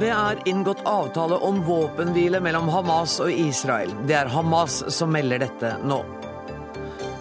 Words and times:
Det 0.00 0.08
er 0.08 0.38
inngått 0.48 0.80
avtale 0.88 1.36
om 1.36 1.58
våpenhvile 1.64 2.40
mellom 2.40 2.68
Hamas 2.68 3.18
og 3.20 3.32
Israel. 3.32 3.92
Det 4.08 4.16
er 4.16 4.30
Hamas 4.32 4.78
som 4.94 5.12
melder 5.12 5.42
dette 5.44 5.74
nå. 5.84 5.98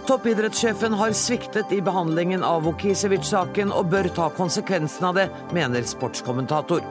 Toppidrettssjefen 0.08 0.96
har 0.98 1.12
sviktet 1.12 1.72
i 1.76 1.82
behandlingen 1.86 2.44
av 2.44 2.64
Vukisevic-saken 2.66 3.70
og 3.76 3.92
bør 3.92 4.08
ta 4.16 4.30
konsekvensen 4.34 5.06
av 5.12 5.20
det, 5.20 5.28
mener 5.54 5.84
sportskommentator. 5.86 6.82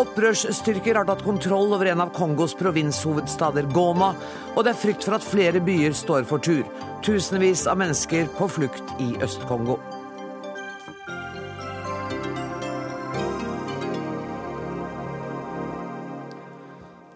Opprørsstyrker 0.00 0.96
har 0.96 1.04
tatt 1.04 1.24
kontroll 1.26 1.74
over 1.76 1.90
en 1.90 2.00
av 2.00 2.14
Kongos 2.16 2.54
provinshovedstader, 2.56 3.68
Goma, 3.76 4.14
og 4.56 4.64
det 4.64 4.72
er 4.72 4.80
frykt 4.80 5.04
for 5.04 5.18
at 5.18 5.26
flere 5.26 5.60
byer 5.64 5.92
står 5.96 6.24
for 6.28 6.40
tur. 6.40 6.64
Tusenvis 7.04 7.66
av 7.68 7.80
mennesker 7.82 8.30
på 8.38 8.48
flukt 8.56 8.96
i 9.04 9.12
Øst-Kongo. 9.20 9.76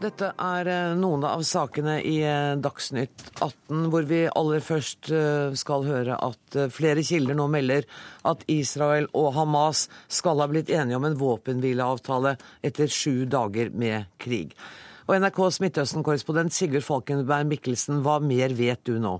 Dette 0.06 0.28
er 0.38 0.68
eh, 0.70 0.92
noen 0.94 1.24
av 1.26 1.40
sakene 1.42 1.96
i 2.06 2.20
eh, 2.22 2.54
Dagsnytt 2.62 3.24
18, 3.42 3.88
hvor 3.90 4.06
vi 4.06 4.20
aller 4.28 4.62
først 4.62 5.10
eh, 5.10 5.56
skal 5.58 5.86
høre 5.88 6.18
at 6.22 6.58
flere 6.70 7.02
kilder 7.02 7.34
nå 7.34 7.48
melder 7.50 7.88
at 8.30 8.44
Israel 8.52 9.08
og 9.18 9.32
Hamas 9.34 9.86
skal 10.06 10.38
ha 10.44 10.46
blitt 10.52 10.70
enige 10.70 11.00
om 11.00 11.08
en 11.08 11.18
våpenhvileavtale 11.18 12.36
etter 12.62 12.92
sju 12.92 13.24
dager 13.32 13.72
med 13.74 14.06
krig. 14.22 14.54
Og 15.08 15.16
NRKs 15.18 15.58
Midtøsten-korrespondent 15.64 16.54
Sigurd 16.54 16.86
Falkenberg 16.86 17.50
Mikkelsen, 17.50 18.04
hva 18.06 18.20
mer 18.22 18.54
vet 18.54 18.86
du 18.86 19.00
nå? 19.02 19.18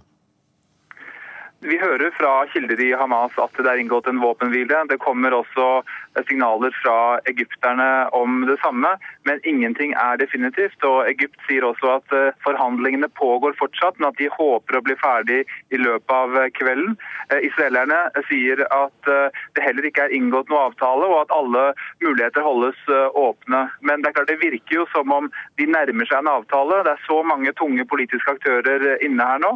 Vi 1.66 1.78
hører 1.80 2.12
fra 2.14 2.44
kilder 2.52 2.78
i 2.84 2.92
Hamas 2.94 3.34
at 3.42 3.58
det 3.58 3.66
er 3.70 3.80
inngått 3.82 4.06
en 4.10 4.20
våpenhvile. 4.22 4.84
Det 4.90 5.00
kommer 5.02 5.34
også 5.34 5.80
signaler 6.28 6.72
fra 6.82 7.18
egypterne 7.24 8.08
om 8.16 8.46
det 8.48 8.56
samme, 8.62 8.96
men 9.28 9.40
ingenting 9.44 9.92
er 9.92 10.18
definitivt. 10.20 10.78
Og 10.84 11.08
Egypt 11.10 11.38
sier 11.48 11.66
også 11.66 11.96
at 11.98 12.14
eh, 12.16 12.36
forhandlingene 12.44 13.08
pågår 13.18 13.56
fortsatt, 13.58 13.98
men 13.98 14.10
at 14.10 14.20
de 14.20 14.30
håper 14.32 14.78
å 14.78 14.84
bli 14.86 14.96
ferdig 15.00 15.42
i 15.74 15.80
løpet 15.80 16.14
av 16.16 16.36
eh, 16.40 16.50
kvelden. 16.56 16.96
Eh, 17.30 17.46
israelerne 17.50 18.00
sier 18.30 18.64
at 18.72 19.10
det 19.54 19.62
heller 19.62 19.86
ikke 19.86 20.06
er 20.06 20.14
inngått 20.16 20.50
noe 20.50 20.66
avtale, 20.70 21.06
og 21.06 21.20
at 21.24 21.34
alle 21.34 21.64
muligheter 22.02 22.44
holdes 22.44 22.78
åpne. 23.14 23.62
Men 23.86 24.02
det 24.02 24.10
er 24.10 24.16
klart 24.16 24.30
det 24.32 24.40
virker 24.40 24.80
jo 24.80 24.86
som 24.92 25.12
om 25.14 25.28
de 25.60 25.68
nærmer 25.70 26.08
seg 26.08 26.22
en 26.22 26.32
avtale. 26.32 26.82
Det 26.86 26.94
er 26.96 27.06
så 27.06 27.20
mange 27.26 27.52
tunge 27.58 27.86
politiske 27.88 28.34
aktører 28.36 28.88
inne 29.04 29.28
her 29.30 29.42
nå. 29.42 29.52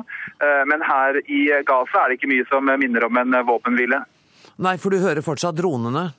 Men 0.70 0.84
her 0.86 1.18
i 1.26 1.42
Gaza 1.66 2.04
er 2.04 2.12
det 2.12 2.20
ikke 2.20 2.30
mye 2.30 2.46
som 2.50 2.70
minner 2.70 3.06
om 3.08 3.20
en 3.20 3.40
våpenhvile. 3.48 4.02
Nei, 4.60 4.76
for 4.80 4.92
du 4.92 5.00
hører 5.02 5.24
fortsatt 5.24 5.58
dronene? 5.58 6.10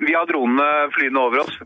Vi 0.00 0.14
har 0.14 0.28
dronene 0.28 0.90
flyende 0.96 1.20
over 1.20 1.44
oss. 1.44 1.58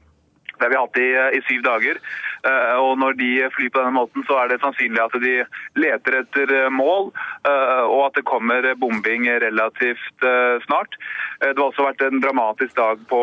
Det 0.60 0.66
har 0.66 0.70
vi 0.70 0.76
hatt 0.76 0.98
i, 1.00 1.38
i, 1.38 1.40
syv 1.48 1.62
dager. 1.64 2.00
Eh, 2.44 2.74
og 2.76 2.98
når 3.00 3.14
de 3.16 3.30
flyr 3.54 3.70
på 3.72 3.80
denne 3.80 3.96
måten, 3.96 4.24
så 4.28 4.42
er 4.42 4.50
det 4.50 4.58
sannsynlig 4.60 5.00
at 5.00 5.16
de 5.22 5.36
leter 5.80 6.18
etter 6.18 6.52
eh, 6.52 6.68
mål, 6.68 7.08
eh, 7.48 7.84
og 7.86 8.02
at 8.10 8.18
det 8.18 8.26
kommer 8.28 8.68
bombing 8.76 9.24
relativt 9.40 10.26
snart. 10.66 10.98
Det 11.40 11.54
har 11.56 11.64
også 11.64 11.86
vært 11.88 12.04
en 12.04 12.20
dramatisk 12.20 12.76
dag 12.76 13.00
på 13.08 13.22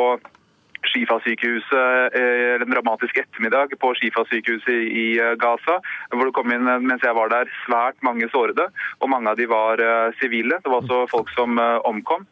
Shifa-sykehuset 0.92 2.16
eh, 2.18 2.56
en 2.62 2.72
dramatisk 2.72 3.20
ettermiddag 3.22 3.76
på 3.82 3.94
Shifa-sykehuset 4.00 4.88
i 4.88 5.08
eh, 5.20 5.36
Gaza, 5.40 5.80
hvor 6.14 6.30
det 6.30 6.36
kom 6.38 6.54
inn 6.54 6.68
mens 6.86 7.06
jeg 7.06 7.18
var 7.18 7.32
der, 7.34 7.52
svært 7.66 8.00
mange 8.06 8.30
sårede. 8.34 8.70
og 9.02 9.12
Mange 9.12 9.34
av 9.34 9.40
de 9.40 9.48
var 9.52 9.84
eh, 9.84 10.16
sivile. 10.22 10.60
Det 10.64 10.72
var 10.72 10.84
også 10.84 11.06
folk 11.12 11.32
som 11.36 11.60
omkom. 11.88 12.26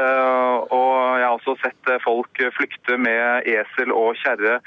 Og 0.00 0.94
Jeg 1.20 1.26
har 1.26 1.34
også 1.36 1.54
sett 1.60 1.90
folk 2.04 2.40
flykte 2.56 2.96
med 2.98 3.46
esel 3.48 3.92
og 3.94 4.16
kjerre 4.20 4.58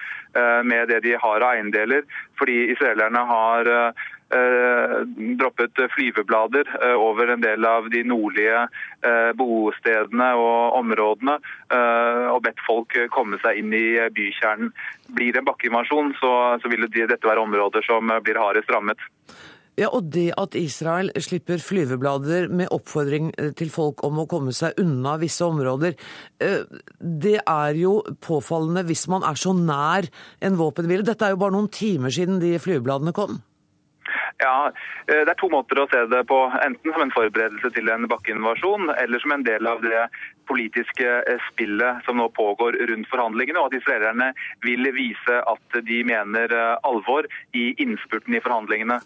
med 0.66 0.90
det 0.90 1.02
de 1.06 1.14
har 1.20 1.44
av 1.46 1.54
eiendeler, 1.54 2.06
fordi 2.40 2.72
israelerne 2.74 3.22
har 3.30 3.70
Eh, 3.70 3.92
droppet 5.38 5.78
flyveblader 5.96 6.70
eh, 6.82 6.96
over 6.98 7.34
en 7.34 7.44
del 7.44 7.66
av 7.66 7.90
de 7.94 8.04
nordlige 8.08 8.66
eh, 9.06 9.32
bostedene 9.38 10.34
og 10.40 10.80
områdene, 10.82 11.40
og 12.34 12.44
bedt 12.46 12.60
folk 12.68 12.94
komme 13.14 13.40
seg 13.42 13.58
inn 13.62 13.74
i 13.74 13.98
bykjernen. 14.14 14.70
Blir 15.18 15.34
det 15.34 15.42
en 15.42 15.48
bakkeinvasjon, 15.48 16.14
så 16.20 16.70
vil 16.70 16.86
dette 16.86 17.26
være 17.26 17.42
områder 17.42 17.86
som 17.86 18.12
blir 18.24 18.38
hardest 18.38 18.70
rammet. 18.74 19.02
Ja, 19.80 19.88
og 19.90 20.12
Det 20.14 20.28
at 20.38 20.54
Israel 20.54 21.10
slipper 21.18 21.58
flyveblader 21.58 22.52
med 22.54 22.70
oppfordring 22.76 23.32
til 23.58 23.72
folk 23.74 24.04
om 24.06 24.22
å 24.22 24.28
komme 24.30 24.54
seg 24.54 24.78
unna 24.82 25.16
visse 25.22 25.42
områder, 25.46 25.98
det 26.38 27.40
er 27.42 27.80
jo 27.80 27.96
påfallende 28.22 28.86
hvis 28.86 29.08
man 29.10 29.26
er 29.26 29.40
så 29.40 29.56
nær 29.58 30.06
en 30.46 30.60
våpenhvile. 30.62 31.08
Dette 31.08 31.26
er 31.26 31.34
jo 31.34 31.42
bare 31.42 31.58
noen 31.58 31.72
timer 31.74 32.14
siden 32.14 32.38
de 32.44 32.54
flyvebladene 32.62 33.16
kom. 33.18 33.42
Ja, 34.38 34.72
eh, 35.08 35.24
Det 35.26 35.30
er 35.30 35.40
to 35.40 35.50
måter 35.50 35.80
å 35.80 35.90
se 35.92 36.06
det 36.10 36.24
på. 36.28 36.40
Enten 36.66 36.94
som 36.94 37.02
en 37.02 37.14
forberedelse 37.14 37.70
til 37.76 37.90
en 37.90 38.08
bakkeinvasjon, 38.10 38.90
eller 38.98 39.20
som 39.20 39.32
en 39.32 39.44
del 39.44 39.68
av 39.68 39.82
det 39.82 40.08
politiske 40.50 41.08
eh, 41.30 41.40
spillet 41.52 42.04
som 42.06 42.18
nå 42.18 42.28
pågår 42.36 42.78
rundt 42.90 43.10
forhandlingene, 43.12 43.60
og 43.60 43.72
at 43.72 43.80
israelerne 43.80 44.32
vil 44.66 44.90
vise 44.96 45.40
at 45.54 45.80
de 45.88 46.02
mener 46.04 46.52
eh, 46.52 46.76
alvor 46.84 47.30
i 47.54 47.72
innspurten 47.84 48.36
i 48.36 48.44
forhandlingene. 48.44 49.00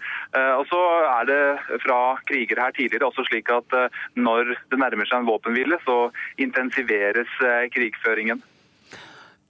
Og 0.58 0.66
så 0.70 0.80
er 1.08 1.28
det 1.30 1.40
fra 1.84 2.00
krigere 2.28 2.68
her 2.68 2.76
tidligere 2.76 3.08
også 3.10 3.26
slik 3.28 3.50
at 3.54 3.74
når 4.16 4.54
det 4.72 4.80
nærmer 4.80 5.08
seg 5.08 5.22
en 5.22 5.30
våpenhvile, 5.30 5.80
så 5.86 5.98
intensiveres 6.42 7.32
krigføringen. 7.74 8.42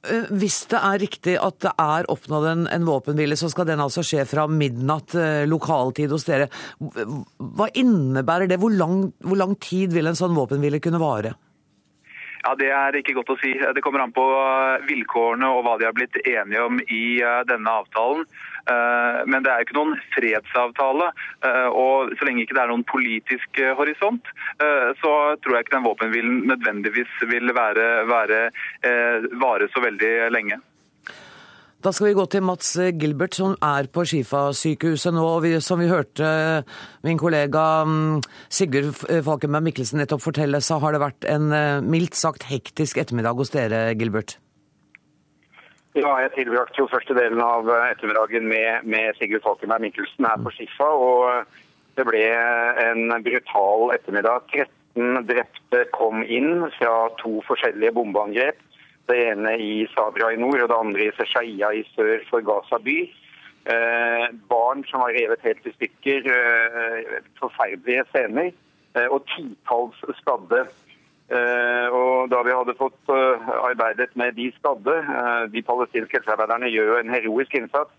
Eh, 0.08 0.30
hvis 0.40 0.62
det 0.72 0.80
er 0.80 1.02
riktig 1.02 1.36
at 1.42 1.60
det 1.66 1.74
er 1.82 2.08
oppnådd 2.12 2.48
en, 2.52 2.68
en 2.72 2.88
våpenhvile, 2.88 3.38
så 3.40 3.50
skal 3.52 3.68
den 3.70 3.84
altså 3.84 4.04
skje 4.06 4.26
fra 4.30 4.48
midnatt 4.52 5.16
eh, 5.18 5.44
lokaltid 5.50 6.14
hos 6.14 6.28
dere. 6.28 6.50
Hva 6.80 7.70
innebærer 7.74 8.50
det? 8.50 8.60
Hvor 8.62 8.74
lang, 8.74 9.12
hvor 9.24 9.40
lang 9.40 9.58
tid 9.64 9.96
vil 9.96 10.10
en 10.10 10.20
sånn 10.20 10.38
våpenhvile 10.38 10.82
kunne 10.84 11.02
vare? 11.04 11.36
Ja, 12.46 12.54
Det 12.56 12.70
er 12.72 12.96
ikke 12.96 13.18
godt 13.18 13.34
å 13.34 13.40
si. 13.42 13.52
Det 13.76 13.84
kommer 13.84 14.06
an 14.06 14.14
på 14.16 14.24
vilkårene 14.88 15.50
og 15.52 15.66
hva 15.66 15.74
de 15.80 15.88
har 15.90 15.96
blitt 15.98 16.16
enige 16.24 16.64
om 16.64 16.80
i 16.80 17.20
eh, 17.20 17.42
denne 17.50 17.74
avtalen. 17.82 18.24
Eh, 18.68 19.20
men 19.26 19.44
det 19.44 19.52
er 19.52 19.62
jo 19.62 19.68
ikke 19.68 19.80
noen 19.80 19.98
fredsavtale. 20.16 21.12
Og 21.72 22.14
så 22.18 22.28
lenge 22.28 22.44
ikke 22.44 22.58
det 22.58 22.64
er 22.64 22.72
noen 22.72 22.86
politisk 22.88 23.60
horisont, 23.78 24.32
så 25.02 25.12
tror 25.42 25.56
jeg 25.56 25.66
ikke 25.66 25.76
den 25.76 25.86
våpenhvilen 25.86 26.40
nødvendigvis 26.50 27.14
vil 27.30 27.54
være, 27.56 27.86
være, 28.10 28.40
vare 29.42 29.70
så 29.74 29.84
veldig 29.84 30.12
lenge. 30.34 30.60
Da 31.88 31.92
skal 31.94 32.08
vi 32.10 32.16
gå 32.18 32.24
til 32.26 32.42
Mats 32.42 32.72
Gilbert, 32.98 33.36
som 33.38 33.54
er 33.62 33.86
på 33.94 34.02
Skifa-sykehuset 34.10 35.14
nå. 35.14 35.22
og 35.22 35.44
vi, 35.46 35.54
Som 35.62 35.80
vi 35.80 35.92
hørte 35.92 36.64
min 37.06 37.20
kollega 37.22 37.86
mm, 37.86 38.24
Sigurd 38.50 38.98
Falkenberg 38.98 39.68
Mikkelsen 39.70 40.02
nettopp 40.02 40.26
fortelle, 40.26 40.62
så 40.62 40.80
har 40.82 40.96
det 40.96 41.04
vært 41.06 41.30
en 41.30 41.54
eh, 41.54 41.86
mildt 41.86 42.18
sagt 42.18 42.50
hektisk 42.50 42.98
ettermiddag 42.98 43.38
hos 43.38 43.54
dere, 43.54 43.92
Gilbert? 43.94 44.40
Ja, 45.98 46.12
jeg 46.22 46.36
tilbrakte 46.36 46.78
jo 46.78 46.90
første 46.92 47.16
delen 47.18 47.40
av 47.42 47.66
ettermiddagen 47.74 48.46
med, 48.46 48.84
med 48.86 49.16
Sigurd 49.18 49.42
Falkenberg 49.42 49.82
Mikkelsen 49.82 50.28
her 50.30 50.44
på 50.46 50.52
Skiffa. 50.54 50.90
og 50.94 51.48
Det 51.98 52.06
ble 52.06 52.22
en 52.84 53.16
brutal 53.26 53.96
ettermiddag. 53.96 54.46
13 54.54 55.26
drepte 55.26 55.82
kom 55.98 56.22
inn 56.22 56.68
fra 56.76 57.08
to 57.18 57.40
forskjellige 57.48 57.96
bombeangrep. 57.98 58.62
Det 59.10 59.18
ene 59.32 59.56
i 59.58 59.88
Sabra 59.96 60.30
i 60.36 60.38
nord 60.38 60.68
og 60.68 60.70
det 60.70 60.78
andre 60.78 61.08
i 61.08 61.16
Seshaia 61.18 61.74
i 61.74 61.82
sør 61.96 62.22
for 62.30 62.46
Gaza 62.46 62.78
by. 62.84 62.98
Eh, 63.74 64.28
barn 64.54 64.86
som 64.92 65.02
var 65.02 65.18
revet 65.18 65.50
helt 65.50 65.66
i 65.66 65.74
stykker. 65.80 66.30
Eh, 66.30 67.16
forferdelige 67.42 68.06
scener. 68.12 68.52
Eh, 68.94 69.10
og 69.10 69.26
titalls 69.34 70.06
skadde. 70.22 70.68
Eh, 71.28 71.88
og 71.92 72.30
Da 72.32 72.40
vi 72.48 72.56
hadde 72.56 72.78
fått 72.80 73.12
eh, 73.12 73.48
arbeidet 73.68 74.14
med 74.16 74.38
de 74.40 74.46
skadde 74.56 74.94
eh, 74.96 75.42
De 75.52 75.64
palestinske 75.70 76.22
helsearbeiderne 76.22 76.70
gjør 76.72 76.94
jo 76.94 77.00
en 77.02 77.16
heroisk 77.16 77.58
innsats 77.60 77.92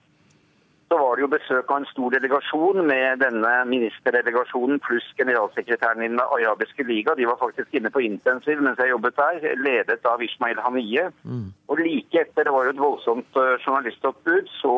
så 0.88 0.96
var 0.96 1.19
det 1.19 1.20
jo 1.20 1.28
besøk 1.28 1.69
av 1.69 1.82
en 1.82 1.86
stor 1.90 2.14
delegasjon 2.14 2.78
med 2.88 3.19
denne 3.20 3.50
ministerdelegasjonen 3.69 4.78
pluss 4.80 5.04
generalsekretæren 5.19 6.00
i 6.00 6.08
Den 6.08 6.22
arabiske 6.22 6.86
liga. 6.88 7.12
De 7.12 7.26
var 7.28 7.36
faktisk 7.42 7.75
inne 7.76 7.90
på 7.92 8.00
intensiv 8.06 8.62
mens 8.64 8.80
jeg 8.80 8.94
jobbet 8.94 9.19
der, 9.20 9.50
ledet 9.66 10.08
av 10.08 10.25
Ishmael 10.25 10.56
Haniye. 10.64 11.10
Mm. 11.28 11.50
Og 11.69 11.82
like 11.84 12.22
etter 12.22 12.48
det 12.48 12.54
var 12.56 12.64
jo 12.64 12.72
et 12.72 12.80
voldsomt 12.80 13.36
journalistoppbud, 13.36 14.48
så 14.62 14.75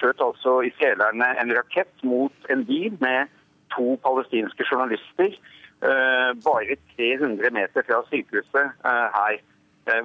skjøt 0.00 0.26
altså 0.26 0.56
israelerne 0.66 1.30
en 1.38 1.54
rakett 1.60 2.02
mot 2.02 2.50
en 2.50 2.66
bil 2.66 2.98
med 2.98 3.30
to 3.70 3.94
palestinske 4.02 4.66
journalister 4.66 5.38
bare 5.80 6.76
300 6.96 7.50
meter 7.56 7.84
fra 7.86 8.02
sykehuset 8.10 8.74
her 8.84 9.38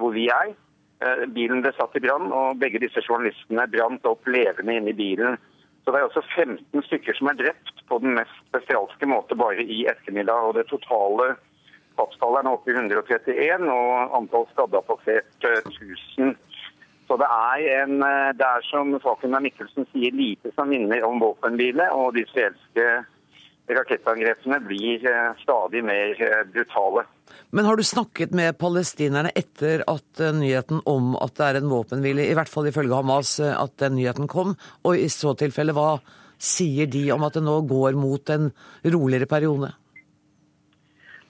hvor 0.00 0.14
vi 0.14 0.24
er. 0.32 0.54
Eh, 1.04 1.26
bilen 1.28 1.60
ble 1.60 1.72
satt 1.76 1.96
i 1.98 2.00
brann, 2.00 2.30
og 2.32 2.60
begge 2.60 2.80
disse 2.80 3.02
journalistene 3.04 3.66
brant 3.72 4.06
opp 4.08 4.28
levende 4.32 4.78
inne 4.78 4.94
i 4.94 4.96
bilen. 4.96 5.36
Så 5.84 5.92
det 5.92 6.00
er 6.00 6.06
også 6.08 6.22
15 6.34 6.86
stykker 6.88 7.18
som 7.18 7.28
er 7.30 7.36
drept 7.38 7.82
på 7.90 7.98
den 8.02 8.16
mest 8.16 8.38
spesialske 8.48 9.06
måte 9.06 9.36
bare 9.38 9.62
i 9.62 9.84
ettermiddag. 9.90 10.48
Og 10.48 10.56
det 10.56 10.66
totale 10.70 11.34
tapstallet 12.00 12.40
er 12.40 12.48
nå 12.48 12.54
oppe 12.56 12.72
i 12.72 12.78
131, 12.78 13.68
og 13.70 14.16
antall 14.18 14.48
skadde 14.54 14.80
har 14.80 14.88
passert 14.88 15.46
1000. 15.68 16.34
Så 17.06 17.18
det 17.20 17.28
er, 17.30 17.84
en, 17.84 18.00
det 18.34 18.46
er 18.48 18.64
som 18.66 18.96
Fakunna 19.04 19.38
Mikkelsen 19.44 19.86
sier, 19.92 20.16
lite 20.16 20.50
som 20.56 20.72
minner 20.72 21.04
om 21.06 21.20
våpenhvile. 21.22 21.86
Og 21.94 22.16
de 22.16 22.24
israelske 22.24 22.88
rakettangrepene 23.68 24.60
blir 24.66 25.06
stadig 25.42 25.82
mer 25.84 26.14
brutale. 26.52 27.06
Men 27.50 27.64
har 27.64 27.76
du 27.76 27.82
snakket 27.82 28.34
med 28.34 28.58
palestinerne 28.58 29.30
etter 29.38 29.84
at 29.88 30.20
eh, 30.20 30.34
nyheten 30.34 30.82
om 30.86 31.14
at 31.22 31.36
det 31.38 31.46
er 31.46 31.58
en 31.60 31.70
våpenhvile, 31.70 32.26
i 32.26 32.36
hvert 32.36 32.50
fall 32.50 32.68
ifølge 32.70 32.98
Hamas, 32.98 33.38
eh, 33.40 33.54
at 33.54 33.76
den 33.82 33.96
nyheten 33.98 34.28
kom? 34.30 34.56
Og 34.84 34.98
i 34.98 35.08
så 35.12 35.34
tilfelle, 35.38 35.74
hva 35.76 35.96
sier 36.36 36.90
de 36.90 37.06
om 37.14 37.24
at 37.26 37.38
det 37.38 37.44
nå 37.46 37.60
går 37.70 37.98
mot 37.98 38.32
en 38.34 38.50
roligere 38.84 39.28
periode? 39.30 39.72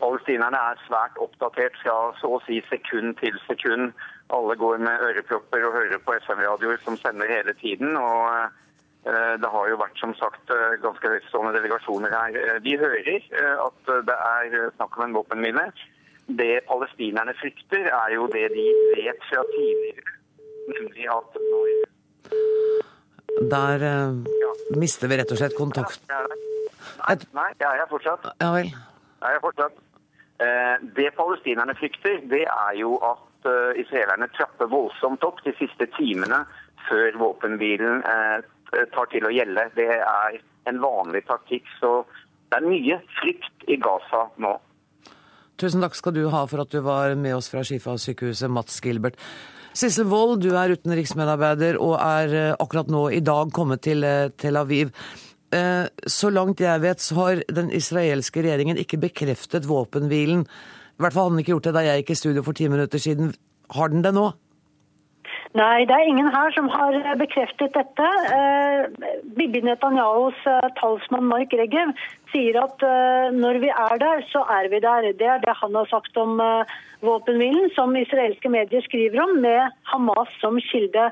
Palestinerne 0.00 0.58
er 0.72 0.82
svært 0.84 1.16
oppdatert 1.22 1.76
fra 1.82 1.96
så 2.20 2.34
å 2.36 2.42
si 2.44 2.60
sekund 2.68 3.16
til 3.20 3.36
sekund. 3.46 3.94
Alle 4.34 4.56
går 4.58 4.82
med 4.82 5.04
ørepropper 5.08 5.64
og 5.68 5.76
hører 5.78 6.02
på 6.02 6.16
FM-radioer 6.18 6.82
som 6.84 6.98
sender 7.00 7.30
hele 7.30 7.54
tiden. 7.60 7.96
og 7.96 8.24
eh, 8.32 8.62
det 9.06 9.50
har 9.52 9.68
jo 9.70 9.76
vært 9.78 10.00
som 10.00 10.12
sagt 10.18 10.50
ganske 10.82 11.10
høytstående 11.12 11.52
delegasjoner 11.54 12.10
her. 12.10 12.38
De 12.64 12.72
hører 12.80 13.28
at 13.62 13.92
det 14.08 14.16
er 14.16 14.56
snakk 14.74 14.96
om 14.98 15.04
en 15.04 15.14
våpenmine. 15.14 15.66
Det 16.26 16.64
palestinerne 16.66 17.34
frykter, 17.38 17.86
er 17.86 18.14
jo 18.16 18.26
det 18.32 18.48
de 18.50 18.66
vet 18.96 19.20
fra 19.28 19.44
tidligere, 19.52 20.16
nemlig 20.72 21.06
at 21.14 21.38
når 21.52 21.68
Der 23.50 23.84
ja. 23.86 24.52
mister 24.80 25.08
vi 25.08 25.20
rett 25.20 25.30
og 25.30 25.38
slett 25.38 25.54
kontakt. 25.54 26.02
Nei, 26.10 27.16
nei, 27.36 27.50
jeg 27.60 27.82
er 27.82 27.90
fortsatt. 27.90 28.26
Ja 28.42 28.50
vel. 28.56 28.72
Jeg 29.22 29.38
er 29.38 29.42
fortsatt. 29.44 29.78
Eh, 30.42 30.76
det 30.96 31.12
palestinerne 31.16 31.76
frykter, 31.78 32.18
det 32.32 32.42
er 32.42 32.74
jo 32.80 32.96
at 33.12 33.22
israelerne 33.78 34.26
trapper 34.34 34.66
voldsomt 34.66 35.22
opp 35.24 35.38
de 35.44 35.52
siste 35.60 35.86
timene 35.94 36.42
før 36.88 37.18
våpenhvilen 37.20 38.02
tar 38.94 39.10
til 39.12 39.26
å 39.26 39.32
gjelde. 39.34 39.68
Det 39.76 39.88
er 39.96 40.38
en 40.70 40.80
vanlig 40.82 41.24
taktikk. 41.28 41.66
Så 41.80 42.04
det 42.50 42.60
er 42.60 42.68
mye 42.68 43.00
frykt 43.18 43.68
i 43.70 43.78
Gaza 43.82 44.26
nå. 44.42 44.56
Tusen 45.56 45.80
takk 45.80 45.96
skal 45.96 46.12
du 46.12 46.26
ha 46.32 46.42
for 46.50 46.66
at 46.66 46.72
du 46.72 46.82
var 46.84 47.14
med 47.16 47.38
oss 47.38 47.48
fra 47.48 47.62
Skifa-sykehuset, 47.64 48.50
Mats 48.52 48.76
Gilbert. 48.84 49.16
Sissel 49.76 50.08
Wold, 50.08 50.42
du 50.44 50.54
er 50.56 50.72
utenriksmedarbeider 50.76 51.78
og 51.80 51.96
er 52.00 52.34
eh, 52.36 52.54
akkurat 52.60 52.88
nå 52.92 53.06
i 53.12 53.22
dag 53.24 53.52
kommet 53.56 53.82
til 53.84 54.04
eh, 54.08 54.30
Tel 54.40 54.56
Aviv. 54.60 54.92
Eh, 55.52 55.84
så 56.08 56.30
langt 56.32 56.60
jeg 56.64 56.80
vet, 56.84 57.00
så 57.00 57.18
har 57.20 57.42
den 57.58 57.68
israelske 57.72 58.44
regjeringen 58.44 58.80
ikke 58.80 59.00
bekreftet 59.02 59.68
våpenhvilen. 59.68 60.46
I 60.46 61.04
hvert 61.04 61.16
fall 61.16 61.28
hadde 61.28 61.36
den 61.36 61.44
ikke 61.44 61.54
gjort 61.54 61.68
det 61.68 61.74
da 61.76 61.84
jeg 61.84 62.02
gikk 62.02 62.14
i 62.14 62.18
studio 62.22 62.44
for 62.46 62.56
ti 62.56 62.68
minutter 62.72 63.00
siden. 63.00 63.34
Har 63.76 63.92
den 63.92 64.04
det 64.04 64.14
nå? 64.16 64.30
Nei, 65.56 65.86
det 65.88 65.94
er 65.94 66.08
ingen 66.10 66.26
her 66.28 66.50
som 66.52 66.66
har 66.68 66.96
bekreftet 67.16 67.72
dette. 67.72 68.06
Eh, 68.36 69.06
Bibi 69.38 69.62
Netanyahus 69.64 70.36
eh, 70.50 70.66
talsmann 70.76 71.30
Mark 71.30 71.54
Regev 71.56 71.94
sier 72.32 72.58
at 72.60 72.84
eh, 72.84 73.30
når 73.32 73.62
vi 73.62 73.70
er 73.72 73.94
der, 74.02 74.20
så 74.32 74.42
er 74.52 74.68
vi 74.68 74.82
der. 74.84 75.06
Det 75.16 75.30
er 75.32 75.40
det 75.40 75.54
han 75.62 75.78
har 75.78 75.88
sagt 75.88 76.20
om 76.20 76.42
eh, 76.44 76.74
våpenhvilen, 77.06 77.70
som 77.78 77.96
israelske 77.96 78.52
medier 78.52 78.84
skriver 78.84 79.22
om, 79.24 79.32
med 79.46 79.72
Hamas 79.88 80.34
som 80.42 80.60
kilde. 80.66 81.06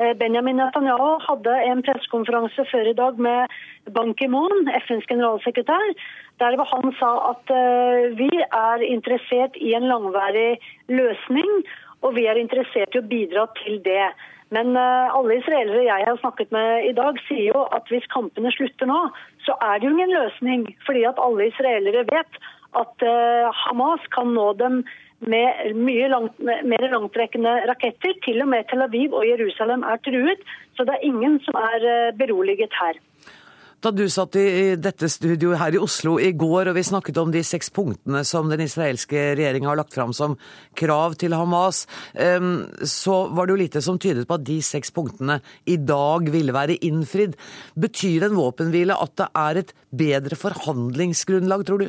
Eh, 0.00 0.14
Benjamin 0.22 0.56
Netanyahu 0.62 1.18
hadde 1.26 1.58
en 1.68 1.84
pressekonferanse 1.84 2.64
før 2.72 2.88
i 2.88 2.96
dag 2.96 3.20
med 3.20 3.52
Ban 3.92 4.16
Ki-moon, 4.16 4.72
FNs 4.86 5.04
generalsekretær, 5.12 5.92
der 6.40 6.56
han 6.72 6.96
sa 6.96 7.12
at 7.34 7.52
eh, 7.52 8.16
vi 8.16 8.32
er 8.48 8.88
interessert 8.88 9.60
i 9.60 9.76
en 9.76 9.90
langvarig 9.92 10.56
løsning 10.88 11.52
og 12.00 12.14
vi 12.16 12.26
er 12.28 12.40
interessert 12.40 12.94
i 12.94 13.00
å 13.00 13.08
bidra 13.08 13.46
til 13.60 13.80
det. 13.84 14.12
Men 14.54 14.72
uh, 14.74 15.12
alle 15.14 15.38
israelere 15.38 15.84
jeg 15.86 16.06
har 16.08 16.16
snakket 16.22 16.50
med 16.54 16.86
i 16.88 16.94
dag, 16.96 17.18
sier 17.28 17.52
jo 17.52 17.66
at 17.76 17.90
hvis 17.92 18.08
kampene 18.14 18.50
slutter 18.54 18.88
nå, 18.90 19.02
så 19.46 19.54
er 19.62 19.78
det 19.78 19.86
jo 19.86 19.92
ingen 19.94 20.14
løsning. 20.14 20.64
Fordi 20.86 21.04
at 21.10 21.20
alle 21.22 21.50
israelere 21.52 22.06
vet 22.10 22.40
at 22.80 23.06
uh, 23.06 23.52
Hamas 23.66 24.02
kan 24.16 24.34
nå 24.34 24.52
dem 24.58 24.82
med 25.20 25.76
mye 25.76 26.08
langt, 26.08 26.40
mer 26.40 26.88
langtrekkende 26.94 27.60
raketter. 27.70 28.16
Til 28.24 28.42
og 28.42 28.50
med 28.54 28.66
Tel 28.70 28.82
Aviv 28.86 29.14
og 29.14 29.28
Jerusalem 29.28 29.84
er 29.86 30.02
truet. 30.06 30.42
Så 30.74 30.88
det 30.88 30.96
er 30.96 31.06
ingen 31.12 31.38
som 31.46 31.60
er 31.60 31.86
uh, 31.86 32.18
beroliget 32.18 32.74
her. 32.80 32.98
Da 33.80 33.88
du 33.96 34.02
satt 34.12 34.36
i 34.36 34.74
dette 34.76 35.08
studioet 35.08 35.56
her 35.56 35.72
i 35.72 35.80
Oslo 35.80 36.18
i 36.20 36.34
går 36.36 36.68
og 36.68 36.76
vi 36.76 36.82
snakket 36.84 37.16
om 37.22 37.30
de 37.32 37.40
seks 37.46 37.70
punktene 37.72 38.20
som 38.28 38.50
den 38.52 38.60
israelske 38.60 39.22
regjeringa 39.38 39.70
har 39.70 39.78
lagt 39.80 39.96
fram 39.96 40.12
som 40.12 40.34
krav 40.76 41.16
til 41.20 41.32
Hamas, 41.32 41.86
så 42.12 43.16
var 43.32 43.48
det 43.48 43.54
jo 43.54 43.62
lite 43.62 43.80
som 43.80 43.96
tydet 43.96 44.26
på 44.28 44.36
at 44.36 44.44
de 44.44 44.58
seks 44.60 44.92
punktene 44.92 45.38
i 45.64 45.78
dag 45.80 46.28
ville 46.28 46.52
være 46.52 46.76
innfridd. 46.84 47.38
Betyr 47.80 48.28
en 48.28 48.36
våpenhvile 48.36 49.00
at 49.00 49.16
det 49.16 49.30
er 49.46 49.62
et 49.62 49.74
bedre 49.96 50.36
forhandlingsgrunnlag, 50.44 51.64
tror 51.64 51.86
du? 51.86 51.88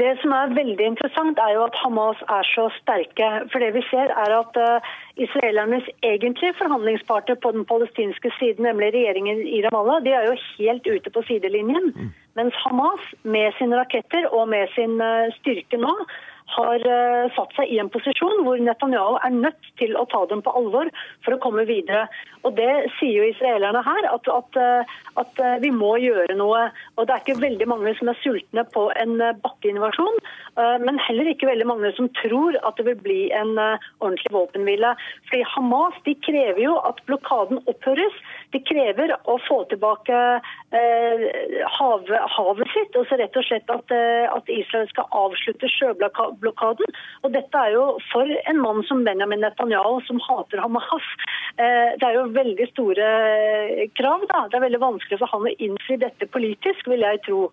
Det 0.00 0.10
som 0.18 0.32
er 0.34 0.54
veldig 0.56 0.86
interessant, 0.90 1.38
er 1.38 1.52
jo 1.54 1.66
at 1.68 1.76
Hamas 1.78 2.18
er 2.36 2.46
så 2.50 2.64
sterke. 2.80 3.28
For 3.52 3.62
det 3.62 3.70
vi 3.76 3.82
ser, 3.92 4.10
er 4.24 4.32
at 4.40 4.58
uh, 4.58 4.88
israelernes 5.26 5.86
egentlige 6.02 6.56
forhandlingsparter 6.58 7.38
på 7.38 7.52
den 7.54 7.62
palestinske 7.70 8.32
siden, 8.40 8.66
nemlig 8.66 8.90
regjeringen 8.96 9.44
i 9.46 9.62
Ramallah, 9.66 10.02
de 10.02 10.16
er 10.18 10.26
jo 10.26 10.34
helt 10.58 10.90
ute 10.96 11.14
på 11.14 11.22
sidelinjen. 11.28 11.92
Mm. 11.94 12.10
Mens 12.34 12.58
Hamas, 12.64 13.06
med 13.22 13.54
sine 13.58 13.78
raketter 13.78 14.26
og 14.34 14.48
med 14.50 14.66
sin 14.74 14.98
uh, 14.98 15.30
styrke 15.38 15.78
nå, 15.78 15.94
har 16.54 16.84
uh, 16.86 17.32
satt 17.36 17.54
seg 17.56 17.70
i 17.72 17.80
en 17.82 17.90
posisjon 17.92 18.44
hvor 18.46 18.60
Netanyahu 18.60 19.18
er 19.26 19.34
nødt 19.34 19.70
til 19.80 19.94
å 19.98 20.06
ta 20.10 20.24
dem 20.30 20.42
på 20.44 20.54
alvor 20.58 20.90
for 21.26 21.36
å 21.36 21.40
komme 21.42 21.66
videre. 21.68 22.06
Og 22.44 22.56
Det 22.58 22.70
sier 22.98 23.22
jo 23.22 23.28
israelerne 23.30 23.82
her, 23.86 24.08
at, 24.10 24.28
at, 24.30 24.58
uh, 24.60 24.96
at 25.22 25.42
uh, 25.42 25.56
vi 25.64 25.72
må 25.74 25.94
gjøre 26.02 26.36
noe. 26.38 26.66
Og 26.96 27.06
Det 27.06 27.14
er 27.14 27.24
ikke 27.24 27.42
veldig 27.42 27.68
mange 27.70 27.94
som 27.98 28.12
er 28.12 28.20
sultne 28.22 28.66
på 28.74 28.86
en 29.00 29.16
bakkeinvasjon, 29.44 30.20
men 30.84 31.00
heller 31.02 31.26
ikke 31.30 31.48
veldig 31.48 31.66
mange 31.66 31.90
som 31.96 32.06
tror 32.20 32.54
at 32.62 32.78
det 32.78 32.84
vil 32.86 32.98
bli 33.02 33.18
en 33.34 33.56
ordentlig 33.58 34.30
våpenhvile. 34.34 34.92
Fordi 35.26 35.42
Hamas 35.50 35.96
de 36.06 36.14
krever 36.22 36.60
jo 36.62 36.76
at 36.86 37.00
blokaden 37.08 37.58
opphøres. 37.70 38.14
De 38.54 38.62
krever 38.62 39.10
å 39.30 39.36
få 39.48 39.60
tilbake 39.70 40.18
havet, 41.74 42.20
havet 42.36 42.70
sitt. 42.74 42.96
og 42.98 43.06
så 43.08 43.18
rett 43.18 43.36
og 43.38 43.46
slett 43.46 43.70
at, 43.70 43.94
at 44.30 44.50
Israel 44.50 44.88
skal 44.90 45.10
avslutte 45.14 45.70
sjøblokaden. 45.70 46.94
Og 47.22 47.34
dette 47.34 47.64
er 47.66 47.74
jo 47.74 47.84
for 48.10 48.30
en 48.50 48.60
mann 48.62 48.82
som 48.88 49.04
Benjamin 49.06 49.42
Netanyahu, 49.44 50.00
som 50.06 50.22
hater 50.22 50.62
Hamas. 50.62 51.10
Eh, 51.56 51.94
det 51.98 52.06
er 52.06 52.16
jo 52.18 52.30
veldig 52.34 52.66
store 52.72 53.08
krav. 53.98 54.26
da. 54.30 54.46
Det 54.48 54.58
er 54.58 54.66
veldig 54.66 54.82
vanskelig 54.82 55.20
for 55.20 55.30
han 55.34 55.50
å 55.50 55.56
innfri 55.58 55.98
dette 56.02 56.26
politisk, 56.26 56.88
vil 56.90 57.06
jeg 57.06 57.22
tro. 57.26 57.46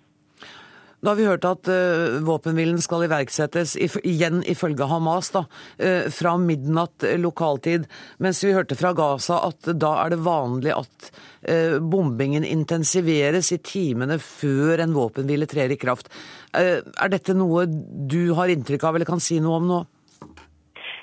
Da 1.02 1.12
har 1.12 1.18
vi 1.18 1.26
hørt 1.26 1.46
at 1.50 1.70
uh, 1.72 2.20
våpenhvilen 2.26 2.82
skal 2.82 3.08
iverksettes, 3.08 3.74
if, 3.82 3.98
igjen 4.06 4.44
ifølge 4.46 4.86
Hamas, 4.90 5.32
da, 5.34 5.44
uh, 5.82 6.10
fra 6.14 6.36
midnatt 6.38 7.06
lokaltid. 7.18 7.88
Mens 8.22 8.44
vi 8.46 8.54
hørte 8.54 8.78
fra 8.78 8.94
Gaza 8.98 9.40
at 9.48 9.72
da 9.82 9.96
er 10.04 10.14
det 10.14 10.22
vanlig 10.26 10.76
at 10.76 11.10
uh, 11.50 11.80
bombingen 11.82 12.46
intensiveres 12.46 13.50
i 13.56 13.62
timene 13.66 14.20
før 14.22 14.86
en 14.86 14.94
våpenhvile 14.98 15.50
trer 15.50 15.74
i 15.74 15.80
kraft. 15.82 16.14
er 16.54 17.10
dette 17.10 17.34
noe 17.34 17.64
du 17.66 18.34
har 18.36 18.52
inntrykk 18.52 18.84
av 18.84 18.96
eller 18.96 19.08
kan 19.08 19.24
si 19.24 19.40
noe 19.40 19.58
om 19.58 19.68
nå? 19.70 19.82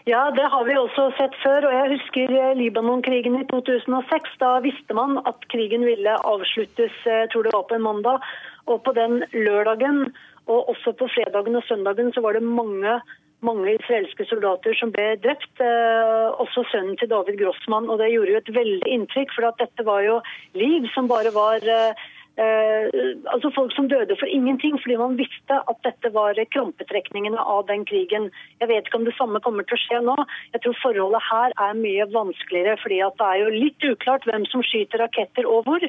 Ja, 0.09 0.31
det 0.33 0.47
har 0.49 0.65
vi 0.65 0.73
også 0.79 1.11
sett 1.19 1.35
før. 1.43 1.67
og 1.69 1.75
Jeg 1.75 1.91
husker 1.93 2.31
Libanon-krigen 2.57 3.35
i 3.43 3.45
2006. 3.51 4.39
Da 4.41 4.55
visste 4.65 4.97
man 4.97 5.19
at 5.29 5.43
krigen 5.53 5.85
ville 5.85 6.15
avsluttes, 6.31 6.95
jeg 7.05 7.29
tror 7.29 7.45
det 7.45 7.53
var 7.53 7.67
på 7.69 7.77
en 7.77 7.85
mandag. 7.85 8.25
Og 8.73 8.81
på 8.87 8.95
den 8.97 9.21
lørdagen, 9.35 10.15
og 10.47 10.71
også 10.73 10.95
på 10.97 11.11
fredagen 11.13 11.61
og 11.61 11.67
søndagen, 11.69 12.13
så 12.15 12.25
var 12.25 12.39
det 12.39 12.43
mange 12.43 13.01
mange 13.47 13.71
israelske 13.77 14.25
soldater 14.27 14.75
som 14.75 14.91
ble 14.95 15.13
drept. 15.23 15.61
Eh, 15.63 16.29
også 16.43 16.65
sønnen 16.73 16.97
til 16.99 17.11
David 17.13 17.39
Grossmann. 17.43 17.91
Og 17.91 18.01
det 18.01 18.11
gjorde 18.15 18.33
jo 18.33 18.41
et 18.41 18.55
veldig 18.55 18.95
inntrykk, 18.97 19.35
for 19.35 19.51
dette 19.61 19.87
var 19.87 20.03
jo 20.07 20.21
liv 20.59 20.89
som 20.95 21.11
bare 21.11 21.35
var 21.37 21.63
eh, 21.63 21.93
eh, 21.93 22.09
altså 22.39 23.51
Folk 23.55 23.73
som 23.75 23.89
døde 23.91 24.15
for 24.19 24.31
ingenting, 24.31 24.77
fordi 24.83 24.97
man 25.01 25.17
visste 25.19 25.57
at 25.71 25.79
dette 25.87 26.13
var 26.15 26.39
krampetrekningene 26.55 27.41
av 27.41 27.67
den 27.67 27.85
krigen. 27.89 28.29
Jeg 28.61 28.71
vet 28.71 28.87
ikke 28.87 29.01
om 29.01 29.09
det 29.09 29.17
samme 29.19 29.41
kommer 29.43 29.67
til 29.67 29.75
å 29.75 29.83
skje 29.83 29.99
nå. 30.07 30.15
Jeg 30.55 30.63
tror 30.63 30.79
forholdet 30.83 31.27
her 31.31 31.57
er 31.67 31.81
mye 31.81 32.07
vanskeligere, 32.13 32.79
fordi 32.83 33.03
det 33.03 33.27
er 33.27 33.43
jo 33.43 33.51
litt 33.57 33.89
uklart 33.91 34.29
hvem 34.29 34.47
som 34.53 34.63
skyter 34.63 35.03
raketter 35.03 35.51
og 35.51 35.67
hvor. 35.67 35.89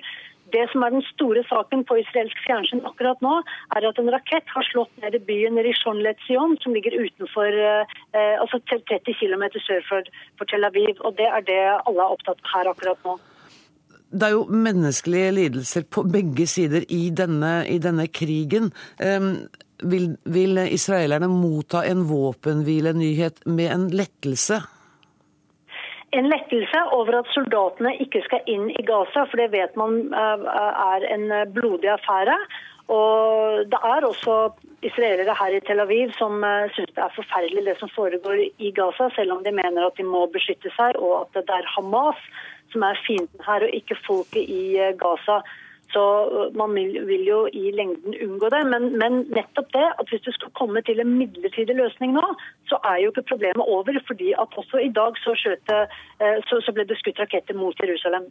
Det 0.53 0.65
som 0.71 0.83
er 0.83 0.93
den 0.95 1.05
store 1.05 1.43
saken 1.45 1.83
på 1.85 1.99
israelsk 2.01 2.37
fjernsyn 2.45 2.81
akkurat 2.89 3.21
nå, 3.21 3.35
er 3.77 3.85
at 3.85 3.99
en 4.01 4.11
rakett 4.13 4.49
har 4.49 4.65
slått 4.71 4.93
ned 5.03 5.17
i 5.17 5.21
byen 5.29 5.59
Rishon 5.65 6.01
Letzion, 6.05 6.57
som 6.63 6.73
ligger 6.73 6.97
utenfor, 6.97 7.53
eh, 7.53 8.35
altså 8.41 8.61
30 8.73 9.13
km 9.19 9.45
sør 9.59 9.85
for, 9.89 10.13
for, 10.37 10.49
Tel 10.49 10.65
Aviv. 10.65 10.95
Og 11.05 11.17
Det 11.19 11.29
er 11.29 11.45
det 11.45 11.61
alle 11.85 12.01
er 12.01 12.15
opptatt 12.17 12.41
av 12.41 12.55
her 12.55 12.71
akkurat 12.73 13.05
nå. 13.05 13.19
Det 14.11 14.25
er 14.27 14.35
jo 14.35 14.45
menneskelige 14.49 15.31
lidelser 15.37 15.85
på 15.91 16.03
begge 16.09 16.47
sider 16.49 16.85
i 16.89 17.09
denne, 17.13 17.63
i 17.69 17.77
denne 17.81 18.07
krigen. 18.07 18.71
Vil, 19.79 20.09
vil, 20.25 20.57
israelerne 20.67 21.29
motta 21.31 21.85
en 21.87 22.03
våpenhvilenyhet 22.09 23.45
med 23.45 23.71
en 23.71 23.85
lettelse? 23.95 24.59
En 26.11 26.25
lettelse 26.27 26.81
over 26.97 27.19
at 27.19 27.29
soldatene 27.35 27.93
ikke 28.03 28.23
skal 28.25 28.49
inn 28.49 28.67
i 28.73 28.83
Gaza, 28.83 29.27
for 29.29 29.39
det 29.39 29.51
vet 29.53 29.77
man 29.79 30.01
eh, 30.09 30.49
er 30.95 31.05
en 31.13 31.29
blodig 31.53 31.93
affære. 31.93 32.35
Og 32.89 33.69
det 33.69 33.79
er 33.85 34.05
også 34.07 34.35
israelere 34.81 35.35
her 35.37 35.55
i 35.55 35.61
Tel 35.67 35.83
Aviv 35.83 36.13
som 36.17 36.41
uh, 36.41 36.65
syns 36.73 36.89
det 36.95 37.03
er 37.03 37.13
forferdelig 37.13 37.65
det 37.67 37.75
som 37.77 37.91
foregår 37.93 38.39
i 38.57 38.71
Gaza, 38.73 39.11
selv 39.13 39.35
om 39.35 39.43
de 39.45 39.53
mener 39.53 39.85
at 39.85 39.97
de 39.99 40.05
må 40.07 40.23
beskytte 40.33 40.71
seg, 40.73 40.97
og 40.97 41.27
at 41.27 41.37
det 41.37 41.53
er 41.53 41.69
Hamas 41.75 42.23
som 42.73 42.85
er 42.85 43.01
fienden 43.07 43.47
her, 43.47 43.65
og 43.65 43.75
ikke 43.79 43.97
folket 44.07 44.45
i 44.45 44.77
eh, 44.77 44.95
Gaza. 45.01 45.39
Så 45.93 46.03
eh, 46.29 46.57
man 46.57 46.75
vil, 46.75 47.23
jo 47.25 47.39
i 47.53 47.71
lengden 47.79 48.17
unngå 48.25 48.51
det. 48.53 48.61
Men, 48.73 48.89
men, 49.01 49.23
nettopp 49.37 49.71
det 49.77 49.87
at 50.01 50.11
hvis 50.11 50.25
du 50.27 50.31
skal 50.35 50.53
komme 50.59 50.83
til 50.87 51.01
en 51.01 51.15
midlertidig 51.21 51.75
løsning 51.79 52.13
nå, 52.17 52.25
så 52.69 52.81
er 52.91 53.01
jo 53.03 53.13
ikke 53.13 53.29
problemet 53.33 53.65
over. 53.65 53.99
fordi 54.07 54.33
at 54.33 54.59
også 54.61 54.83
i 54.85 54.93
dag 54.99 55.17
så, 55.23 55.35
skjøte, 55.41 55.81
eh, 56.21 56.37
så, 56.49 56.61
så 56.65 56.75
ble 56.75 56.87
det 56.89 56.99
skutt 57.01 57.19
raketter 57.21 57.57
mot 57.57 57.83
Jerusalem. 57.83 58.29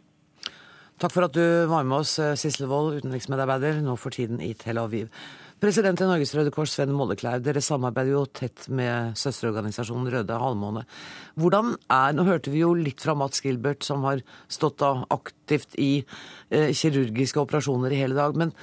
Takk 0.99 1.13
for 1.15 1.29
at 1.29 1.35
du 1.35 1.45
var 1.71 1.85
med 1.87 2.01
oss, 2.01 2.17
Sissel 2.35 2.67
Wold, 2.67 2.97
utenriksmedarbeider, 2.99 3.79
nå 3.83 3.95
for 3.95 4.11
tiden 4.11 4.41
i 4.43 4.51
Tel 4.53 4.81
Aviv. 4.81 5.07
President 5.59 5.99
i 5.99 6.07
Norges 6.07 6.31
Røde 6.37 6.53
Kors, 6.55 6.71
Sven 6.71 6.93
Mollekleiv, 6.95 7.41
dere 7.43 7.59
samarbeider 7.59 8.13
jo 8.13 8.21
tett 8.31 8.69
med 8.71 9.17
søsterorganisasjonen 9.19 10.07
Røde 10.13 10.37
Halvmåne. 10.39 10.85
Hvordan 11.35 11.73
er, 11.91 12.13
Nå 12.15 12.23
hørte 12.27 12.53
vi 12.53 12.61
jo 12.61 12.71
litt 12.77 13.03
fra 13.03 13.15
Mats 13.19 13.43
Gilbert, 13.43 13.83
som 13.83 14.05
har 14.07 14.23
stått 14.47 14.85
aktivt 14.85 15.75
i 15.75 15.91
eh, 15.99 16.71
kirurgiske 16.71 17.43
operasjoner 17.43 17.91
i 17.91 17.99
hele 17.99 18.15
dag. 18.15 18.39
Men 18.39 18.55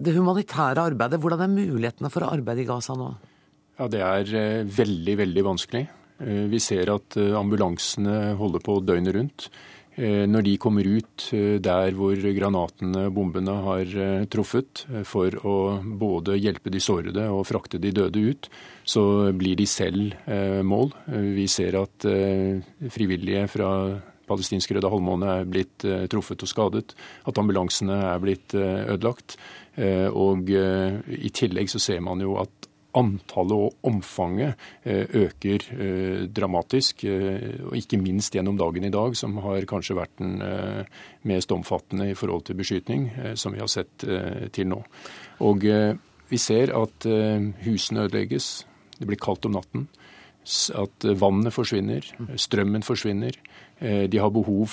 det 0.00 0.16
humanitære 0.16 0.88
arbeidet, 0.88 1.20
hvordan 1.20 1.44
er 1.44 1.52
mulighetene 1.52 2.10
for 2.14 2.24
å 2.24 2.32
arbeide 2.32 2.64
i 2.64 2.68
Gaza 2.68 2.96
nå? 2.96 3.12
Ja, 3.78 3.88
Det 3.92 4.00
er 4.00 4.34
eh, 4.40 4.64
veldig, 4.64 5.18
veldig 5.20 5.44
vanskelig. 5.46 5.84
Eh, 6.24 6.46
vi 6.50 6.58
ser 6.64 6.90
at 6.94 7.18
eh, 7.20 7.34
ambulansene 7.36 8.38
holder 8.40 8.64
på 8.64 8.80
døgnet 8.88 9.14
rundt. 9.14 9.50
Eh, 9.98 10.24
når 10.30 10.44
de 10.46 10.52
kommer 10.62 10.86
ut 10.86 11.24
eh, 11.34 11.56
der 11.58 11.96
hvor 11.98 12.14
granatene, 12.14 13.08
bombene, 13.10 13.54
har 13.64 13.94
eh, 13.98 14.26
truffet, 14.30 14.84
for 15.08 15.34
å 15.42 15.54
både 15.82 16.36
hjelpe 16.38 16.70
de 16.70 16.82
sårede 16.82 17.24
og 17.34 17.46
frakte 17.48 17.80
de 17.82 17.90
døde 17.96 18.22
ut, 18.30 18.48
så 18.88 19.02
blir 19.36 19.58
de 19.58 19.66
selv 19.68 20.14
mål. 20.64 20.94
Vi 21.34 21.44
ser 21.50 21.76
at 21.76 22.06
frivillige 22.88 23.42
fra 23.52 23.68
palestinske 24.28 24.72
Røde 24.72 24.88
Halvmåne 24.88 25.34
er 25.42 25.50
blitt 25.50 25.84
truffet 26.08 26.40
og 26.46 26.48
skadet, 26.48 26.94
at 27.28 27.40
ambulansene 27.42 27.98
er 28.14 28.22
blitt 28.22 28.56
ødelagt. 28.56 29.36
Og 30.16 30.48
i 30.48 31.32
tillegg 31.36 31.68
så 31.68 31.82
ser 31.84 32.00
man 32.06 32.24
jo 32.24 32.38
at 32.40 32.67
antallet 32.96 33.66
og 33.68 33.88
omfanget 33.88 34.54
eh, 34.82 35.04
øker 35.04 35.66
eh, 35.74 36.22
dramatisk. 36.32 37.04
Eh, 37.04 37.60
og 37.68 37.76
ikke 37.76 38.00
minst 38.00 38.34
gjennom 38.34 38.58
dagen 38.58 38.86
i 38.88 38.92
dag, 38.92 39.16
som 39.18 39.36
har 39.44 39.66
kanskje 39.68 39.98
vært 39.98 40.16
den 40.20 40.40
mest 41.28 41.52
omfattende 41.52 42.10
i 42.10 42.16
forhold 42.16 42.46
til 42.48 42.58
beskytning 42.58 43.08
som 43.38 43.52
vi 43.54 43.60
har 43.60 43.70
sett 43.70 44.04
til 44.54 44.68
nå. 44.70 44.78
Og 45.44 45.64
vi 46.28 46.38
ser 46.40 46.72
at 46.76 47.06
husene 47.64 48.06
ødelegges. 48.06 48.66
Det 48.98 49.08
blir 49.08 49.20
kaldt 49.20 49.48
om 49.48 49.56
natten. 49.58 49.88
At 50.78 51.04
vannet 51.20 51.52
forsvinner, 51.52 52.06
strømmen 52.40 52.86
forsvinner. 52.86 53.36
Eh, 53.78 54.08
de 54.10 54.18
har 54.18 54.30
behov 54.34 54.72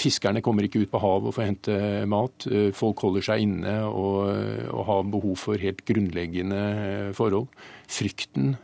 Fiskerne 0.00 0.40
kommer 0.40 0.64
ikke 0.64 0.80
ut 0.80 0.92
på 0.92 1.00
havet 1.02 1.34
for 1.34 1.44
å 1.44 1.48
hente 1.48 1.78
mat. 2.08 2.46
Eh, 2.48 2.70
folk 2.76 3.02
holder 3.04 3.26
seg 3.26 3.44
inne 3.44 3.74
og, 3.84 4.30
og 4.72 4.84
har 4.88 5.08
behov 5.12 5.36
for 5.42 5.60
helt 5.60 5.84
grunnleggende 5.84 6.60
eh, 6.60 7.10
forhold. 7.16 7.50
Frykten 7.84 8.54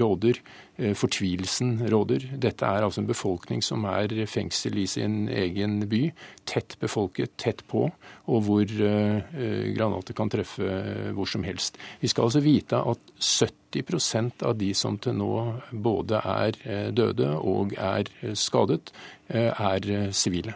råder. 0.00 0.38
Fortvilelsen 0.76 1.78
råder. 1.88 2.26
Dette 2.36 2.68
er 2.68 2.84
altså 2.84 3.00
en 3.00 3.08
befolkning 3.08 3.62
som 3.64 3.86
er 3.88 4.12
fengsel 4.28 4.76
i 4.82 4.86
sin 4.90 5.24
egen 5.32 5.78
by. 5.88 6.02
Tett 6.44 6.76
befolket, 6.82 7.32
tett 7.40 7.62
på, 7.70 7.86
og 8.28 8.42
hvor 8.44 8.66
granater 8.68 10.16
kan 10.18 10.30
treffe 10.32 10.68
hvor 11.16 11.30
som 11.30 11.46
helst. 11.48 11.80
Vi 12.02 12.10
skal 12.12 12.28
altså 12.28 12.44
vite 12.44 12.82
at 12.92 13.14
70% 13.16 14.44
av 14.44 14.56
de 14.60 14.72
som 14.76 15.00
til 15.00 15.16
nå 15.16 15.32
både 15.72 16.20
er 16.20 16.60
døde 16.92 17.32
og 17.40 17.72
er 17.80 18.12
skadet, 18.36 18.92
eh, 19.28 19.52
er 19.52 19.90
eh, 19.90 20.10
sivile. 20.12 20.54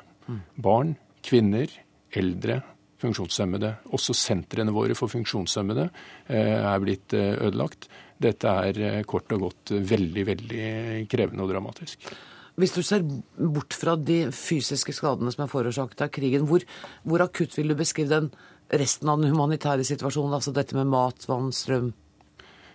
Barn, 0.57 0.95
kvinner, 1.27 1.67
eldre, 2.15 2.61
funksjonshemmede. 3.01 3.75
Også 3.97 4.15
sentrene 4.15 4.75
våre 4.75 4.95
for 4.99 5.11
funksjonshemmede 5.11 5.89
eh, 6.29 6.59
er 6.61 6.79
blitt 6.83 7.15
ødelagt. 7.15 7.89
Dette 8.21 8.53
er 8.69 9.07
kort 9.09 9.33
og 9.33 9.47
godt 9.47 9.73
veldig, 9.73 10.27
veldig 10.29 10.67
krevende 11.11 11.47
og 11.47 11.55
dramatisk. 11.55 12.11
Hvis 12.61 12.75
du 12.75 12.83
ser 12.85 13.05
bort 13.05 13.73
fra 13.79 13.95
de 13.97 14.27
fysiske 14.35 14.93
skadene 14.93 15.33
som 15.33 15.47
er 15.47 15.53
forårsaket 15.53 16.05
av 16.05 16.13
krigen, 16.13 16.45
hvor, 16.49 16.65
hvor 17.09 17.25
akutt 17.25 17.57
vil 17.57 17.73
du 17.73 17.79
beskrive 17.79 18.13
den 18.13 18.29
resten 18.81 19.09
av 19.09 19.23
den 19.23 19.33
humanitære 19.33 19.87
situasjonen? 19.87 20.37
Altså 20.37 20.53
dette 20.53 20.77
med 20.77 20.91
mat, 20.93 21.25
vann, 21.31 21.49
strøm? 21.57 21.93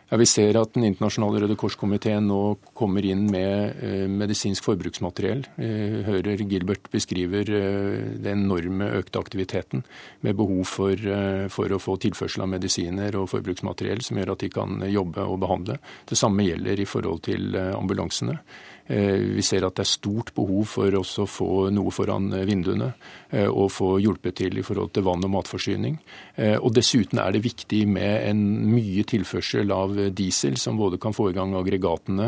Ja, 0.09 0.17
Vi 0.17 0.25
ser 0.29 0.53
at 0.59 0.75
Den 0.75 0.83
internasjonale 0.85 1.39
Røde 1.41 1.55
Kors-komiteen 1.57 2.27
nå 2.29 2.57
kommer 2.77 3.05
inn 3.05 3.23
med 3.31 3.79
eh, 3.81 4.03
medisinsk 4.05 4.67
forbruksmateriell. 4.67 5.41
Eh, 5.57 5.95
hører 6.05 6.43
Gilbert 6.45 6.91
beskriver 6.93 7.49
eh, 7.49 8.03
den 8.21 8.43
enorme 8.45 8.91
økte 8.99 9.17
aktiviteten 9.17 9.81
med 10.21 10.37
behov 10.37 10.61
for, 10.69 10.93
eh, 10.93 11.47
for, 11.49 11.73
å 11.73 11.81
få 11.81 11.97
tilførsel 12.05 12.45
av 12.45 12.53
medisiner 12.53 13.17
og 13.17 13.31
forbruksmateriell 13.33 14.05
som 14.05 14.21
gjør 14.21 14.35
at 14.35 14.45
de 14.45 14.51
kan 14.53 14.85
jobbe 14.85 15.25
og 15.25 15.41
behandle. 15.41 15.79
Det 16.05 16.19
samme 16.21 16.45
gjelder 16.45 16.85
i 16.85 16.89
forhold 16.89 17.25
til 17.25 17.57
eh, 17.57 17.73
ambulansene. 17.73 18.37
Eh, 18.87 19.17
vi 19.33 19.41
ser 19.41 19.65
at 19.65 19.79
det 19.79 19.81
er 19.81 19.89
stort 19.89 20.29
behov 20.37 20.67
for 20.69 20.93
også 20.99 21.23
å 21.23 21.29
få 21.29 21.47
noe 21.73 21.93
foran 21.93 22.27
eh, 22.37 22.43
vinduene 22.45 22.91
eh, 23.31 23.47
og 23.49 23.71
få 23.73 23.95
hjulpet 24.03 24.37
til 24.43 24.59
i 24.61 24.65
forhold 24.65 24.91
til 24.93 25.07
vann- 25.07 25.25
og 25.25 25.31
matforsyning. 25.33 25.97
Og 26.35 26.69
Dessuten 26.75 27.19
er 27.21 27.31
det 27.31 27.45
viktig 27.45 27.81
med 27.87 28.27
en 28.27 28.41
mye 28.67 29.05
tilførsel 29.07 29.71
av 29.71 29.95
diesel, 30.13 30.57
som 30.59 30.77
både 30.77 30.99
kan 31.01 31.15
få 31.15 31.29
i 31.31 31.35
gang 31.37 31.55
aggregatene 31.55 32.27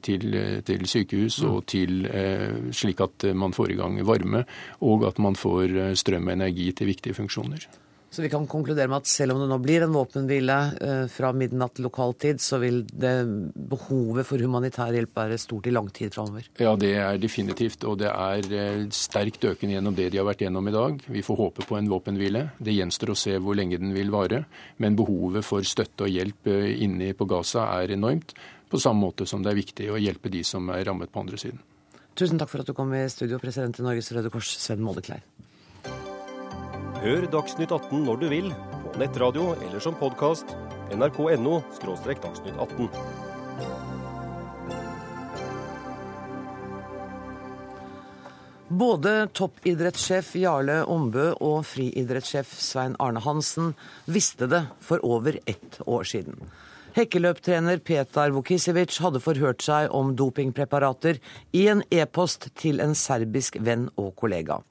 til, 0.00 0.38
til 0.64 0.88
sykehus 0.88 1.42
og 1.44 1.66
til, 1.68 2.08
slik 2.72 3.04
at 3.04 3.28
man 3.36 3.52
får 3.52 3.74
i 3.74 3.80
gang 3.82 4.00
varme, 4.08 4.46
og 4.80 5.04
at 5.10 5.20
man 5.22 5.36
får 5.36 5.98
strøm 6.00 6.30
og 6.30 6.38
energi 6.38 6.70
til 6.72 6.94
viktige 6.94 7.18
funksjoner. 7.20 7.68
Så 8.10 8.22
vi 8.22 8.30
kan 8.30 8.46
konkludere 8.48 8.88
med 8.88 9.02
at 9.02 9.10
selv 9.10 9.34
om 9.34 9.40
det 9.42 9.48
nå 9.50 9.56
blir 9.60 9.82
en 9.84 9.92
våpenhvile 9.92 10.56
eh, 10.80 11.02
fra 11.10 11.32
midnatt 11.36 11.80
lokal 11.82 12.14
tid, 12.16 12.40
så 12.40 12.60
vil 12.62 12.84
det 12.86 13.12
behovet 13.68 14.28
for 14.28 14.40
humanitær 14.40 14.94
hjelp 14.94 15.18
være 15.18 15.38
stort 15.42 15.66
i 15.66 15.74
lang 15.74 15.90
tid 15.92 16.14
framover? 16.14 16.46
Ja, 16.62 16.76
det 16.80 16.92
er 17.02 17.18
definitivt. 17.20 17.84
Og 17.84 17.98
det 18.00 18.12
er 18.12 18.46
eh, 18.54 18.86
sterkt 18.94 19.44
økende 19.44 19.76
gjennom 19.76 19.98
det 19.98 20.08
de 20.14 20.22
har 20.22 20.28
vært 20.28 20.46
gjennom 20.46 20.70
i 20.70 20.76
dag. 20.76 21.02
Vi 21.18 21.24
får 21.26 21.40
håpe 21.42 21.66
på 21.68 21.76
en 21.76 21.90
våpenhvile. 21.92 22.46
Det 22.56 22.76
gjenstår 22.78 23.12
å 23.12 23.18
se 23.26 23.36
hvor 23.42 23.58
lenge 23.58 23.80
den 23.82 23.92
vil 23.96 24.14
vare. 24.14 24.44
Men 24.82 24.96
behovet 24.96 25.44
for 25.44 25.66
støtte 25.66 26.06
og 26.06 26.14
hjelp 26.14 26.52
eh, 26.52 26.72
inne 26.86 27.10
på 27.18 27.28
Gaza 27.28 27.66
er 27.74 27.96
enormt. 27.98 28.36
På 28.70 28.80
samme 28.82 29.02
måte 29.02 29.26
som 29.26 29.42
det 29.42 29.52
er 29.52 29.60
viktig 29.60 29.90
å 29.92 30.00
hjelpe 30.00 30.32
de 30.32 30.46
som 30.46 30.70
er 30.74 30.86
rammet 30.86 31.12
på 31.12 31.26
andre 31.26 31.42
siden. 31.42 31.60
Tusen 32.16 32.40
takk 32.40 32.48
for 32.48 32.62
at 32.62 32.70
du 32.70 32.72
kom 32.72 32.94
i 32.96 33.04
studio, 33.12 33.36
president 33.42 33.76
i 33.82 33.84
Norges 33.84 34.08
Røde 34.14 34.32
Kors, 34.32 34.54
Sven 34.56 34.80
Mollekleiv. 34.80 35.20
Hør 36.96 37.26
Dagsnytt 37.28 37.72
18 37.74 38.06
når 38.06 38.20
du 38.22 38.26
vil, 38.30 38.46
på 38.86 38.98
nettradio 39.00 39.50
eller 39.66 39.82
som 39.84 39.94
podkast. 40.00 40.54
nrk.no– 40.96 41.58
dagsnytt 42.24 42.56
18. 42.56 42.88
Både 48.80 49.12
toppidrettssjef 49.36 50.32
Jarle 50.40 50.80
Ombø 50.88 51.28
og 51.36 51.66
friidrettssjef 51.68 52.56
Svein 52.56 52.96
Arne 52.98 53.20
Hansen 53.20 53.74
visste 54.08 54.48
det 54.48 54.64
for 54.80 55.04
over 55.04 55.36
ett 55.44 55.80
år 55.84 56.08
siden. 56.08 56.48
Hekkeløptrener 56.96 57.76
Petar 57.84 58.32
Vukisevic 58.32 58.96
hadde 59.04 59.20
forhørt 59.20 59.60
seg 59.60 59.92
om 59.92 60.14
dopingpreparater 60.16 61.20
i 61.52 61.68
en 61.68 61.84
e-post 61.92 62.48
til 62.56 62.80
en 62.80 62.96
serbisk 62.96 63.60
venn 63.60 63.90
og 64.00 64.14
kollega. 64.16 64.62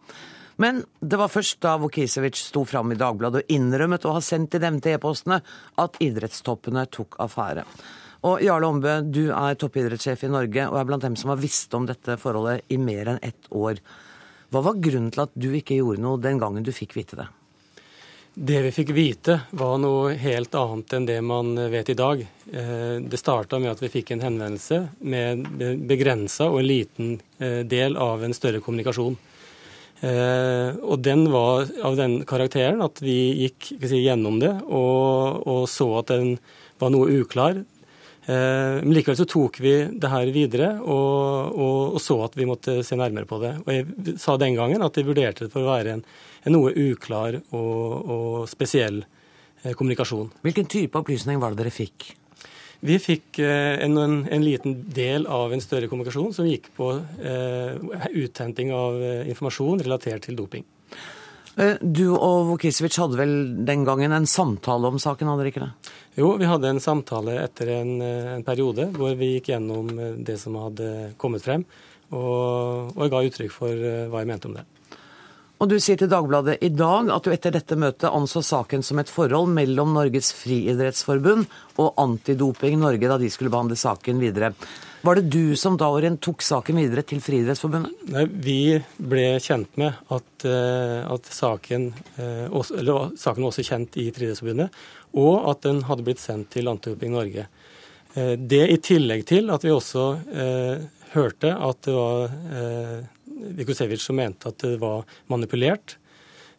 Men 0.61 0.83
det 1.01 1.19
var 1.19 1.31
først 1.31 1.59
da 1.63 1.75
Vukisevic 1.81 2.39
sto 2.39 2.63
fram 2.67 2.93
i 2.93 2.99
Dagbladet 2.99 3.43
og 3.43 3.51
innrømmet 3.51 4.07
å 4.07 4.15
ha 4.15 4.23
sendt 4.23 4.55
de 4.55 4.63
nevnte 4.63 4.93
e-postene, 4.95 5.41
at 5.81 5.99
idrettstoppene 6.03 6.85
tok 6.95 7.19
affære. 7.23 7.65
Og 8.25 8.41
Jarle 8.41 8.69
Ombø, 8.71 8.97
du 9.03 9.27
er 9.35 9.57
toppidrettssjef 9.59 10.25
i 10.25 10.31
Norge 10.33 10.65
og 10.71 10.79
er 10.79 10.87
blant 10.89 11.03
dem 11.05 11.17
som 11.19 11.33
har 11.33 11.41
visst 11.41 11.73
om 11.77 11.85
dette 11.85 12.17
forholdet 12.21 12.65
i 12.73 12.79
mer 12.81 13.11
enn 13.11 13.21
ett 13.21 13.51
år. 13.53 13.81
Hva 14.49 14.63
var 14.65 14.79
grunnen 14.81 15.11
til 15.13 15.25
at 15.25 15.33
du 15.35 15.51
ikke 15.53 15.77
gjorde 15.77 16.01
noe 16.01 16.21
den 16.21 16.39
gangen 16.41 16.65
du 16.65 16.71
fikk 16.73 16.95
vite 16.97 17.19
det? 17.19 17.27
Det 18.35 18.57
vi 18.65 18.71
fikk 18.75 18.89
vite, 18.91 19.37
var 19.55 19.77
noe 19.79 20.15
helt 20.19 20.55
annet 20.59 20.95
enn 20.97 21.05
det 21.07 21.21
man 21.23 21.53
vet 21.71 21.91
i 21.93 21.95
dag. 21.95 22.23
Eh, 22.51 22.97
det 22.99 23.19
starta 23.21 23.61
med 23.63 23.71
at 23.71 23.83
vi 23.83 23.91
fikk 23.93 24.11
en 24.11 24.25
henvendelse 24.25 24.81
med 25.07 25.45
begrensa 25.87 26.49
og 26.49 26.59
en 26.59 26.67
liten 26.67 27.13
eh, 27.39 27.61
del 27.63 27.95
av 27.95 28.25
en 28.25 28.35
større 28.35 28.59
kommunikasjon. 28.65 29.15
Eh, 30.03 30.75
og 30.83 30.99
den 31.05 31.23
var 31.31 31.69
av 31.87 31.95
den 31.95 32.19
karakteren 32.27 32.83
at 32.83 32.99
vi 33.03 33.15
gikk 33.45 33.69
si, 33.79 34.01
gjennom 34.03 34.41
det 34.41 34.51
og, 34.67 35.45
og, 35.47 35.61
så 35.71 35.87
at 36.01 36.11
den 36.11 36.35
var 36.81 36.91
noe 36.91 37.21
uklar. 37.21 37.61
Eh, 38.25 38.81
men 38.81 38.91
likevel 38.97 39.17
så 39.21 39.27
tok 39.29 39.61
vi 39.63 39.75
det 39.95 40.11
her 40.11 40.31
videre 40.35 40.73
og, 40.81 41.55
og, 41.55 41.79
og, 41.95 41.99
så 42.03 42.19
at 42.25 42.35
vi 42.35 42.49
måtte 42.49 42.81
se 42.83 42.99
nærmere 42.99 43.29
på 43.29 43.39
det. 43.43 43.53
Og 43.63 43.71
jeg 43.71 44.17
sa 44.21 44.35
den 44.41 44.57
gangen 44.59 44.83
at 44.83 44.99
jeg 44.99 45.07
vurderte 45.07 45.47
det 45.47 45.53
for 45.53 45.63
å 45.63 45.71
være 45.77 45.95
en, 45.95 46.05
en 46.43 46.57
noe 46.57 46.75
uklar 46.75 47.39
og, 47.55 48.43
spesiell 48.51 49.03
eh, 49.63 49.71
kommunikasjon. 49.71 50.33
Hvilken 50.43 50.69
type 50.71 50.99
opplysning 50.99 51.39
var 51.41 51.55
det 51.55 51.63
dere 51.63 51.75
fikk? 51.75 52.11
Vi 52.85 52.99
fikk 53.01 53.39
eh, 53.41 53.81
en, 53.81 53.97
en, 53.97 54.15
en, 54.29 54.43
liten 54.45 54.77
del 54.93 55.25
av 55.25 55.53
en 55.53 55.63
større 55.63 55.89
kommunikasjon 55.89 56.33
som 56.35 56.45
gikk 56.45 56.69
på 56.77 56.91
eh, 57.17 57.79
uthenting 58.13 58.73
av 58.75 58.99
eh, 59.01 59.23
informasjon 59.31 59.81
relatert 59.87 60.27
til 60.27 60.37
doping. 60.37 60.65
Eh, 61.57 61.81
du 61.81 62.11
og 62.13 62.51
Vukisevic 62.51 62.99
hadde 63.01 63.17
vel 63.17 63.33
den 63.65 63.87
gangen 63.87 64.13
en 64.13 64.29
samtale 64.29 64.91
om 64.91 65.01
saken, 65.01 65.31
hadde 65.31 65.41
dere 65.41 65.53
ikke 65.53 65.65
det? 65.65 65.95
Jo, 66.19 66.35
vi 66.37 66.51
hadde 66.51 66.75
en 66.75 66.83
samtale 66.83 67.39
etter 67.41 67.73
en, 67.79 67.97
en 68.37 68.45
periode 68.45 68.91
hvor 68.93 69.17
vi 69.17 69.33
gikk 69.33 69.49
gjennom 69.55 69.89
det 70.27 70.37
som 70.41 70.59
hadde 70.61 71.15
kommet 71.21 71.43
frem, 71.43 71.65
og, 72.13 72.93
og 72.93 73.01
jeg 73.01 73.15
ga 73.15 73.25
uttrykk 73.31 73.55
for 73.55 73.85
hva 74.11 74.21
jeg 74.21 74.29
mente 74.29 74.51
om 74.51 74.59
det. 74.59 74.67
Og 75.55 75.69
du 75.71 75.77
sier 75.79 75.95
til 75.95 76.09
Dagbladet 76.11 76.57
i 76.67 76.69
dag 76.75 77.07
at 77.15 77.23
du 77.23 77.31
etter 77.31 77.53
dette 77.55 77.77
møtet 77.79 78.11
anså 78.11 78.41
saken 78.43 78.81
som 78.83 78.99
et 78.99 79.11
forhold 79.11 79.47
mellom 79.55 79.93
Norges 79.95 80.33
friidrettsforbund 80.35 81.45
og 81.79 81.93
Antidoping 82.01 82.81
Norge 82.81 83.07
da 83.07 83.15
de 83.21 83.29
skulle 83.31 83.53
behandle 83.53 83.77
saken 83.79 84.19
videre. 84.19 84.51
Var 85.05 85.19
det 85.19 85.29
du 85.29 85.55
som 85.55 85.77
da 85.77 85.87
tok 86.17 86.41
saken 86.41 86.79
videre 86.81 87.03
til 87.05 87.21
Friidrettsforbundet? 87.21 87.93
Nei, 88.09 88.25
Vi 88.25 88.83
ble 88.97 89.37
kjent 89.39 89.77
med 89.77 89.93
at, 90.09 90.45
eh, 90.45 91.05
at 91.13 91.25
saken, 91.29 91.93
eh, 92.17 92.45
eller, 92.49 93.15
saken 93.15 93.43
var 93.43 93.51
også 93.51 93.67
kjent 93.69 93.97
i 94.01 94.09
Friidrettsforbundet, 94.11 94.69
og 95.13 95.49
at 95.51 95.61
den 95.61 95.83
hadde 95.83 96.03
blitt 96.03 96.19
sendt 96.19 96.49
til 96.49 96.67
Antidoping 96.67 97.13
Norge. 97.13 97.47
Eh, 98.15 98.35
det 98.35 98.63
i 98.71 98.77
tillegg 98.81 99.27
til 99.27 99.51
at 99.51 99.61
vi 99.61 99.69
også 99.69 100.17
hørte 101.13 101.53
at 101.53 101.81
det 101.85 101.93
var 101.93 103.05
Vikosevic 103.35 104.03
som 104.03 104.17
mente 104.19 104.49
at 104.51 104.63
det 104.63 104.77
var 104.81 105.05
manipulert. 105.31 105.97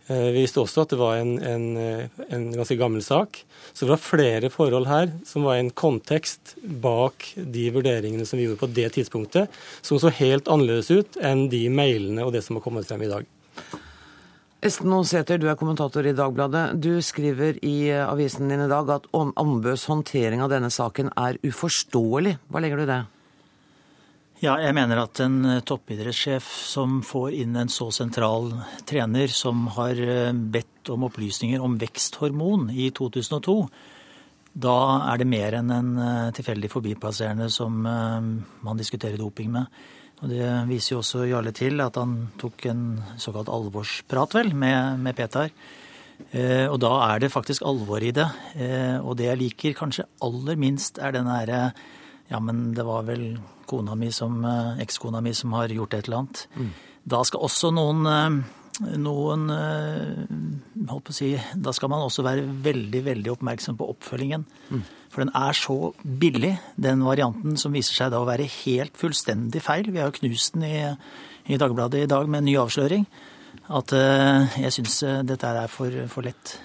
Eh, 0.06 0.28
vi 0.30 0.44
visste 0.44 0.62
også 0.62 0.84
at 0.84 0.92
det 0.92 0.98
var 1.00 1.18
en, 1.18 1.32
en, 1.42 1.64
eh, 1.80 2.20
en, 2.30 2.50
ganske 2.54 2.76
gammel 2.78 3.02
sak. 3.02 3.40
Så 3.72 3.86
det 3.86 3.94
var 3.94 4.02
flere 4.02 4.50
forhold 4.54 4.86
her 4.86 5.10
som 5.26 5.46
var 5.48 5.58
en 5.58 5.72
kontekst 5.74 6.54
bak 6.62 7.32
de 7.34 7.64
vurderingene 7.74 8.26
som 8.28 8.38
vi 8.38 8.46
gjorde 8.46 8.62
på 8.62 8.70
det 8.76 8.92
tidspunktet, 8.94 9.50
som 9.82 9.98
så 9.98 10.12
helt 10.14 10.46
annerledes 10.52 10.92
ut 10.92 11.18
enn 11.18 11.48
de 11.50 11.66
mailene 11.72 12.22
og 12.26 12.36
det 12.36 12.44
som 12.46 12.58
har 12.58 12.64
kommet 12.66 12.86
frem 12.86 13.02
i 13.02 13.10
dag. 13.10 13.26
Esten 14.66 14.94
Aansæter, 14.94 15.38
du 15.38 15.50
er 15.50 15.58
kommentator 15.58 16.06
i 16.06 16.14
Dagbladet. 16.16 16.78
Du 16.82 17.02
skriver 17.04 17.58
i 17.66 17.90
eh, 17.90 18.06
avisen 18.06 18.48
din 18.50 18.62
i 18.62 18.70
dag 18.70 18.94
at 18.94 19.10
Ambøs 19.12 19.88
håndtering 19.90 20.44
av 20.44 20.54
denne 20.54 20.70
saken 20.70 21.10
er 21.18 21.42
uforståelig. 21.42 22.38
Hva 22.46 22.62
legger 22.62 22.78
du 22.78 22.86
i 22.86 22.90
det? 22.94 23.02
Ja, 24.44 24.58
jeg 24.60 24.74
mener 24.76 24.98
at 25.00 25.16
en 25.24 25.38
eh, 25.48 25.62
toppidrettssjef 25.64 26.44
som 26.68 26.98
får 27.06 27.38
inn 27.38 27.54
en 27.56 27.70
så 27.72 27.86
sentral 27.94 28.50
trener, 28.84 29.32
som 29.32 29.62
har 29.78 29.96
eh, 29.96 30.28
bedt 30.36 30.90
om 30.92 31.06
opplysninger 31.08 31.62
om 31.64 31.78
veksthormon 31.80 32.66
i 32.68 32.90
2002, 32.92 33.54
da 34.66 34.76
er 35.14 35.22
det 35.22 35.28
mer 35.30 35.56
enn 35.56 35.72
en 35.72 35.88
eh, 35.96 36.28
tilfeldig 36.36 36.68
forbipasserende 36.68 37.48
som 37.52 37.80
man 37.80 38.76
diskuterer 38.76 39.16
doping 39.20 39.54
med. 39.56 39.80
Og 40.20 40.28
Det 40.28 40.52
viser 40.68 40.94
jo 40.94 41.00
også 41.00 41.24
Jarle 41.30 41.56
til, 41.56 41.80
at 41.80 41.96
han 41.96 42.14
tok 42.36 42.68
en 42.68 42.84
såkalt 43.20 43.48
alvorsprat, 43.52 44.36
vel, 44.36 44.52
med, 44.52 45.00
med 45.00 45.16
Petar. 45.16 45.52
Og 46.72 46.78
da 46.80 46.92
er 47.10 47.20
det 47.20 47.28
faktisk 47.28 47.64
alvor 47.68 48.00
i 48.00 48.14
det. 48.16 48.24
Og 49.04 49.18
det 49.20 49.26
jeg 49.26 49.40
liker 49.42 49.76
kanskje 49.76 50.06
aller 50.24 50.56
minst, 50.56 50.96
er 50.96 51.12
den 51.12 51.28
herre 51.28 51.66
Ja, 52.30 52.40
men 52.40 52.70
det 52.72 52.86
var 52.88 53.04
vel 53.04 53.36
kona 53.66 53.96
mi 53.98 54.10
som, 54.12 54.44
eh, 54.44 54.82
ekskona 54.84 55.22
mi 55.22 55.32
som 55.34 55.52
har 55.52 55.68
gjort 55.68 55.94
et 55.94 56.08
eller 56.08 56.18
annet. 56.18 56.46
Mm. 56.56 56.70
Da 57.06 57.22
skal 57.24 57.40
også 57.40 57.72
noen, 57.74 58.06
eh, 58.06 58.96
noen 58.96 59.50
eh, 59.50 60.88
holdt 60.88 61.04
på 61.04 61.14
å 61.14 61.14
si, 61.14 61.40
Da 61.56 61.72
skal 61.72 61.88
man 61.88 62.00
også 62.00 62.22
være 62.22 62.44
veldig 62.44 63.04
veldig 63.04 63.32
oppmerksom 63.36 63.76
på 63.76 63.88
oppfølgingen. 63.94 64.44
Mm. 64.70 64.82
For 65.10 65.24
den 65.24 65.32
er 65.34 65.52
så 65.52 65.94
billig, 66.04 66.58
den 66.78 67.00
varianten 67.00 67.56
som 67.56 67.72
viser 67.72 67.94
seg 67.94 68.10
da 68.10 68.20
å 68.20 68.26
være 68.26 68.48
helt 68.64 68.96
fullstendig 68.96 69.62
feil. 69.62 69.90
Vi 69.90 69.98
har 69.98 70.10
jo 70.10 70.18
knust 70.20 70.54
den 70.54 70.64
i, 70.64 70.96
i 71.48 71.56
Dagbladet 71.56 72.02
i 72.02 72.06
dag 72.06 72.28
med 72.28 72.38
en 72.38 72.44
ny 72.44 72.56
avsløring. 72.56 73.06
At 73.68 73.90
jeg 73.90 74.70
syns 74.70 75.00
dette 75.26 75.42
er 75.42 75.66
for, 75.66 75.90
for 76.06 76.22
lett. 76.22 76.58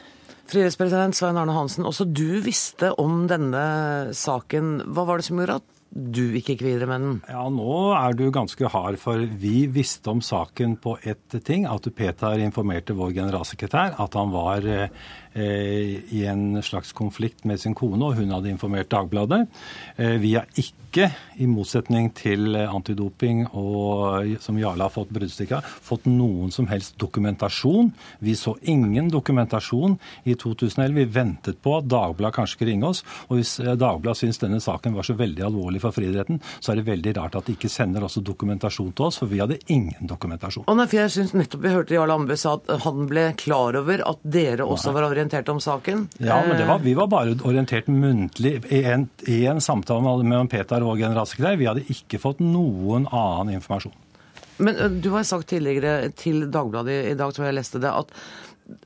Frihetspresident 0.52 1.16
Svein 1.16 1.38
Arne 1.40 1.54
Hansen, 1.56 1.86
også 1.88 2.04
du 2.12 2.42
visste 2.44 2.90
om 3.00 3.24
denne 3.30 4.12
saken. 4.12 4.82
Hva 4.92 5.06
var 5.08 5.22
det 5.22 5.30
som 5.30 5.40
gjorde 5.40 5.62
at 5.62 5.81
du 5.91 6.36
ikke 6.38 6.56
gikk 6.56 6.63
videre 6.63 6.88
med 6.88 7.04
den? 7.04 7.15
Ja, 7.27 7.43
nå 7.51 7.75
er 7.97 8.15
du 8.15 8.30
ganske 8.32 8.69
hard, 8.71 8.95
for 9.01 9.19
vi 9.19 9.65
visste 9.71 10.13
om 10.13 10.21
saken 10.23 10.77
på 10.80 10.95
ett 11.04 11.36
ting. 11.43 11.65
At 11.67 11.89
Peter 11.95 12.39
informerte 12.39 12.95
vår 12.95 13.12
generalsekretær 13.17 13.97
at 13.99 14.15
han 14.15 14.32
var 14.32 14.67
eh, 14.67 14.93
i 15.36 16.26
en 16.28 16.63
slags 16.63 16.91
konflikt 16.91 17.46
med 17.48 17.60
sin 17.60 17.76
kone, 17.78 18.04
og 18.04 18.17
hun 18.20 18.34
hadde 18.34 18.52
informert 18.52 18.89
Dagbladet. 18.91 19.46
Eh, 19.96 20.17
vi 20.22 20.36
har 20.36 20.48
ikke, 20.60 21.08
i 21.39 21.46
motsetning 21.48 22.10
til 22.12 22.58
antidoping 22.60 23.46
og 23.56 24.28
som 24.44 24.58
Jarle 24.60 24.84
har 24.84 24.91
fått 24.91 25.13
bruddstykke 25.15 25.62
av, 25.62 25.70
fått 25.88 26.10
noen 26.10 26.52
som 26.52 26.67
helst 26.67 26.98
dokumentasjon. 27.00 27.94
Vi 28.20 28.36
så 28.36 28.58
ingen 28.67 29.08
dokumentasjon 29.13 29.96
i 30.28 30.36
2011. 30.36 30.98
Vi 30.98 31.06
ventet 31.15 31.62
på 31.63 31.78
at 31.78 31.88
Dagbladet 31.88 32.36
kanskje 32.36 32.58
skulle 32.58 32.74
ringe 32.74 32.89
oss. 32.91 33.06
Og 33.30 33.39
hvis 33.39 33.54
eh, 33.63 33.72
Dagbladet 33.80 34.20
syns 34.20 34.41
denne 34.41 34.60
saken 34.60 34.98
var 34.98 35.08
så 35.08 35.15
veldig 35.15 35.46
alvorlig 35.48 35.80
for 35.84 35.96
friidretten, 35.96 36.41
så 36.60 36.74
er 36.74 36.82
det 36.82 36.89
veldig 36.89 37.15
rart 37.22 37.39
at 37.39 37.48
de 37.48 37.56
ikke 37.56 37.72
sender 37.72 38.04
også 38.04 38.24
dokumentasjon 38.28 38.91
til 38.91 39.08
oss, 39.08 39.22
for 39.22 39.32
vi 39.32 39.39
hadde 39.39 39.62
ingen 39.72 40.12
dokumentasjon. 40.12 40.67
Og 40.67 40.80
nei, 40.80 40.89
for 40.91 41.00
jeg 41.00 41.15
synes 41.15 41.36
nettopp 41.39 41.63
vi 41.63 41.74
hørte 41.78 41.96
Jarle 41.96 42.20
Ambe 42.20 42.36
sa 42.39 42.58
at 42.60 42.67
han 42.84 43.08
ble 43.08 43.30
klar 43.39 43.80
over 43.80 44.04
at 44.12 44.28
dere 44.28 44.67
også 44.67 44.91
var 44.96 45.08
orientert 45.21 45.49
om 45.53 45.62
saken? 45.62 46.07
Ja, 46.17 46.41
men 46.47 46.67
var, 46.67 46.84
vi 46.84 46.93
var 46.97 47.10
bare 47.12 47.38
orientert 47.47 47.88
muntlig 47.88 48.57
i 48.73 48.84
en, 48.89 49.07
i 49.29 49.43
en 49.49 49.62
samtale 49.62 50.23
med 50.25 50.49
Peter, 50.51 50.84
og 50.84 50.99
generalsekretær. 50.99 51.60
Vi 51.62 51.69
hadde 51.69 51.88
ikke 51.93 52.19
fått 52.21 52.41
noen 52.43 53.07
annen 53.07 53.55
informasjon. 53.60 53.95
Men 54.62 55.01
du 55.01 55.10
har 55.15 55.25
sagt 55.25 55.49
tidligere 55.49 56.12
til 56.13 56.45
Dagbladet 56.53 56.97
i 57.10 57.17
dag, 57.17 57.34
tror 57.34 57.47
jeg 57.47 57.53
jeg 57.53 57.60
leste 57.62 57.81
det, 57.81 57.89
at 57.89 58.12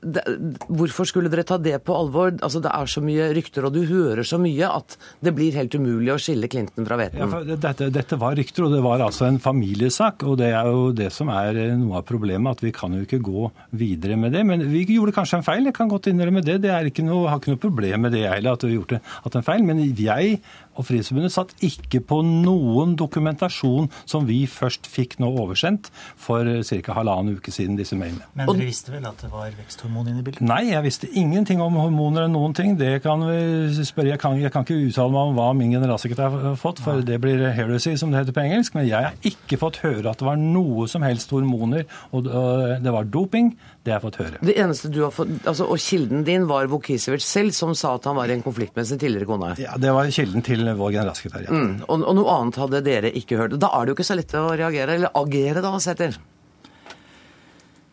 det, 0.02 0.22
hvorfor 0.68 1.08
skulle 1.08 1.30
dere 1.32 1.44
ta 1.46 1.58
det 1.62 1.78
på 1.86 1.94
alvor? 1.96 2.34
Altså, 2.40 2.60
Det 2.64 2.72
er 2.72 2.90
så 2.90 3.02
mye 3.04 3.28
rykter, 3.36 3.66
og 3.66 3.74
du 3.74 3.82
hører 3.86 4.26
så 4.26 4.38
mye 4.40 4.68
at 4.68 4.96
det 5.24 5.34
blir 5.36 5.56
helt 5.56 5.74
umulig 5.74 6.12
å 6.14 6.18
skille 6.20 6.48
Clinton 6.50 6.86
fra 6.88 6.98
Veten. 7.00 7.22
Ja, 7.22 7.56
dette, 7.56 7.90
dette, 7.94 8.18
var 8.20 8.36
rykter, 8.38 8.66
og 8.66 8.74
det 8.74 8.82
var 8.84 9.04
altså 9.04 9.26
en 9.28 9.40
familiesak. 9.42 10.24
Og 10.26 10.38
det 10.40 10.50
er 10.52 10.70
jo 10.70 10.90
det 10.96 11.10
som 11.14 11.30
er 11.32 11.58
noe 11.78 12.00
av 12.00 12.06
problemet, 12.08 12.58
at 12.58 12.64
vi 12.64 12.74
kan 12.74 12.94
jo 12.96 13.04
ikke 13.06 13.22
gå 13.24 13.50
videre 13.76 14.18
med 14.20 14.36
det. 14.36 14.44
Men 14.48 14.64
vi 14.72 14.84
gjorde 14.88 15.16
kanskje 15.16 15.40
en 15.40 15.46
feil, 15.46 15.68
jeg 15.68 15.76
kan 15.76 15.90
godt 15.92 16.10
innrømme 16.10 16.44
det. 16.44 16.60
Det 16.64 16.72
er 16.72 16.90
ikke 16.90 17.06
noe, 17.06 17.28
har 17.30 17.42
ikke 17.42 17.54
noe 17.54 17.64
problem 17.66 18.06
med 18.06 18.16
det 18.16 18.26
heller, 18.28 18.56
at 18.56 18.66
vi 18.66 18.72
har 18.74 18.80
gjort 18.80 18.96
det 18.96 19.02
en 19.36 19.46
feil. 19.46 19.66
Men 19.66 19.82
jeg 19.86 20.40
og 20.76 20.86
Frihetsforbundet 20.88 21.34
satt 21.34 21.54
ikke 21.64 22.00
på 22.04 22.20
noen 22.26 22.94
dokumentasjon 22.98 23.90
som 24.04 24.26
vi 24.28 24.42
først 24.50 24.88
fikk 24.90 25.18
nå 25.22 25.30
oversendt 25.42 25.90
for 26.20 26.46
ca. 26.46 26.96
halvannen 26.96 27.36
uke 27.38 27.52
siden, 27.54 27.78
disse 27.78 27.96
mailene. 27.98 28.26
Men 28.36 28.50
dere 28.52 28.68
visste 28.68 28.94
vel 28.94 29.06
at 29.08 29.20
det 29.24 29.30
var 29.32 29.52
veksthormon 29.56 30.10
inne 30.10 30.22
i 30.22 30.26
bildet? 30.26 30.44
Nei, 30.46 30.62
jeg 30.70 30.84
visste 30.86 31.10
ingenting 31.12 31.62
om 31.64 31.78
hormoner 31.80 32.26
eller 32.26 32.34
noen 32.34 32.56
ting. 32.56 32.76
Det 32.78 33.00
kan 33.04 33.24
vi 33.26 33.84
spørre. 33.86 34.12
Jeg 34.12 34.22
kan, 34.22 34.38
jeg 34.40 34.52
kan 34.54 34.66
ikke 34.66 34.78
uttale 34.90 35.14
meg 35.14 35.30
om 35.32 35.38
hva 35.38 35.48
min 35.56 35.74
generalsekretær 35.74 36.36
har 36.50 36.58
fått, 36.60 36.82
for 36.84 37.04
det 37.06 37.20
blir 37.22 37.46
heresy, 37.56 37.96
som 38.00 38.12
det 38.12 38.22
heter 38.22 38.36
på 38.36 38.44
engelsk. 38.44 38.76
Men 38.76 38.88
jeg 38.88 39.10
har 39.10 39.30
ikke 39.32 39.60
fått 39.60 39.80
høre 39.84 40.12
at 40.12 40.20
det 40.20 40.28
var 40.28 40.40
noe 40.40 40.86
som 40.90 41.04
helst 41.06 41.32
hormoner, 41.34 41.86
og 42.16 42.28
det 42.28 42.94
var 42.94 43.08
doping. 43.10 43.54
Det 43.86 43.92
har 43.92 44.00
jeg 44.00 44.02
fått 44.08 44.16
høre. 44.18 44.38
Det 44.42 44.54
eneste 44.58 44.88
du 44.90 44.98
har 45.04 45.12
fått, 45.14 45.28
altså, 45.46 45.68
Og 45.70 45.78
kilden 45.78 46.24
din 46.26 46.48
var 46.50 46.66
Vukisevic 46.66 47.22
selv, 47.22 47.54
som 47.54 47.74
sa 47.78 47.94
at 47.94 48.08
han 48.10 48.16
var 48.18 48.26
i 48.26 48.34
en 48.34 48.42
konflikt 48.42 48.74
med 48.74 48.88
sin 48.88 48.98
tidligere 48.98 49.28
kone? 49.30 49.52
Ja, 49.62 49.76
det 49.78 49.92
var 49.94 50.10
kilden 50.10 50.42
til 50.42 50.66
vår 50.66 50.96
generalsekretær. 50.96 51.46
Ja. 51.46 51.54
Mm, 51.54 51.84
og, 51.86 52.00
og, 52.00 52.14
noe 52.18 52.32
annet 52.34 52.58
hadde 52.64 52.82
dere 52.86 53.12
ikke 53.14 53.38
hørt. 53.38 53.54
Da 53.62 53.70
er 53.70 53.86
det 53.86 53.94
jo 53.94 53.98
ikke 54.00 54.08
så 54.10 54.18
lett 54.18 54.34
å 54.34 54.48
reagere, 54.58 54.98
eller 54.98 55.14
agere 55.22 55.62
da, 55.62 55.70
Sæther? 55.78 56.18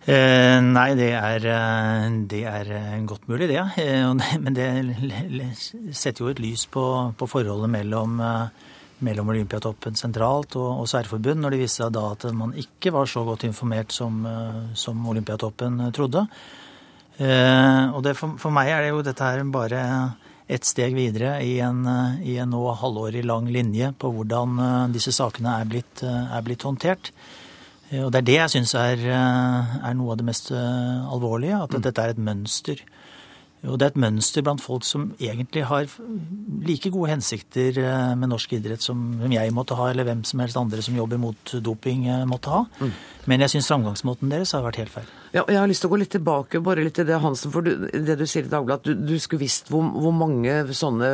Eh, 0.04 0.58
nei, 0.66 0.90
det 1.00 1.14
er, 1.16 1.46
eh, 1.48 2.08
det 2.28 2.42
er, 2.50 2.74
eh, 2.76 2.98
godt 3.08 3.30
mulig, 3.30 3.48
det. 3.54 3.62
Ja. 3.78 4.14
men 4.44 4.58
det 4.58 4.66
setter 5.94 6.26
jo 6.26 6.34
et 6.34 6.42
lys 6.44 6.66
på, 6.74 6.86
på 7.16 7.30
forholdet 7.30 7.72
mellom 7.72 8.18
eh, 8.20 8.72
mellom 9.04 9.32
Olympiatoppen 9.34 9.98
sentralt 9.98 10.58
og, 10.60 10.84
og 10.84 10.90
særforbund, 10.90 11.42
når 11.44 11.56
det 11.56 11.62
viste 11.64 11.84
seg 11.84 11.94
da 11.96 12.06
at 12.14 12.26
man 12.36 12.54
ikke 12.60 12.94
var 12.96 13.10
så 13.10 13.24
godt 13.28 13.46
informert 13.48 13.96
som, 13.96 14.24
eh, 14.28 14.60
som 14.80 15.00
Olympiatoppen 15.10 15.80
trodde. 15.96 16.26
Eh, 17.18 17.84
og 17.94 18.04
det, 18.06 18.16
for, 18.20 18.38
for, 18.42 18.54
meg 18.56 18.72
er 18.74 18.86
det 18.86 18.94
jo 18.94 19.06
dette 19.06 19.30
her 19.30 19.44
bare 19.54 19.84
et 20.54 20.66
steg 20.68 20.96
videre 20.98 21.38
i 21.46 21.56
en, 21.64 21.86
i 22.22 22.36
en 22.42 22.52
nå 22.52 22.64
halvårig 22.82 23.24
lang 23.26 23.48
linje 23.54 23.94
på 23.98 24.12
hvordan 24.14 24.60
eh, 24.60 24.92
disse 24.96 25.16
sakene 25.16 25.60
er 25.62 25.70
blitt, 25.70 26.04
er 26.04 26.46
blitt 26.46 26.68
håndtert. 26.68 27.14
Og 27.94 28.10
Det 28.10 28.24
er 28.24 28.26
det 28.26 28.36
jeg 28.40 28.52
syns 28.56 28.72
er, 28.80 29.02
er, 29.06 29.92
noe 29.94 30.16
av 30.16 30.18
det 30.18 30.26
mest 30.26 30.48
alvorlige. 30.50 31.60
At 31.62 31.76
mm. 31.76 31.82
dette 31.86 32.02
er 32.02 32.14
et 32.16 32.22
mønster. 32.26 32.80
Og 33.64 33.80
det 33.80 33.86
er 33.86 33.94
et 33.94 34.02
mønster 34.04 34.44
blant 34.44 34.62
folk 34.62 34.84
som 34.84 35.14
egentlig 35.22 35.64
har 35.70 35.88
like 36.68 36.92
gode 36.92 37.14
hensikter 37.14 37.80
med 38.20 38.34
norsk 38.34 38.58
idrett 38.58 38.84
som 38.84 39.22
jeg 39.32 39.54
måtte 39.56 39.78
ha, 39.80 39.90
eller 39.90 40.04
hvem 40.10 40.26
som 40.28 40.44
helst 40.44 40.60
andre 40.60 40.84
som 40.84 40.98
jobber 40.98 41.22
mot 41.22 41.56
doping 41.64 42.04
måtte 42.28 42.52
ha. 42.52 42.66
Mm. 42.82 42.92
Men 43.32 43.46
jeg 43.46 43.56
syns 43.56 43.72
framgangsmåten 43.72 44.34
deres 44.34 44.52
har 44.52 44.66
vært 44.68 44.82
helt 44.84 44.92
feil. 44.98 45.08
Ja, 45.34 45.42
jeg 45.50 45.58
har 45.58 45.70
lyst 45.70 45.82
til 45.82 45.90
å 45.90 45.94
gå 45.96 45.98
litt 45.98 46.12
tilbake 46.14 46.60
bare 46.62 46.84
litt 46.86 46.94
til 46.94 47.08
det, 47.10 47.16
Hansen. 47.18 47.50
For 47.54 47.66
du, 47.66 47.88
det 47.90 48.20
du 48.20 48.26
sier 48.30 48.46
i 48.46 48.52
Dagbladet, 48.52 48.84
at 48.84 48.86
du, 48.86 49.14
du 49.14 49.22
skulle 49.22 49.42
visst 49.42 49.72
hvor, 49.74 49.82
hvor, 49.82 50.14
mange 50.14 50.60
sånne 50.78 51.08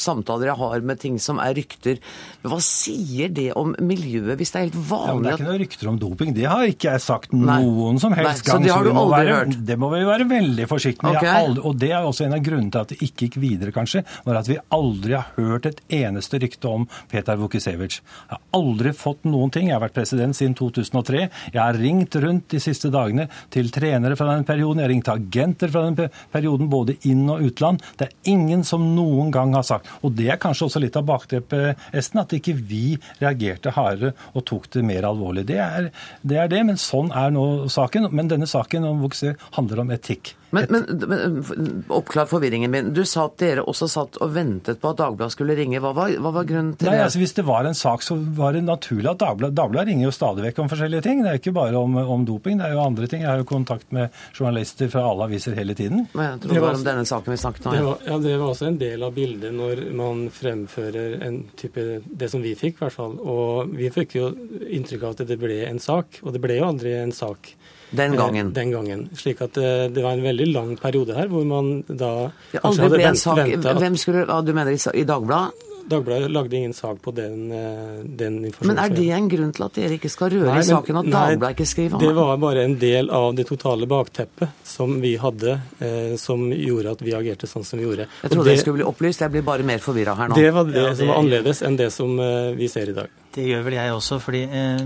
samtaler 0.00 0.48
jeg 0.48 0.56
har 0.62 0.86
med 0.88 1.00
ting 1.02 1.18
som 1.20 1.36
er 1.44 1.52
rykter. 1.58 2.00
Hva 2.40 2.56
sier 2.64 3.34
det 3.36 3.50
om 3.60 3.74
miljøet, 3.84 4.32
hvis 4.40 4.54
det 4.54 4.60
er 4.60 4.64
helt 4.70 4.78
vanlig 4.80 5.12
ja, 5.12 5.12
Det 5.12 5.28
er 5.28 5.36
ikke 5.36 5.48
noen 5.50 5.60
rykter 5.60 5.90
om 5.90 5.98
doping. 6.00 6.32
Det 6.38 6.46
har 6.48 6.64
ikke 6.70 6.94
jeg 6.94 7.02
sagt 7.04 7.34
Nei. 7.36 7.58
noen 7.66 8.00
som 8.00 8.16
helst 8.16 8.46
Nei, 8.46 8.48
gang. 8.48 8.64
Så 8.64 8.64
det 8.64 8.72
har 8.72 8.88
du 8.88 8.92
aldri 8.94 9.18
være, 9.18 9.36
hørt? 9.42 9.58
Det 9.68 9.76
må 9.82 9.92
vi 9.92 10.00
være 10.08 10.28
veldig 10.32 10.68
forsiktige 10.72 11.10
med. 11.10 11.20
Okay. 11.20 11.42
Aldri, 11.42 11.64
og 11.68 11.76
det 11.84 11.92
er 11.92 12.08
også 12.08 12.26
en 12.30 12.38
av 12.38 12.48
grunnene 12.48 12.72
til 12.72 12.86
at 12.86 12.94
det 12.94 12.98
ikke 13.10 13.28
gikk 13.28 13.38
videre, 13.44 13.76
kanskje, 13.76 14.04
var 14.24 14.40
at 14.40 14.48
vi 14.48 14.56
aldri 14.78 15.18
har 15.18 15.28
hørt 15.36 15.68
et 15.68 15.84
eneste 16.00 16.40
rykte 16.40 16.72
om 16.72 16.88
Petar 17.12 17.36
Vukisevic. 17.42 18.00
Jeg 18.00 18.32
har 18.38 18.42
aldri 18.56 18.96
fått 18.96 19.28
noen 19.28 19.52
ting. 19.52 19.68
Jeg 19.68 19.76
har 19.76 19.84
vært 19.84 20.00
president 20.00 20.40
siden 20.40 20.56
2003. 20.56 21.26
Jeg 21.52 21.60
har 21.60 21.76
ringt 21.76 22.16
rundt 22.24 22.48
de 22.56 22.64
siste 22.64 22.88
dagene 22.94 23.28
til 23.52 23.65
til 23.66 23.80
trenere 23.80 24.16
fra 24.18 24.34
den 24.34 24.46
perioden, 24.46 24.80
jeg 24.80 24.86
har 24.86 24.92
ringt 24.94 25.10
agenter 25.12 25.72
fra 25.72 25.84
den 25.88 26.10
perioden, 26.32 26.70
både 26.70 26.96
inn- 27.08 27.30
og 27.32 27.42
utland. 27.48 27.82
Det 27.98 28.08
er 28.08 28.32
ingen 28.32 28.64
som 28.64 28.84
noen 28.96 29.32
gang 29.34 29.54
har 29.54 29.64
sagt 29.66 29.88
Og 30.02 30.14
det 30.16 30.28
er 30.30 30.40
kanskje 30.40 30.66
også 30.68 30.82
litt 30.82 30.96
av 30.96 31.06
bakteppet, 31.08 31.76
Esten, 31.96 32.20
at 32.20 32.32
ikke 32.36 32.54
vi 32.56 32.96
reagerte 33.20 33.72
hardere 33.74 34.14
og 34.34 34.44
tok 34.48 34.70
det 34.74 34.84
mer 34.86 35.06
alvorlig. 35.08 35.46
Det 35.48 35.58
er, 35.62 35.90
det 36.22 36.40
er 36.40 36.50
det, 36.52 36.62
men 36.66 36.80
sånn 36.80 37.12
er 37.14 37.32
nå 37.34 37.68
saken. 37.72 38.10
Men 38.12 38.30
denne 38.30 38.48
saken 38.50 38.86
om 38.86 39.02
Vokse 39.04 39.36
handler 39.56 39.84
om 39.84 39.94
etikk. 39.94 40.34
Men, 40.50 40.66
men, 40.70 40.84
men, 41.08 41.84
oppklar 41.88 42.26
forvirringen 42.30 42.70
min. 42.70 42.92
Du 42.94 43.04
sa 43.04 43.26
at 43.26 43.38
dere 43.42 43.64
også 43.66 43.88
satt 43.90 44.18
og 44.22 44.32
ventet 44.34 44.78
på 44.82 44.92
at 44.92 45.00
Dagbladet 45.00 45.34
skulle 45.34 45.56
ringe. 45.58 45.80
Hva 45.82 45.92
var, 45.96 46.12
hva 46.22 46.32
var 46.38 46.46
grunnen 46.48 46.74
til 46.78 46.88
Nei, 46.88 46.96
det? 46.96 47.06
Altså, 47.08 47.20
hvis 47.22 47.34
det 47.38 47.44
var 47.48 47.66
en 47.66 47.76
sak, 47.76 48.04
så 48.06 48.16
var 48.38 48.54
det 48.54 48.62
naturlig 48.66 49.10
at 49.10 49.22
Dagbladet 49.22 49.56
Dagbladet 49.58 49.90
ringer 49.90 50.08
jo 50.08 50.14
stadig 50.14 50.46
vekk 50.46 50.62
om 50.62 50.70
forskjellige 50.70 51.06
ting. 51.06 51.24
Det 51.24 51.32
er 51.32 51.40
ikke 51.40 51.54
bare 51.56 51.80
om, 51.80 51.98
om, 51.98 52.26
doping, 52.28 52.60
det 52.60 52.68
er 52.68 52.76
jo 52.76 52.84
andre 52.84 53.10
ting. 53.10 53.24
Jeg 53.24 53.30
har 53.32 53.42
jo 53.42 53.48
kontakt 53.48 53.90
med 53.96 54.14
journalister 54.36 54.90
fra 54.92 55.04
alle 55.10 55.28
aviser 55.30 55.58
hele 55.58 55.76
tiden. 55.78 56.06
Men 56.14 56.30
jeg 56.30 56.42
tror 56.44 56.56
det 56.56 56.64
var 56.66 56.80
om 56.80 56.86
denne 56.90 57.06
saken 57.10 57.34
vi 57.34 57.40
snakket 57.42 57.66
om. 57.66 57.76
Det 57.76 57.84
var, 57.88 58.02
ja, 58.06 58.18
det 58.28 58.36
var 58.36 58.54
også 58.54 58.70
en 58.70 58.80
del 58.82 59.06
av 59.06 59.16
bildet 59.16 59.56
når 59.56 59.86
man 59.98 60.26
fremfører 60.34 61.18
en 61.26 61.42
type 61.58 61.84
Det 62.06 62.28
som 62.30 62.42
vi 62.42 62.54
fikk, 62.58 62.78
i 62.78 62.86
hvert 62.86 62.94
fall. 62.94 63.18
Og 63.18 63.74
vi 63.76 63.90
fikk 63.92 64.18
jo 64.18 64.30
inntrykk 64.30 65.08
av 65.08 65.16
at 65.16 65.26
det 65.28 65.40
ble 65.40 65.62
en 65.66 65.82
sak, 65.82 66.20
og 66.22 66.34
det 66.34 66.42
ble 66.42 66.60
jo 66.60 66.68
aldri 66.70 66.94
en 67.00 67.14
sak. 67.14 67.52
Den 67.90 68.14
eh, 68.14 68.18
gangen. 68.18 68.52
Den 68.52 68.72
gangen. 68.74 69.04
Slik 69.14 69.42
at 69.44 69.54
det, 69.54 69.66
eh, 69.66 69.88
det 69.94 70.02
var 70.04 70.16
en 70.16 70.24
veldig 70.26 70.48
lang 70.52 70.74
periode 70.80 71.14
her 71.14 71.30
hvor 71.30 71.46
man 71.46 71.84
da 71.86 72.30
ja, 72.54 72.62
Aldri 72.64 72.90
ble 72.96 73.06
en 73.12 73.20
sak. 73.20 73.44
Hvem 73.78 73.96
skulle, 74.00 74.26
Du 74.26 74.52
mener 74.56 74.74
i 74.74 75.04
Dagbladet? 75.06 75.65
Dagbladet 75.86 76.30
lagde 76.30 76.56
ingen 76.56 76.74
sak 76.74 77.02
på 77.02 77.12
den, 77.14 77.52
eh, 77.52 78.04
den 78.04 78.44
informasjonen. 78.44 78.74
Men 78.74 78.78
er 78.84 78.94
det 78.94 79.10
en 79.14 79.28
grunn 79.28 79.52
til 79.54 79.64
at 79.66 79.76
dere 79.78 79.98
ikke 79.98 80.10
skal 80.10 80.30
røre 80.32 80.48
nei, 80.50 80.58
i 80.58 80.66
saken, 80.66 80.98
at 80.98 81.10
Dagbladet 81.12 81.54
ikke 81.54 81.66
skriver 81.70 81.94
om 81.94 82.00
det? 82.02 82.08
Det 82.08 82.16
var 82.16 82.40
bare 82.42 82.64
en 82.66 82.74
del 82.78 83.10
av 83.10 83.28
det 83.38 83.46
totale 83.46 83.86
bakteppet 83.86 84.66
som 84.66 84.96
vi 85.00 85.14
hadde, 85.22 85.60
eh, 85.78 86.16
som 86.18 86.48
gjorde 86.50 86.96
at 86.96 87.04
vi 87.06 87.14
agerte 87.14 87.46
sånn 87.46 87.64
som 87.64 87.78
vi 87.78 87.86
gjorde. 87.86 88.08
Jeg 88.22 88.30
trodde 88.32 88.48
det, 88.48 88.56
jeg 88.56 88.64
skulle 88.64 88.80
bli 88.80 88.88
opplyst, 88.88 89.22
jeg 89.22 89.30
blir 89.36 89.46
bare 89.46 89.62
mer 89.62 89.78
forvirra 89.78 90.16
her 90.18 90.32
nå. 90.32 90.34
Det 90.34 90.50
var 90.50 90.64
det, 90.64 90.74
ja, 90.74 90.88
det 90.90 90.98
som 90.98 91.12
var 91.12 91.22
annerledes 91.22 91.62
enn 91.62 91.78
det 91.78 91.92
som 91.94 92.18
eh, 92.18 92.50
vi 92.58 92.68
ser 92.72 92.90
i 92.90 92.96
dag. 92.98 93.14
Det 93.36 93.46
gjør 93.46 93.64
vel 93.68 93.78
jeg 93.78 93.94
også, 93.94 94.20
fordi, 94.26 94.42
eh, 94.42 94.84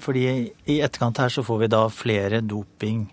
fordi 0.00 0.26
i 0.66 0.80
etterkant 0.80 1.22
her 1.22 1.28
så 1.30 1.46
får 1.46 1.64
vi 1.64 1.72
da 1.78 1.86
flere 1.88 2.42
doping 2.42 3.08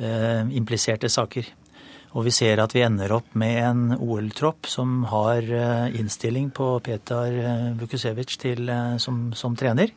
impliserte 0.00 1.10
saker. 1.12 1.44
Og 2.10 2.26
vi 2.26 2.32
ser 2.34 2.58
at 2.58 2.72
vi 2.74 2.82
ender 2.82 3.12
opp 3.14 3.36
med 3.38 3.58
en 3.62 3.82
OL-tropp 3.94 4.66
som 4.66 5.04
har 5.12 5.46
eh, 5.46 5.98
innstilling 6.00 6.48
på 6.54 6.72
Petar 6.82 7.36
Vukusevic 7.78 8.34
til, 8.40 8.72
som, 8.98 9.28
som, 9.36 9.54
trener. 9.58 9.92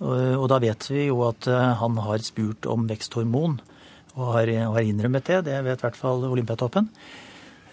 Og, 0.00 0.16
og, 0.40 0.48
da 0.50 0.58
vet 0.62 0.88
vi 0.90 1.06
jo 1.06 1.22
at 1.28 1.46
han 1.80 2.00
har 2.04 2.24
spurt 2.26 2.66
om 2.68 2.88
veksthormon, 2.90 3.60
og 4.16 4.34
har, 4.34 4.50
har 4.74 4.82
innrømmet 4.88 5.30
det. 5.30 5.38
Det 5.46 5.62
vet 5.64 5.78
i 5.80 5.86
hvert 5.86 6.00
fall 6.00 6.26
Olympiatoppen. 6.28 6.90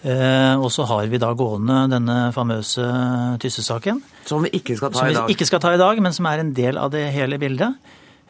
Eh, 0.03 0.55
og 0.59 0.67
så 0.71 0.83
har 0.83 1.07
vi 1.07 1.19
da 1.21 1.29
gående 1.31 1.85
denne 1.91 2.17
famøse 2.35 2.83
Tysse-saken. 3.39 4.01
Som 4.27 4.43
vi 4.43 4.51
ikke 4.59 4.75
skal 4.75 4.91
ta 4.91 5.05
i 5.05 5.13
dag. 5.13 5.15
Som 5.21 5.29
vi 5.29 5.35
ikke 5.37 5.47
skal 5.47 5.61
ta 5.63 5.71
i 5.71 5.79
dag, 5.79 6.01
men 6.03 6.15
som 6.15 6.27
er 6.27 6.43
en 6.43 6.51
del 6.55 6.79
av 6.79 6.91
det 6.91 7.05
hele 7.15 7.39
bildet. 7.39 7.77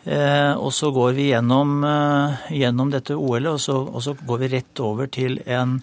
Eh, 0.04 0.54
og 0.60 0.74
så 0.76 0.92
går 0.92 1.14
vi 1.16 1.30
gjennom, 1.32 1.78
eh, 1.88 2.48
gjennom 2.60 2.90
dette 2.92 3.16
OL-et, 3.16 3.70
og, 3.72 3.94
og, 3.94 4.02
så 4.04 4.16
går 4.20 4.42
vi 4.42 4.50
rett 4.58 4.82
over 4.84 5.08
til 5.08 5.40
en, 5.46 5.78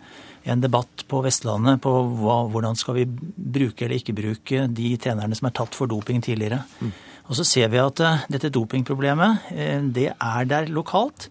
en 0.44 0.64
debatt 0.64 1.06
på 1.08 1.22
Vestlandet 1.24 1.80
på 1.84 1.92
hva, 2.20 2.42
hvordan 2.52 2.76
skal 2.76 2.98
vi 3.00 3.06
bruke 3.08 3.86
eller 3.86 4.00
ikke 4.00 4.16
bruke 4.16 4.66
de 4.68 4.90
trenerne 5.00 5.38
som 5.38 5.48
er 5.48 5.56
tatt 5.56 5.76
for 5.78 5.88
doping 5.88 6.20
tidligere. 6.24 6.60
Mm. 6.80 6.92
Og 7.30 7.38
så 7.38 7.46
ser 7.46 7.70
vi 7.72 7.80
at 7.80 8.00
dette 8.28 8.50
dopingproblemet, 8.52 9.52
det 9.94 10.08
er 10.10 10.48
der 10.50 10.66
lokalt. 10.66 11.28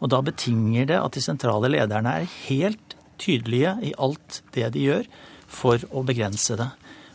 Og 0.00 0.08
da 0.10 0.22
betinger 0.24 0.88
det 0.88 0.96
at 0.98 1.12
de 1.14 1.22
sentrale 1.22 1.68
lederne 1.70 2.14
er 2.22 2.30
helt 2.48 2.96
tydelige 3.20 3.76
i 3.84 3.92
alt 4.00 4.40
det 4.56 4.72
de 4.74 4.86
gjør 4.88 5.10
for 5.52 5.84
å 5.92 6.02
begrense 6.08 6.56
det. 6.58 6.70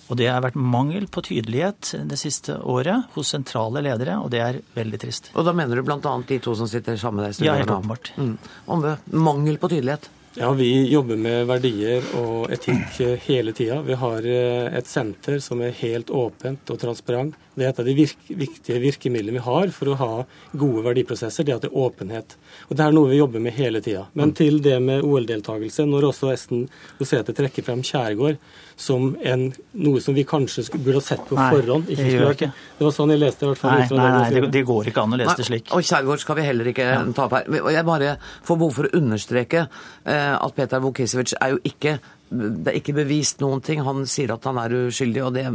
Og 0.08 0.20
det 0.20 0.30
har 0.32 0.44
vært 0.44 0.56
mangel 0.56 1.08
på 1.12 1.24
tydelighet 1.28 1.94
det 2.08 2.20
siste 2.20 2.56
året 2.64 3.12
hos 3.16 3.34
sentrale 3.36 3.84
ledere, 3.84 4.20
og 4.24 4.32
det 4.32 4.44
er 4.44 4.60
veldig 4.78 5.00
trist. 5.02 5.32
Og 5.36 5.48
da 5.48 5.54
mener 5.56 5.76
du 5.76 5.84
bl.a. 5.88 6.00
de 6.00 6.38
to 6.44 6.56
som 6.56 6.70
sitter 6.72 7.00
sammen 7.00 7.22
med 7.22 7.34
deg? 7.34 7.48
Ja, 7.48 7.58
helt 7.60 7.74
åpenbart. 7.74 8.14
Mm. 8.16 8.38
Om 8.72 8.88
mangel 9.28 9.60
på 9.60 9.72
tydelighet? 9.74 10.10
Ja, 10.38 10.52
Vi 10.54 10.70
jobber 10.92 11.18
med 11.18 11.48
verdier 11.50 12.06
og 12.20 12.52
etikk 12.54 13.00
hele 13.26 13.56
tida. 13.58 13.82
Vi 13.82 13.96
har 13.98 14.26
eh, 14.30 14.68
et 14.78 14.88
senter 14.88 15.40
som 15.42 15.64
er 15.66 15.74
helt 15.80 16.12
åpent 16.14 16.70
og 16.70 16.78
transparent. 16.84 17.40
Det 17.58 17.66
er 17.66 17.72
et 17.72 17.80
av 17.82 17.88
de 17.88 17.96
virke, 17.98 18.36
viktige 18.38 18.78
virkemidlene 18.84 19.40
vi 19.40 19.42
har 19.42 19.72
for 19.74 19.90
å 19.90 19.98
ha 19.98 20.12
gode 20.54 20.84
verdiprosesser, 20.86 21.48
det 21.48 21.56
at 21.56 21.66
det 21.66 21.72
er 21.72 21.80
åpenhet. 21.88 22.38
Og 22.70 22.78
Det 22.78 22.86
er 22.86 22.94
noe 22.94 23.10
vi 23.10 23.18
jobber 23.18 23.42
med 23.42 23.56
hele 23.58 23.82
tida. 23.82 24.06
Men 24.14 24.36
til 24.38 24.62
det 24.62 24.78
med 24.84 25.02
OL-deltakelse, 25.02 25.88
når 25.90 26.12
også 26.12 26.30
Esten 26.36 26.68
Rosete 27.00 27.34
trekker 27.34 27.66
frem 27.66 27.82
Kjærgaard 27.82 28.38
som 28.78 29.16
en, 29.26 29.48
noe 29.82 30.02
som 30.06 30.14
vi 30.14 30.22
kanskje 30.28 30.68
burde 30.76 31.00
ha 31.00 31.06
sett 31.08 31.24
på 31.26 31.38
nei, 31.38 31.48
forhånd. 31.56 31.90
Ikke 31.90 32.06
det 32.06 32.14
gjør 32.14 32.36
ikke. 32.36 32.52
Det 32.78 32.86
var 32.86 32.94
sånn 32.94 33.14
jeg 33.16 33.22
leste 33.24 33.48
i 33.48 33.50
hvert 33.50 33.62
fall. 33.64 33.74
Nei, 33.74 33.88
nei, 33.90 34.12
nei 34.14 34.28
det, 34.36 34.44
det, 34.54 34.64
går 34.70 34.92
ikke 34.92 35.06
an 35.08 35.18
å 35.18 35.20
lese 35.24 35.38
det 35.40 35.48
slik. 35.50 35.72
Og 35.74 35.88
Kjærgaard 35.88 36.22
skal 36.22 36.38
vi 36.38 36.46
heller 36.46 36.70
ikke 36.74 36.86
ja. 36.86 37.00
ta 37.18 37.26
opp 37.26 37.40
her. 37.40 37.50
Jeg 37.74 37.88
bare 37.90 38.14
får 38.46 38.62
behov 38.62 38.78
for 38.78 38.90
å 38.90 39.02
understreke 39.02 39.66
eh, 39.66 40.36
at 40.38 40.58
Petar 40.60 40.86
Vukisevic 40.86 41.34
er 41.42 41.56
jo 41.56 41.64
ikke 41.66 41.98
det 42.30 42.72
er 42.72 42.78
ikke 42.80 42.96
bevist 42.98 43.42
noen 43.44 43.62
ting. 43.64 43.82
Han 43.86 44.06
sier 44.10 44.34
at 44.36 44.46
han 44.50 44.60
er 44.62 44.76
uskyldig, 44.88 45.24
og, 45.24 45.34
det, 45.38 45.46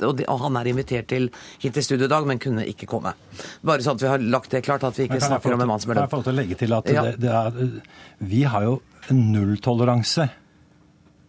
og, 0.00 0.14
det, 0.18 0.28
og 0.28 0.42
han 0.44 0.58
er 0.60 0.70
invitert 0.74 1.08
til, 1.10 1.30
hit 1.62 1.76
til 1.76 1.86
studio 1.86 2.08
i 2.08 2.12
dag, 2.12 2.28
men 2.28 2.42
kunne 2.42 2.66
ikke 2.68 2.88
komme. 2.90 3.14
Bare 3.64 3.84
sånn 3.84 3.98
at 3.98 4.04
vi 4.04 4.12
har 4.12 4.28
lagt 4.36 4.52
det 4.54 4.64
klart, 4.66 4.84
at 4.84 4.98
vi 5.00 5.08
ikke 5.08 5.22
snakker 5.24 5.56
om 5.56 5.64
en 5.64 5.72
mann 5.72 5.82
som 5.82 5.94
er 5.94 6.02
død. 6.02 6.10
Kan 6.12 6.20
jeg 6.20 6.28
få 6.28 6.36
legge 6.36 6.60
til 6.60 6.76
at 6.76 6.92
ja. 6.92 7.04
det, 7.16 7.32
er, 7.32 7.76
Vi 8.34 8.44
har 8.48 8.68
jo 8.68 8.78
nulltoleranse 9.12 10.28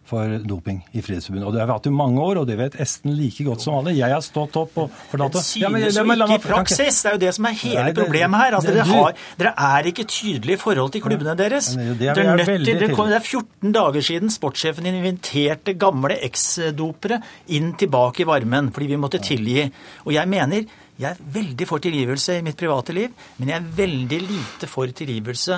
for 0.05 0.37
doping 0.45 0.81
i 0.93 1.01
Frihetsforbundet. 1.01 1.47
Og 1.47 1.55
det 1.55 1.61
har 1.61 1.69
vi 1.69 1.75
hatt 1.79 1.89
i 1.89 1.93
mange 1.93 2.21
år, 2.21 2.41
og 2.41 2.47
det 2.49 2.57
vet 2.59 2.77
Esten 2.81 3.15
like 3.17 3.45
godt 3.47 3.63
som 3.63 3.79
alle. 3.79 3.95
Jeg 3.97 4.13
har 4.13 4.21
stått 4.23 4.57
opp 4.61 4.77
og 4.83 4.93
fortalt 5.11 5.37
Det 5.39 5.43
synes 5.47 5.97
jo 5.97 6.05
ikke 6.05 6.37
i 6.37 6.41
praksis. 6.43 7.01
Det 7.01 7.11
er 7.11 7.17
jo 7.17 7.21
det 7.25 7.33
som 7.37 7.49
er 7.49 7.57
hele 7.63 7.81
Nei, 7.81 7.91
det, 7.91 8.03
problemet 8.03 8.43
her. 8.43 8.57
Altså, 8.59 8.75
dere, 8.75 8.87
har, 8.91 9.25
dere, 9.41 9.53
er 9.71 9.91
ikke 9.91 10.05
tydelige 10.05 10.59
i 10.59 10.61
forhold 10.61 10.93
til 10.93 11.05
klubbene 11.05 11.35
deres. 11.39 11.71
Det 11.75 12.09
er, 12.11 12.21
er, 12.21 12.45
til, 12.45 12.69
det, 12.69 12.91
kom, 12.93 13.09
det 13.09 13.19
er 13.19 13.25
14 13.25 13.75
dager 13.75 14.07
siden 14.11 14.33
sportssjefen 14.33 14.89
inviterte 14.93 15.75
gamle 15.79 16.19
eks-dopere 16.29 17.21
inn 17.57 17.73
tilbake 17.79 18.23
i 18.23 18.29
varmen 18.29 18.73
fordi 18.75 18.93
vi 18.93 19.01
måtte 19.01 19.23
tilgi. 19.25 19.65
Og 20.05 20.13
jeg 20.15 20.29
mener 20.29 20.67
jeg 20.95 21.11
er 21.11 21.23
veldig 21.35 21.65
for 21.67 21.83
tilgivelse 21.83 22.37
i 22.39 22.43
mitt 22.45 22.55
private 22.55 22.93
liv, 22.95 23.11
men 23.35 23.49
jeg 23.51 23.57
er 23.57 23.71
veldig 23.81 24.19
lite 24.29 24.69
for 24.71 24.87
tilgivelse 24.95 25.57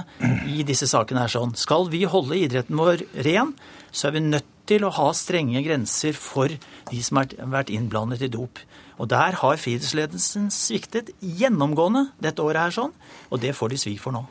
i 0.50 0.64
disse 0.66 0.88
sakene 0.90 1.22
her 1.22 1.30
sånn. 1.30 1.54
Skal 1.54 1.86
vi 1.94 2.08
holde 2.10 2.40
idretten 2.40 2.80
vår 2.80 3.04
ren, 3.28 3.52
så 3.91 4.10
er 4.10 4.17
vi 4.17 4.23
nødt 4.26 4.50
til 4.67 4.84
å 4.84 4.91
ha 4.97 5.12
strenge 5.15 5.62
grenser 5.63 6.17
for 6.19 6.52
de 6.52 7.00
som 7.04 7.21
har 7.21 7.32
vært 7.54 7.71
innblandet 7.73 8.26
i 8.28 8.32
dop. 8.32 8.60
Og 8.97 9.10
der 9.12 9.38
har 9.39 9.62
friidrettsledelsen 9.62 10.50
sviktet 10.54 11.13
gjennomgående 11.21 12.08
dette 12.23 12.43
året 12.43 12.67
her 12.67 12.76
sånn, 12.76 12.93
og 13.30 13.41
det 13.43 13.56
får 13.56 13.73
de 13.73 13.82
svi 13.82 13.95
for 14.02 14.15
nå. 14.15 14.26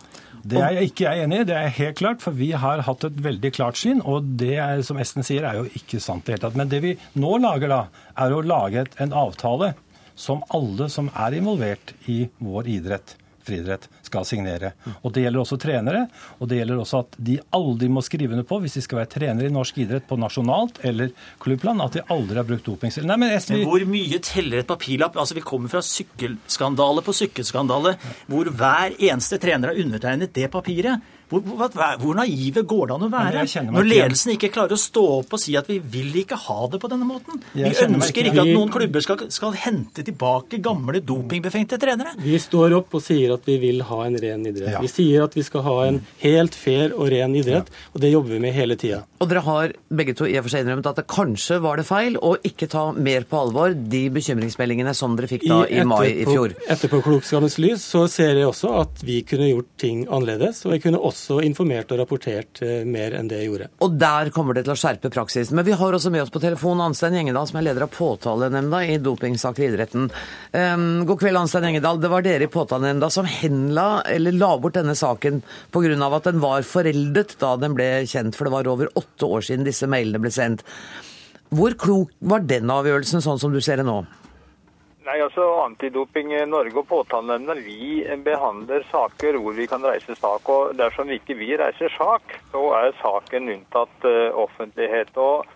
Det 0.47 0.61
er 0.63 0.77
jeg 0.77 0.93
ikke 0.93 1.13
enig 1.25 1.39
i, 1.41 1.47
det 1.49 1.57
er 1.59 1.73
helt 1.79 1.97
klart, 1.99 2.21
for 2.23 2.37
vi 2.37 2.53
har 2.55 2.85
hatt 2.87 3.07
et 3.09 3.17
veldig 3.23 3.51
klart 3.57 3.79
syn. 3.81 4.03
Og 4.07 4.29
det 4.39 4.55
er, 4.63 4.83
som 4.87 4.99
Esten 5.03 5.27
sier, 5.27 5.47
er 5.49 5.59
jo 5.59 5.67
ikke 5.79 5.99
sant 6.03 6.27
i 6.27 6.31
det 6.31 6.37
hele 6.37 6.45
tatt. 6.45 6.59
Men 6.61 6.71
det 6.71 6.83
vi 6.85 6.93
nå 7.19 7.33
lager, 7.43 7.73
da, 7.73 7.81
er 8.23 8.35
å 8.35 8.45
lage 8.47 8.87
en 9.03 9.15
avtale 9.17 9.73
som 10.17 10.45
alle 10.55 10.89
som 10.93 11.11
er 11.15 11.39
involvert 11.41 11.93
i 12.13 12.25
vår 12.43 12.71
idrett, 12.77 13.17
friidrett, 13.47 13.89
skal 14.07 14.27
signere. 14.29 14.73
Og 15.03 15.13
Det 15.13 15.25
gjelder 15.25 15.43
også 15.43 15.59
trenere, 15.61 16.07
og 16.41 16.51
det 16.51 16.61
gjelder 16.61 16.83
også 16.83 17.03
at 17.05 17.19
de 17.29 17.39
aldri 17.57 17.89
må 17.93 18.03
skrive 18.05 18.37
under 18.37 18.47
på, 18.47 18.61
hvis 18.63 18.79
de 18.79 18.85
skal 18.85 19.03
være 19.03 19.13
trenere 19.17 19.51
i 19.51 19.55
norsk 19.55 19.81
idrett 19.83 20.07
på 20.09 20.19
nasjonalt 20.21 20.81
eller 20.87 21.13
klubbplan, 21.43 21.83
at 21.85 21.99
de 21.99 22.05
aldri 22.13 22.41
har 22.41 22.49
brukt 22.49 22.67
doping. 22.67 22.95
Nei, 23.07 23.19
men, 23.21 23.35
men 23.35 23.67
hvor 23.67 23.85
mye 23.91 24.23
teller 24.25 24.63
et 24.63 24.71
papirlapp? 24.71 25.19
Altså, 25.19 25.37
Vi 25.37 25.45
kommer 25.47 25.73
fra 25.73 25.83
sykkelskandale 25.85 27.05
på 27.05 27.15
sykkelskandale, 27.17 27.97
hvor 28.31 28.51
hver 28.51 28.97
eneste 28.97 29.41
trener 29.43 29.73
har 29.73 29.85
undertegnet 29.85 30.35
det 30.37 30.51
papiret. 30.53 31.13
Hvor, 31.27 31.41
hvor, 31.43 31.71
hvor, 31.99 32.15
naive 32.15 32.63
går 32.63 32.87
det 32.87 32.95
an 32.95 33.05
å 33.05 33.09
være? 33.11 33.41
Når 33.75 33.87
ledelsen 33.89 34.37
ikke 34.37 34.51
klarer 34.55 34.77
å 34.77 34.79
stå 34.79 35.03
opp 35.17 35.33
og 35.35 35.41
si 35.43 35.57
at 35.59 35.67
vi 35.67 35.81
vil 35.83 36.15
ikke 36.21 36.39
ha 36.39 36.69
det 36.71 36.79
på 36.83 36.91
denne 36.93 37.09
måten. 37.09 37.41
Vi 37.51 37.67
ønsker 37.67 38.29
ikke 38.31 38.45
at 38.45 38.51
noen 38.53 38.71
klubber 38.71 39.03
skal, 39.03 39.25
skal 39.35 39.57
hente 39.59 40.05
tilbake 40.07 40.61
gamle 40.63 41.03
dopingbefengte 41.03 41.81
trenere. 41.83 42.15
Vi 42.23 42.39
står 42.43 42.77
opp 42.79 42.95
og 42.95 43.03
sier 43.03 43.35
at 43.35 43.49
vi 43.49 43.59
vil 43.65 43.83
ha 43.89 43.96
en 44.05 44.19
ren 44.21 44.47
idrett. 44.47 44.75
Ja. 44.77 44.83
Vi 44.85 44.91
sier 44.93 45.27
at 45.27 45.37
vi 45.37 45.45
skal 45.47 45.65
ha 45.67 45.77
en 45.87 46.01
helt 46.23 46.55
fair 46.59 46.95
og 46.95 47.11
ren 47.13 47.37
idrett, 47.39 47.71
ja. 47.73 47.91
og 47.95 48.05
det 48.05 48.13
jobber 48.13 48.37
vi 48.37 48.43
med 48.45 48.57
hele 48.57 48.77
tida. 48.81 49.03
Og 49.23 49.31
dere 49.31 49.45
har 49.47 49.73
begge 49.89 50.17
to 50.19 50.29
i 50.29 50.37
og 50.37 50.47
for 50.47 50.53
seg 50.53 50.65
innrømmet 50.65 50.91
at 50.91 51.01
det 51.01 51.07
kanskje 51.11 51.61
var 51.65 51.81
det 51.81 51.87
feil 51.89 52.19
å 52.21 52.35
ikke 52.45 52.69
ta 52.73 52.85
mer 52.93 53.25
på 53.29 53.41
alvor 53.41 53.73
de 53.77 54.03
bekymringsmeldingene 54.13 54.93
som 54.97 55.17
dere 55.17 55.31
fikk 55.31 55.47
da 55.49 55.63
i, 55.65 55.81
i 55.81 55.87
mai 55.89 56.11
i 56.11 56.27
fjor. 56.29 56.53
Etterpåklokskapens 56.73 57.59
lys 57.63 57.87
så 57.87 58.05
ser 58.13 58.37
jeg 58.37 58.49
også 58.51 58.75
at 58.83 59.05
vi 59.07 59.23
kunne 59.27 59.49
gjort 59.49 59.71
ting 59.81 60.05
annerledes. 60.11 60.65
og 60.67 60.77
jeg 60.77 60.85
kunne 60.85 61.01
også 61.01 61.41
informert 61.47 61.93
og 61.95 62.03
rapportert 62.03 62.61
eh, 62.65 62.85
mer 62.89 63.17
enn 63.17 63.31
det 63.31 63.41
jeg 63.41 63.51
gjorde. 63.51 63.71
Og 63.85 63.97
der 64.01 64.31
kommer 64.35 64.57
det 64.57 64.67
til 64.67 64.75
å 64.75 64.79
skjerpe 64.79 65.13
praksisen. 65.13 65.57
Men 65.57 65.67
vi 65.69 65.77
har 65.79 65.97
også 65.97 66.13
med 66.13 66.25
oss 66.25 66.33
på 66.35 66.43
telefon 66.43 66.83
Anstein 66.85 67.17
Gjengedal, 67.17 67.49
som 67.49 67.61
er 67.61 67.69
leder 67.69 67.87
av 67.87 67.93
påtalenemnda 67.95 68.83
i 68.85 68.99
dopingsaker 69.03 69.65
i 69.65 69.71
idretten. 69.71 70.11
Um, 70.53 71.05
god 71.09 71.23
kveld, 71.23 71.41
Anstein 71.41 71.69
Gjengedal. 71.69 72.01
Det 72.03 72.13
var 72.13 72.27
dere 72.27 72.49
i 72.49 72.53
påtalenemnda 72.53 73.11
som 73.13 73.29
henla, 73.31 73.86
eller 74.11 74.37
la 74.37 74.53
bort 74.61 74.77
denne 74.79 74.97
saken 74.99 75.43
pga. 75.75 75.97
at 76.17 76.29
den 76.29 76.41
var 76.41 76.63
foreldet 76.63 77.37
da 77.41 77.57
den 77.57 77.75
ble 77.75 78.07
kjent, 78.07 78.37
for 78.37 78.45
det 78.45 78.55
var 78.55 78.69
over 78.69 78.93
åtte 78.95 79.25
år 79.27 79.41
siden 79.49 79.67
disse 79.67 79.87
mailene 79.87 80.23
ble 80.23 80.31
sendt. 80.31 80.65
Hvor 81.51 81.75
klok 81.79 82.11
var 82.21 82.41
den 82.41 82.71
avgjørelsen, 82.71 83.23
sånn 83.23 83.39
som 83.39 83.53
du 83.53 83.61
ser 83.61 83.79
det 83.79 83.87
nå? 83.87 84.05
Nei, 85.07 85.21
altså 85.23 85.45
Antidoping 85.63 86.33
Norge 86.51 86.81
og 86.81 86.89
påtalenemnda 86.91 87.55
vi 87.63 88.01
behandler 88.27 88.83
saker 88.91 89.39
hvor 89.39 89.55
vi 89.55 89.69
kan 89.71 89.85
reise 89.87 90.17
sak. 90.19 90.49
og 90.51 90.73
Dersom 90.75 91.13
ikke 91.15 91.37
vi 91.39 91.53
reiser 91.55 91.93
sak, 91.95 92.35
så 92.51 92.63
er 92.81 92.97
saken 92.99 93.53
unntatt 93.55 94.09
uh, 94.09 94.35
offentlighet. 94.35 95.13
og 95.15 95.47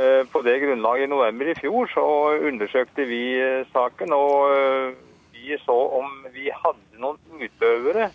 uh, 0.00 0.22
På 0.32 0.40
det 0.46 0.62
grunnlaget 0.62 1.10
i 1.10 1.12
november 1.12 1.52
i 1.52 1.58
fjor 1.60 1.92
så 1.92 2.06
undersøkte 2.48 3.04
vi 3.10 3.20
uh, 3.36 3.68
saken. 3.74 4.16
og 4.16 4.96
Vi 5.46 5.58
så 5.62 5.76
om 6.00 6.24
vi 6.34 6.48
hadde 6.50 6.98
noen 6.98 7.38
utøvere 7.38 8.10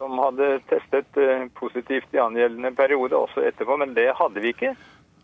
som 0.00 0.16
hadde 0.18 0.54
testet 0.70 1.18
positivt 1.54 2.14
i 2.16 2.20
angjeldende 2.22 2.72
periode 2.74 3.14
også 3.14 3.44
etterpå, 3.44 3.76
men 3.78 3.92
det 3.94 4.08
hadde 4.18 4.40
vi 4.40 4.54
ikke. 4.54 4.72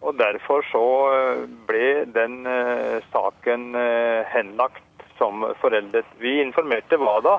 Og 0.04 0.18
Derfor 0.20 0.62
så 0.68 0.84
ble 1.66 2.04
den 2.14 2.44
saken 3.10 3.72
henlagt 4.30 5.06
som 5.18 5.42
foreldet. 5.58 6.06
Vi 6.22 6.36
informerte 6.44 7.00
WADA 7.00 7.38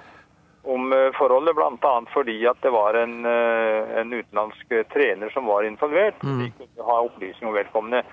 om 0.64 0.94
eh, 0.94 1.10
forholdet, 1.18 1.56
bl.a. 1.56 1.94
fordi 2.14 2.38
at 2.48 2.60
det 2.62 2.72
var 2.76 2.98
en, 3.00 3.26
eh, 3.26 4.00
en, 4.02 4.14
utenlandsk 4.14 4.74
trener 4.94 5.30
som 5.34 5.46
var 5.46 5.64
involvert. 5.64 6.24
Mm. 6.24 6.44
De 6.44 6.52
kunne 6.58 6.90
ha 6.90 7.00
opplysning 7.06 7.50
om 7.50 7.56
vedkommende. 7.56 8.04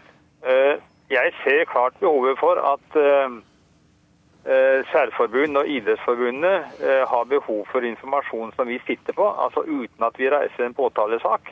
Eh, 0.46 0.76
jeg 1.10 1.34
ser 1.42 1.66
klart 1.70 1.98
behovet 2.00 2.38
for 2.38 2.58
at 2.58 2.96
Særforbund 4.92 5.58
og 5.58 5.66
Idrettsforbundet 5.66 6.82
har 7.10 7.24
behov 7.26 7.64
for 7.66 7.82
informasjon 7.82 8.52
som 8.54 8.68
vi 8.70 8.76
sitter 8.86 9.16
på, 9.16 9.26
altså 9.26 9.64
uten 9.66 10.06
at 10.06 10.18
vi 10.20 10.30
reiser 10.30 10.68
en 10.68 10.76
påtalesak. 10.76 11.50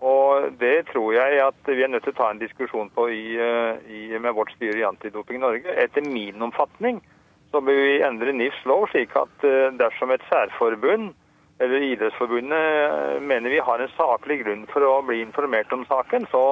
Og 0.00 0.52
Det 0.60 0.86
tror 0.92 1.12
jeg 1.12 1.40
at 1.44 1.66
vi 1.66 1.82
er 1.82 1.90
nødt 1.90 2.06
til 2.06 2.14
å 2.14 2.20
ta 2.20 2.30
en 2.30 2.40
diskusjon 2.40 2.88
på 2.94 3.08
i, 3.12 3.24
i, 3.36 4.02
med 4.16 4.32
vårt 4.36 4.52
styre 4.56 4.78
i 4.78 4.86
Antidoping 4.86 5.42
Norge. 5.42 5.74
Etter 5.74 6.06
min 6.06 6.40
omfatning 6.42 7.02
så 7.50 7.60
bør 7.60 7.80
vi 7.84 8.02
endre 8.06 8.32
NIFs 8.32 8.62
lov, 8.70 8.86
slik 8.90 9.14
at 9.18 9.46
eh, 9.46 9.72
dersom 9.78 10.12
et 10.14 10.24
særforbund 10.30 11.10
eller 11.60 11.86
Idrettsforbundet 11.90 12.66
eh, 12.86 13.16
mener 13.20 13.52
vi 13.52 13.64
har 13.66 13.82
en 13.82 13.96
saklig 13.96 14.40
grunn 14.44 14.66
for 14.70 14.86
å 14.86 15.00
bli 15.06 15.20
informert 15.24 15.72
om 15.74 15.82
saken, 15.88 16.28
så 16.30 16.44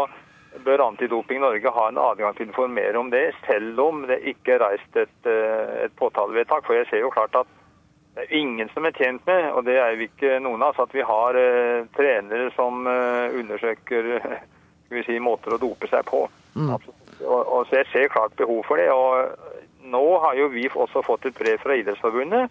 bør 0.65 0.85
Antidoping 0.87 1.41
Norge 1.43 1.73
ha 1.75 1.87
en 1.89 2.01
adgang 2.03 2.35
til 2.37 2.47
å 2.47 2.51
informere 2.51 3.01
om 3.01 3.11
det, 3.13 3.31
selv 3.47 3.81
om 3.83 4.03
det 4.09 4.21
ikke 4.33 4.57
er 4.57 4.65
reist 4.65 4.99
et, 4.99 5.19
eh, 5.27 5.85
et 5.87 5.97
påtalevedtak. 5.99 6.67
For 6.67 6.79
jeg 6.79 6.89
ser 6.91 7.05
jo 7.05 7.15
klart 7.15 7.37
at 7.39 7.51
det 8.15 8.27
er 8.27 8.37
ingen 8.41 8.71
som 8.75 8.87
er 8.87 8.97
tjent 8.97 9.27
med, 9.27 9.51
og 9.53 9.65
det 9.69 9.77
er 9.79 9.95
jo 9.95 10.09
ikke 10.09 10.39
noen 10.43 10.63
av 10.63 10.75
oss, 10.75 10.83
at 10.83 10.95
vi 10.95 11.05
har 11.07 11.37
uh, 11.39 11.85
trenere 11.95 12.49
som 12.57 12.87
uh, 12.89 13.31
undersøker 13.39 14.09
vi 14.91 15.03
si, 15.07 15.19
måter 15.23 15.55
å 15.55 15.61
dope 15.63 15.87
seg 15.87 16.03
på. 16.09 16.25
Mm. 16.57 16.73
Og, 16.75 16.89
og, 17.29 17.61
så 17.69 17.79
jeg 17.79 17.91
ser 17.93 18.11
klart 18.11 18.35
behov 18.41 18.65
for 18.67 18.81
det. 18.81 18.91
og 18.91 19.87
nå 19.89 20.03
har 20.25 20.35
jo 20.35 20.49
vi 20.53 20.67
også 20.69 21.05
fått 21.07 21.29
et 21.29 21.39
brev 21.39 21.63
fra 21.63 21.77
Idrettsforbundet 21.79 22.51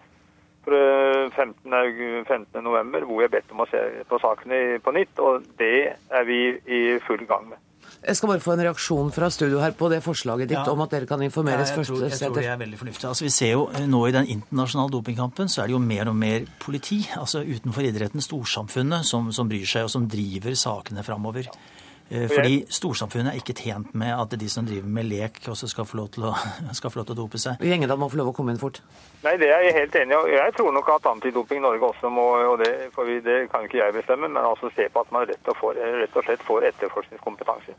15.11. 0.67 2.23
15. 2.27 2.63
november, 2.63 3.03
hvor 3.05 3.21
vi 3.21 3.23
er 3.23 3.31
bedt 3.31 3.51
om 3.51 3.63
å 3.63 3.67
se 3.71 3.79
på 4.09 4.19
sakene 4.19 4.79
på 4.83 4.91
nytt. 4.95 5.19
Og 5.23 5.45
det 5.59 5.95
er 6.09 6.27
vi 6.27 6.41
i 6.65 6.81
full 7.07 7.23
gang 7.27 7.47
med. 7.51 7.61
Jeg 8.05 8.17
skal 8.19 8.29
bare 8.29 8.43
få 8.43 8.53
en 8.53 8.61
reaksjon 8.61 9.09
fra 9.15 9.29
studio 9.33 9.61
her 9.63 9.73
på 9.77 9.89
det 9.91 9.99
forslaget 10.05 10.51
ditt 10.51 10.59
ja. 10.59 10.65
om 10.71 10.83
at 10.85 10.93
dere 10.93 11.09
kan 11.09 11.21
informeres 11.25 11.71
ja, 11.71 11.79
jeg, 11.81 11.87
tror, 11.89 12.03
jeg 12.05 12.19
tror 12.19 12.37
det 12.37 12.45
er 12.45 12.59
veldig 12.61 12.79
fornuftig. 12.79 13.07
Altså, 13.09 13.25
vi 13.25 13.31
ser 13.33 13.55
jo 13.55 13.63
nå 13.89 14.03
I 14.07 14.13
den 14.15 14.29
internasjonale 14.37 14.93
dopingkampen 14.93 15.49
så 15.51 15.63
er 15.63 15.71
det 15.71 15.75
jo 15.75 15.81
mer 15.83 16.11
og 16.11 16.15
mer 16.15 16.45
politi 16.61 17.01
altså 17.17 17.41
utenfor 17.43 17.89
idretten, 17.89 18.23
storsamfunnet, 18.23 19.07
som, 19.07 19.31
som 19.33 19.49
bryr 19.49 19.65
seg 19.67 19.87
og 19.87 19.91
som 19.93 20.05
driver 20.11 20.55
sakene 20.57 21.03
framover. 21.03 21.49
Eh, 22.09 22.29
fordi 22.31 22.61
storsamfunnet 22.71 23.33
er 23.33 23.41
ikke 23.41 23.55
tjent 23.57 23.91
med 23.99 24.13
at 24.15 24.31
de 24.39 24.47
som 24.49 24.65
driver 24.65 24.87
med 24.87 25.09
lek, 25.09 25.41
også 25.51 25.67
skal 25.67 25.85
få 25.85 25.97
lov 25.99 26.07
til 26.15 26.27
å, 26.29 26.31
få 26.93 26.99
lov 27.01 27.07
til 27.09 27.15
å 27.15 27.19
dope 27.19 27.41
seg. 27.41 27.59
Gjengedal 27.59 27.99
må 27.99 28.07
få 28.11 28.21
lov 28.21 28.31
å 28.31 28.35
komme 28.37 28.55
inn 28.55 28.61
fort. 28.61 28.79
Nei, 29.25 29.35
det 29.41 29.49
er 29.51 29.67
jeg 29.67 29.75
helt 29.81 29.99
enig 29.99 30.15
i. 30.15 30.37
Jeg 30.37 30.55
tror 30.55 30.71
nok 30.75 30.93
at 30.95 31.11
Antidoping 31.11 31.61
Norge 31.65 31.91
også 31.91 32.11
må, 32.13 32.25
og 32.53 32.63
det, 32.63 32.71
vi, 32.95 33.19
det 33.25 33.37
kan 33.51 33.67
ikke 33.67 33.81
jeg 33.81 33.97
bestemme, 33.97 34.31
men 34.31 34.39
altså 34.39 34.71
se 34.75 34.87
på 34.93 35.03
at 35.03 35.11
man 35.11 35.27
rett 35.27 35.51
og, 35.51 35.59
får, 35.59 35.79
rett 36.03 36.15
og 36.15 36.27
slett 36.29 36.47
får 36.47 36.69
etterforskningskompetanse. 36.71 37.75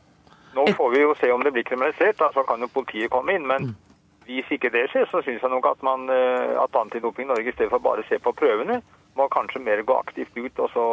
Nå 0.59 0.67
får 0.77 0.93
vi 0.93 1.05
jo 1.05 1.17
se 1.17 1.33
om 1.33 1.45
det 1.45 1.55
blir 1.57 1.64
kriminalisert, 1.64 2.19
da, 2.21 2.29
så 2.35 2.45
kan 2.45 2.61
jo 2.61 2.73
politiet 2.73 3.12
komme 3.12 3.37
inn. 3.37 3.49
men 3.49 3.71
mm. 3.71 3.75
hvis 4.29 4.53
ikke 4.59 4.73
det 4.75 4.88
skjer, 4.93 5.09
så 5.09 5.23
syns 5.25 5.41
jeg 5.45 5.53
nok 5.53 5.73
at, 5.73 5.81
man, 5.87 6.09
eh, 6.12 6.53
at 6.61 6.77
Antidoping 6.77 7.31
Norge 7.31 7.49
i 7.49 7.57
stedet 7.57 7.73
for 7.73 7.85
bare 7.85 8.05
å 8.05 8.09
se 8.09 8.21
på 8.21 8.37
prøvene, 8.37 8.83
må 9.18 9.28
kanskje 9.33 9.62
mer 9.64 9.83
gå 9.87 9.96
aktivt 9.98 10.37
ut 10.38 10.62
og 10.64 10.70
så 10.74 10.85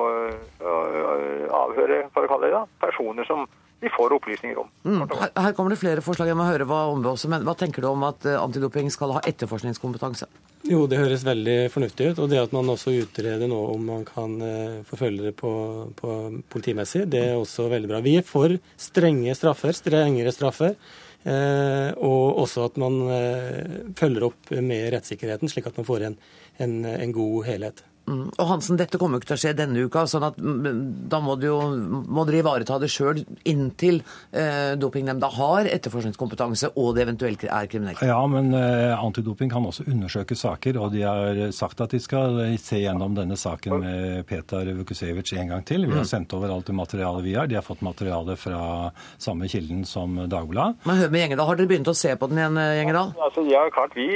avhøre 0.63 2.05
for 2.15 2.25
å 2.25 2.31
kalle 2.31 2.49
det 2.49 2.57
da, 2.57 2.65
personer 2.81 3.27
som 3.27 3.45
vi 3.83 3.91
får 3.91 4.15
opplysninger 4.15 4.57
om. 4.57 4.69
Mm. 4.87 5.03
Her, 5.11 5.29
her, 5.35 5.53
kommer 5.53 5.73
det 5.73 5.77
flere 5.81 6.01
forslag. 6.01 6.31
Jeg 6.31 6.39
må 6.39 6.47
høre 6.47 6.65
hva 6.65 6.85
også, 6.95 7.29
men 7.29 7.43
hva 7.45 7.53
tenker 7.59 7.83
du 7.83 7.89
om 7.91 8.05
at 8.07 8.23
antidoping 8.39 8.87
skal 8.93 9.13
ha 9.17 9.21
etterforskningskompetanse? 9.27 10.29
Jo, 10.65 10.85
det 10.89 10.97
høres 10.97 11.25
veldig 11.27 11.57
fornuftig 11.73 12.07
ut. 12.09 12.21
Og 12.23 12.31
det 12.31 12.39
at 12.41 12.55
man 12.55 12.71
også 12.71 12.95
utreder 13.03 13.51
nå 13.51 13.59
om 13.75 13.83
man 13.91 14.05
kan 14.07 14.39
forfølge 14.87 15.27
det 15.27 15.35
på, 15.37 15.51
på 15.99 16.15
politimessig, 16.49 17.03
det 17.11 17.25
er 17.27 17.35
også 17.37 17.67
veldig 17.69 17.91
bra. 17.91 18.01
Vi 18.05 18.15
er 18.17 18.25
for 18.25 18.55
strenge 18.87 19.35
straffer, 19.37 19.75
strengere 19.77 20.33
straffer. 20.33 20.79
Eh, 21.25 21.91
og 22.05 22.37
også 22.43 22.67
at 22.67 22.75
man 22.77 22.99
eh, 23.09 23.77
følger 23.97 24.27
opp 24.27 24.51
med 24.61 24.91
rettssikkerheten, 24.93 25.49
slik 25.49 25.65
at 25.71 25.79
man 25.79 25.87
får 25.87 26.05
en, 26.11 26.17
en, 26.61 26.75
en 26.85 27.13
god 27.15 27.47
helhet. 27.47 27.81
Mm. 28.05 28.27
Og 28.37 28.49
Hansen, 28.51 28.77
dette 28.77 28.99
kommer 29.01 29.17
jo 29.17 29.23
ikke 29.23 29.31
til 29.31 29.37
å 29.37 29.41
skje 29.41 29.53
denne 29.57 29.85
uka, 29.87 30.03
sånn 30.09 30.27
at 30.27 30.37
mm, 30.37 31.07
da 31.09 31.19
må, 31.25 31.35
du 31.41 31.47
jo, 31.47 31.57
må 32.05 32.25
dere 32.27 32.43
ivareta 32.43 32.77
det 32.81 32.89
sjøl 32.93 33.23
inntil 33.49 34.01
eh, 34.29 34.75
dopingnemnda 34.77 35.31
har 35.33 35.69
etterforskningskompetanse 35.71 36.69
og 36.77 36.91
det 36.97 37.05
eventuelt 37.07 37.45
er 37.47 37.69
kriminelt. 37.71 38.03
Ja, 38.05 38.19
men 38.29 38.53
eh, 38.53 38.93
antidoping 38.93 39.49
kan 39.49 39.65
også 39.65 39.87
undersøke 39.89 40.37
saker, 40.37 40.77
og 40.83 40.93
de 40.93 41.01
har 41.05 41.41
sagt 41.55 41.81
at 41.81 41.95
de 41.95 42.01
skal 42.03 42.37
se 42.61 42.83
gjennom 42.83 43.17
denne 43.17 43.37
saken 43.39 43.79
med 43.81 44.21
Petar 44.29 44.69
Vukusevic 44.77 45.33
en 45.39 45.55
gang 45.55 45.65
til. 45.65 45.87
Vi 45.87 45.95
har 45.95 46.05
mm. 46.05 46.11
sendt 46.11 46.37
over 46.37 46.53
alt 46.53 46.69
det 46.69 46.77
materialet 46.77 47.25
vi 47.25 47.35
har. 47.39 47.49
De 47.49 47.57
har 47.57 47.65
fått 47.65 47.81
materiale 47.85 48.37
fra 48.37 48.91
samme 49.17 49.49
kilden 49.49 49.81
som 49.89 50.19
Dagbladet. 50.29 50.85
Men 50.85 51.01
hør 51.01 51.11
med 51.13 51.23
Gjengedal, 51.23 51.49
har 51.49 51.57
dere 51.57 51.73
begynt 51.73 51.89
å 51.89 51.97
se 51.97 52.13
på 52.19 52.29
den 52.29 52.43
igjen, 52.43 52.61
Gjengedal? 52.81 53.13
Altså, 53.25 53.47
ja, 53.49 53.65
klart. 53.73 53.97
Vi, 53.97 54.07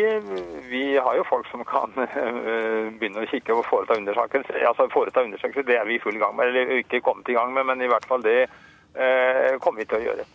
vi 0.69 0.85
har 0.99 1.17
jo 1.17 1.25
folk 1.29 1.49
som 1.49 1.65
kan 1.67 1.93
uh, 1.97 2.89
begynne 2.99 3.23
å 3.23 3.29
kikke 3.31 3.55
og 3.55 3.65
få 3.69 3.78
foreta 3.79 3.97
undersøkelse. 3.97 4.59
Altså 4.67 4.89
foreta 4.93 5.23
undersøkelse, 5.23 5.67
det 5.67 5.77
er 5.79 5.87
vi 5.87 5.95
i 5.95 6.03
full 6.03 6.19
gang 6.19 6.35
med. 6.35 6.51
Eller 6.51 6.79
ikke 6.79 7.01
kommet 7.01 7.29
i 7.29 7.37
gang 7.37 7.53
med, 7.53 7.65
men 7.65 7.81
i 7.81 7.89
hvert 7.89 8.05
fall 8.09 8.23
det 8.25 8.41
eh, 8.43 9.55
kommer 9.63 9.81
vi 9.81 9.89
til 9.89 10.01
å 10.01 10.05
gjøre. 10.09 10.27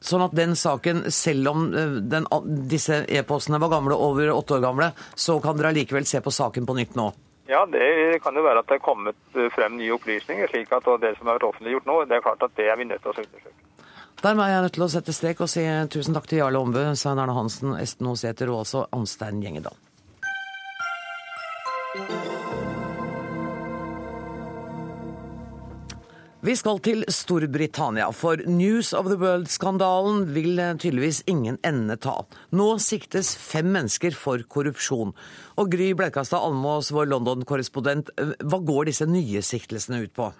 Sånn 0.00 0.22
at 0.22 0.34
den 0.36 0.54
saken, 0.56 1.08
selv 1.10 1.50
om 1.50 1.64
eh, 1.74 1.96
den, 2.12 2.28
disse 2.70 3.02
e-postene 3.08 3.58
var 3.62 3.72
gamle, 3.72 3.96
over 3.96 4.30
åtte 4.34 4.58
år 4.58 4.66
gamle, 4.68 4.92
så 5.14 5.40
kan 5.42 5.58
dere 5.58 5.72
allikevel 5.72 6.06
se 6.06 6.22
på 6.22 6.34
saken 6.34 6.68
på 6.68 6.76
nytt 6.78 6.98
nå? 6.98 7.08
Ja, 7.48 7.64
det 7.66 8.20
kan 8.22 8.36
jo 8.36 8.44
være 8.44 8.60
at 8.60 8.68
det 8.68 8.76
er 8.78 8.84
kommet 8.84 9.18
eh, 9.34 9.48
frem 9.54 9.78
nye 9.80 9.96
opplysninger. 9.96 10.50
slik 10.52 10.72
at 10.72 10.86
Det 11.00 11.16
som 11.16 11.26
har 11.26 11.38
vært 11.38 11.48
offentliggjort 11.50 11.88
nå, 11.88 12.04
det 12.04 12.18
er 12.18 12.26
klart 12.28 12.44
at 12.46 12.54
det 12.60 12.68
er 12.68 12.78
vi 12.78 12.86
nødt 12.90 13.02
til 13.02 13.10
å 13.10 13.16
undersøke. 13.16 13.56
Dermed 14.18 14.44
er 14.44 14.50
jeg 14.50 14.62
nødt 14.62 14.74
til 14.74 14.82
å 14.82 14.90
sette 14.90 15.14
strek 15.14 15.40
og 15.44 15.50
si 15.50 15.62
tusen 15.94 16.14
takk 16.16 16.26
til 16.26 16.40
Jarle 16.42 16.58
Ombø, 16.58 16.88
Svein 16.98 17.20
Erne 17.22 17.36
Hansen, 17.36 17.76
Esten 17.78 18.10
Osæter 18.10 18.50
og 18.50 18.64
også 18.64 18.88
Anstein 18.94 19.38
Gjengedal. 19.42 19.78
Vi 26.38 26.52
skal 26.54 26.78
til 26.78 27.00
Storbritannia, 27.10 28.12
for 28.14 28.38
News 28.46 28.92
of 28.94 29.08
the 29.10 29.16
World-skandalen 29.18 30.20
vil 30.36 30.60
tydeligvis 30.78 31.24
ingen 31.26 31.56
ende 31.66 31.96
ta. 31.98 32.20
Nå 32.54 32.68
siktes 32.78 33.32
fem 33.42 33.66
mennesker 33.74 34.14
for 34.14 34.44
korrupsjon. 34.46 35.10
Og 35.58 35.72
Gry 35.74 35.90
Blekastad 35.98 36.46
Almås, 36.46 36.92
vår 36.94 37.10
London-korrespondent, 37.10 38.14
hva 38.38 38.60
går 38.62 38.86
disse 38.86 39.10
nye 39.10 39.42
siktelsene 39.42 40.04
ut 40.06 40.14
på? 40.14 40.30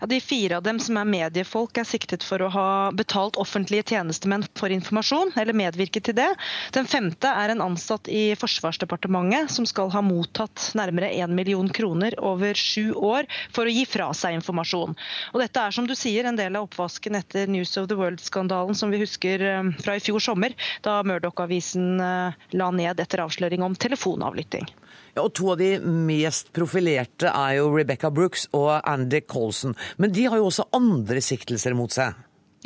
Ja, 0.00 0.06
de 0.06 0.20
fire 0.20 0.56
av 0.56 0.62
dem 0.66 0.78
som 0.80 0.96
er 1.00 1.08
mediefolk, 1.08 1.78
er 1.78 1.88
siktet 1.88 2.24
for 2.26 2.42
å 2.42 2.50
ha 2.52 2.68
betalt 2.96 3.38
offentlige 3.40 3.86
tjenestemenn 3.92 4.46
for 4.58 4.72
informasjon, 4.72 5.32
eller 5.36 5.56
medvirket 5.56 6.08
til 6.08 6.16
det. 6.18 6.28
Den 6.76 6.88
femte 6.90 7.30
er 7.30 7.52
en 7.52 7.64
ansatt 7.64 8.10
i 8.12 8.28
Forsvarsdepartementet 8.38 9.52
som 9.52 9.66
skal 9.68 9.90
ha 9.94 10.02
mottatt 10.04 10.70
nærmere 10.78 11.10
1 11.14 11.34
million 11.36 11.68
kroner 11.68 12.16
over 12.22 12.56
sju 12.58 12.92
år 12.94 13.28
for 13.54 13.66
å 13.66 13.74
gi 13.74 13.84
fra 13.88 14.10
seg 14.16 14.38
informasjon. 14.38 14.96
Og 15.32 15.42
dette 15.42 15.62
er 15.62 15.74
som 15.74 15.88
du 15.88 15.94
sier 15.98 16.28
en 16.28 16.38
del 16.38 16.56
av 16.56 16.68
oppvasken 16.68 17.18
etter 17.18 17.50
News 17.50 17.76
of 17.80 17.88
the 17.90 17.98
World-skandalen 17.98 18.76
som 18.78 18.92
vi 18.92 19.02
husker 19.02 19.42
eh, 19.42 19.70
fra 19.82 19.96
i 19.96 20.02
fjor 20.02 20.22
sommer, 20.22 20.56
da 20.86 20.98
Murdoch-avisen 21.06 22.00
eh, 22.00 22.42
la 22.56 22.72
ned 22.74 23.00
etter 23.02 23.24
avsløring 23.24 23.64
om 23.66 23.76
telefonavlytting. 23.76 24.68
Ja, 25.16 25.24
og 25.24 25.32
To 25.38 25.52
av 25.54 25.60
de 25.60 25.76
mest 25.80 26.52
profilerte 26.56 27.32
er 27.32 27.58
jo 27.58 27.72
Rebecca 27.72 28.10
Brooks 28.12 28.46
og 28.56 28.76
Andy 28.82 29.22
Colson. 29.26 29.76
Men 29.96 30.12
de 30.12 30.26
har 30.30 30.40
jo 30.40 30.48
også 30.50 30.68
andre 30.76 31.22
siktelser 31.24 31.76
mot 31.78 31.92
seg. 31.92 32.16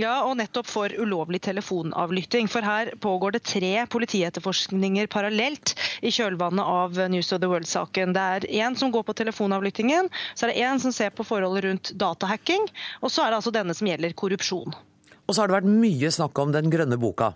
Ja, 0.01 0.23
og 0.25 0.39
nettopp 0.39 0.69
for 0.71 0.93
ulovlig 0.97 1.43
telefonavlytting. 1.45 2.49
For 2.49 2.65
her 2.65 2.93
pågår 3.03 3.35
det 3.35 3.43
tre 3.45 3.73
politietterforskninger 3.91 5.11
parallelt 5.13 5.75
i 6.01 6.13
kjølvannet 6.15 6.65
av 6.65 6.97
News 7.13 7.33
of 7.37 7.43
the 7.43 7.51
World-saken. 7.51 8.15
Det 8.17 8.23
er 8.37 8.47
én 8.63 8.79
som 8.81 8.95
går 8.95 9.05
på 9.05 9.17
telefonavlyttingen, 9.19 10.09
så 10.35 10.47
er 10.47 10.55
det 10.55 10.65
én 10.65 10.81
som 10.81 10.95
ser 10.95 11.13
på 11.13 11.27
forholdet 11.27 11.67
rundt 11.67 11.93
datahacking, 12.01 12.71
og 13.03 13.13
så 13.13 13.27
er 13.27 13.35
det 13.35 13.43
altså 13.43 13.53
denne 13.53 13.77
som 13.77 13.91
gjelder 13.91 14.17
korrupsjon. 14.17 14.79
Og 15.27 15.35
så 15.35 15.43
har 15.43 15.51
det 15.51 15.59
vært 15.61 15.73
mye 15.85 16.15
snakk 16.15 16.39
om 16.43 16.55
den 16.55 16.73
grønne 16.73 16.97
boka. 17.01 17.35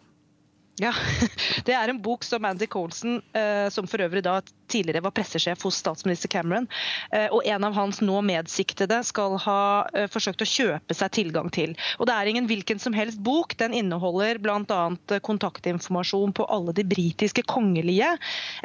Ja, 0.83 0.91
Det 1.65 1.75
er 1.77 1.89
en 1.89 2.01
bok 2.03 2.25
som 2.27 2.45
Andy 2.45 2.67
Colson, 2.67 3.21
eh, 3.33 3.69
som 3.71 3.87
for 3.87 4.03
øvrig 4.03 4.25
da 4.27 4.41
tidligere 4.67 5.05
var 5.05 5.13
pressesjef 5.15 5.63
hos 5.63 5.77
statsminister 5.79 6.29
Cameron, 6.33 6.67
eh, 7.15 7.29
og 7.31 7.47
en 7.47 7.67
av 7.69 7.77
hans 7.77 8.01
nå 8.03 8.19
medsiktede 8.27 8.99
skal 9.07 9.37
ha 9.45 9.61
eh, 9.95 10.09
forsøkt 10.11 10.43
å 10.43 10.49
kjøpe 10.49 10.97
seg 10.99 11.13
tilgang 11.15 11.51
til. 11.55 11.77
Og 12.01 12.09
Det 12.09 12.17
er 12.17 12.31
ingen 12.31 12.49
hvilken 12.51 12.83
som 12.83 12.97
helst 12.97 13.21
bok. 13.23 13.55
Den 13.61 13.77
inneholder 13.77 14.41
bl.a. 14.43 14.81
kontaktinformasjon 15.23 16.35
på 16.35 16.49
alle 16.51 16.75
de 16.75 16.83
britiske 16.91 17.45
kongelige. 17.47 18.11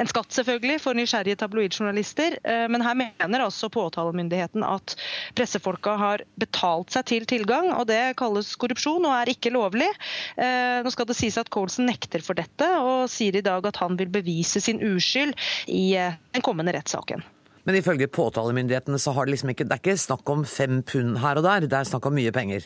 En 0.02 0.10
skatt 0.10 0.34
selvfølgelig 0.34 0.80
for 0.82 0.98
nysgjerrige 0.98 1.38
tabloidjournalister, 1.44 2.40
men 2.72 2.84
her 2.84 2.98
mener 2.98 3.44
altså 3.44 3.70
påtalemyndigheten 3.72 4.66
at 4.66 4.96
pressefolka 5.38 5.94
har 6.00 6.24
betalt 6.42 6.96
seg 6.96 7.08
til 7.12 7.30
tilgang, 7.30 7.70
og 7.76 7.86
det 7.92 8.16
kalles 8.20 8.56
korrupsjon 8.60 9.06
og 9.06 9.16
er 9.20 9.34
ikke 9.34 9.54
lovlig. 9.54 9.90
Nå 10.40 10.94
skal 10.94 11.10
det 11.10 11.18
sies 11.20 11.38
at 11.42 11.52
Colson 11.54 11.90
nekter 11.90 11.99
nekter 12.00 12.24
for 12.24 12.40
dette, 12.40 12.68
og 12.80 13.10
sier 13.12 13.36
i 13.36 13.44
dag 13.44 13.66
at 13.68 13.80
han 13.82 13.98
vil 14.00 14.10
bevise 14.10 14.62
sin 14.64 14.80
uskyld 14.80 15.36
i 15.68 15.96
eh, 16.00 16.16
den 16.34 16.46
kommende 16.46 16.74
rettssaken. 16.74 17.24
Men 17.68 17.76
ifølge 17.76 18.08
påtalemyndighetene 18.08 18.98
så 18.98 19.12
har 19.14 19.26
det 19.28 19.36
liksom 19.36 19.52
ikke, 19.52 19.68
det 19.68 19.76
er 19.76 19.84
ikke 19.84 20.00
snakk 20.00 20.30
om 20.32 20.46
fem 20.48 20.82
pund 20.82 21.20
her 21.20 21.38
og 21.38 21.44
der, 21.46 21.68
det 21.68 21.76
er 21.76 21.90
snakk 21.90 22.08
om 22.08 22.16
mye 22.16 22.32
penger? 22.32 22.66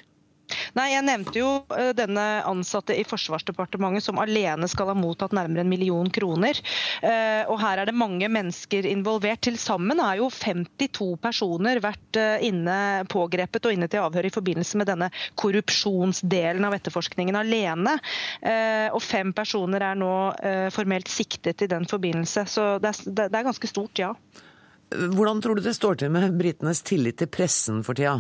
Nei, 0.78 0.90
Jeg 0.94 1.06
nevnte 1.06 1.40
jo 1.40 1.50
eh, 1.76 1.92
denne 1.98 2.26
ansatte 2.48 2.96
i 2.98 3.06
Forsvarsdepartementet 3.08 4.06
som 4.06 4.22
alene 4.22 4.70
skal 4.72 4.92
ha 4.92 4.96
mottatt 4.98 5.36
nærmere 5.36 5.64
en 5.64 5.72
million 5.72 6.10
kroner. 6.14 6.60
Eh, 7.02 7.44
og 7.50 7.60
Her 7.62 7.84
er 7.84 7.90
det 7.90 7.98
mange 7.98 8.30
mennesker 8.32 8.88
involvert. 8.90 9.44
Til 9.44 9.58
sammen 9.62 10.02
er 10.04 10.22
jo 10.22 10.30
52 10.34 11.10
personer 11.24 11.82
vært 11.84 12.20
eh, 12.20 12.48
inne 12.50 12.78
pågrepet 13.12 13.68
og 13.68 13.76
inne 13.76 13.90
til 13.92 14.04
avhør 14.04 14.30
i 14.30 14.34
forbindelse 14.34 14.80
med 14.80 14.90
denne 14.90 15.10
korrupsjonsdelen 15.40 16.66
av 16.68 16.78
etterforskningen 16.78 17.38
alene. 17.38 17.96
Og 18.94 19.02
fem 19.04 19.32
personer 19.36 19.84
er 19.86 19.98
nå 19.98 20.12
formelt 20.74 21.10
siktet 21.12 21.64
i 21.66 21.70
den 21.72 21.86
forbindelse. 21.90 22.46
Så 22.50 22.66
det 22.84 22.94
er, 22.94 23.44
ganske 23.44 23.70
stort, 23.70 24.00
ja. 24.00 24.14
Hvordan 24.94 25.42
tror 25.42 25.56
du 25.56 25.64
det 25.66 25.76
står 25.78 26.02
til 26.02 26.14
med 26.14 26.38
britenes 26.38 26.84
tillit 26.86 27.20
til 27.22 27.32
pressen 27.32 27.82
for 27.86 27.98
tida? 27.98 28.20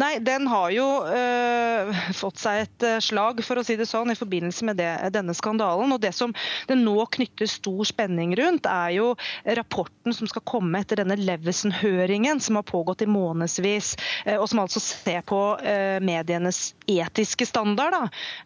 Nei, 0.00 0.18
den 0.24 0.46
har 0.50 0.70
jo 0.74 0.86
øh, 1.08 1.92
fått 2.16 2.40
seg 2.42 2.64
et 2.64 2.86
øh, 2.86 2.98
slag, 3.02 3.42
for 3.46 3.58
å 3.58 3.64
si 3.66 3.76
det 3.78 3.88
sånn, 3.88 4.12
i 4.12 4.18
forbindelse 4.18 4.66
med 4.68 4.80
det, 4.80 4.90
denne 5.14 5.34
skandalen. 5.36 5.94
Og 5.94 6.02
Det 6.02 6.12
som 6.16 6.34
det 6.68 6.78
nå 6.78 6.96
knytter 7.16 7.48
stor 7.50 7.82
spenning 7.88 8.34
rundt, 8.38 8.68
er 8.70 8.96
jo 8.98 9.12
rapporten 9.58 10.14
som 10.16 10.28
skal 10.30 10.44
komme 10.48 10.82
etter 10.82 11.00
denne 11.02 11.18
Levesen-høringen, 11.20 12.40
som 12.44 12.60
har 12.60 12.66
pågått 12.68 13.06
i 13.06 13.10
månedsvis, 13.10 13.94
øh, 14.26 14.38
og 14.40 14.48
som 14.52 14.62
altså 14.64 14.82
ser 14.82 15.24
på 15.26 15.40
øh, 15.56 15.98
medienes 16.04 16.74
etiske 16.86 17.46
standard. 17.46 17.96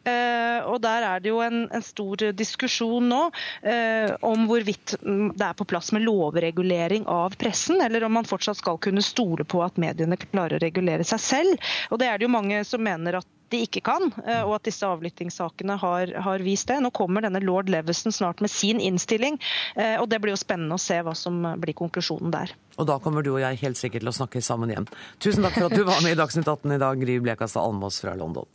Uh, 0.06 0.60
og 0.70 0.80
Der 0.84 1.04
er 1.06 1.22
det 1.22 1.30
jo 1.30 1.40
en, 1.44 1.64
en 1.72 1.84
stor 1.84 2.30
diskusjon 2.36 3.08
nå 3.10 3.20
uh, 3.30 4.10
om 4.26 4.46
hvorvidt 4.48 4.96
det 5.00 5.46
er 5.46 5.56
på 5.56 5.66
plass 5.68 5.92
med 5.96 6.04
lovregulering 6.06 7.06
av 7.10 7.36
pressen, 7.40 7.80
eller 7.84 8.04
om 8.06 8.16
man 8.18 8.28
fortsatt 8.28 8.60
skal 8.60 8.80
kunne 8.82 9.04
stole 9.04 9.44
på 9.48 9.62
at 9.64 9.78
mediene 9.80 10.18
klarer 10.20 10.58
å 10.58 10.62
regulere 10.62 10.99
seg 11.08 11.22
selv. 11.22 11.68
Og 11.90 12.00
Det 12.00 12.08
er 12.08 12.18
det 12.18 12.28
jo 12.28 12.32
mange 12.32 12.62
som 12.68 12.82
mener 12.84 13.20
at 13.20 13.28
de 13.50 13.64
ikke 13.66 13.82
kan, 13.82 14.12
uh, 14.14 14.44
og 14.46 14.54
at 14.60 14.68
disse 14.68 14.86
avlyttingssakene 14.86 15.74
har, 15.80 16.12
har, 16.22 16.44
vist 16.46 16.70
det. 16.70 16.78
Nå 16.84 16.92
kommer 16.94 17.24
denne 17.24 17.42
lord 17.42 17.70
Leveson 17.72 18.14
snart 18.14 18.40
med 18.44 18.52
sin 18.52 18.78
innstilling, 18.78 19.40
og 19.74 20.06
det 20.10 20.20
blir 20.22 20.36
jo 20.36 20.38
spennende 20.38 20.76
å 20.76 20.82
se 20.82 21.00
hva 21.02 21.16
som 21.18 21.42
blir 21.58 21.74
konklusjonen 21.74 22.30
der. 22.30 22.54
Og 22.78 22.86
da 22.86 23.00
kommer 23.02 23.26
du 23.26 23.32
og 23.32 23.40
jeg 23.42 23.58
helt 23.64 23.80
sikkert 23.80 24.04
til 24.04 24.12
å 24.12 24.14
snakke 24.14 24.42
sammen 24.44 24.70
igjen. 24.70 24.86
Tusen 25.18 25.44
takk 25.44 25.58
for 25.58 25.66
at 25.66 25.74
du 25.74 25.82
var 25.88 25.98
med 26.04 26.14
i 26.14 26.20
Dagsnytt 26.20 26.46
18 26.46 26.76
i 26.76 26.80
dag, 26.80 27.02
Gry 27.02 27.18
Blekastad 27.24 27.66
Almås 27.66 27.98
fra 28.04 28.14
London. 28.18 28.46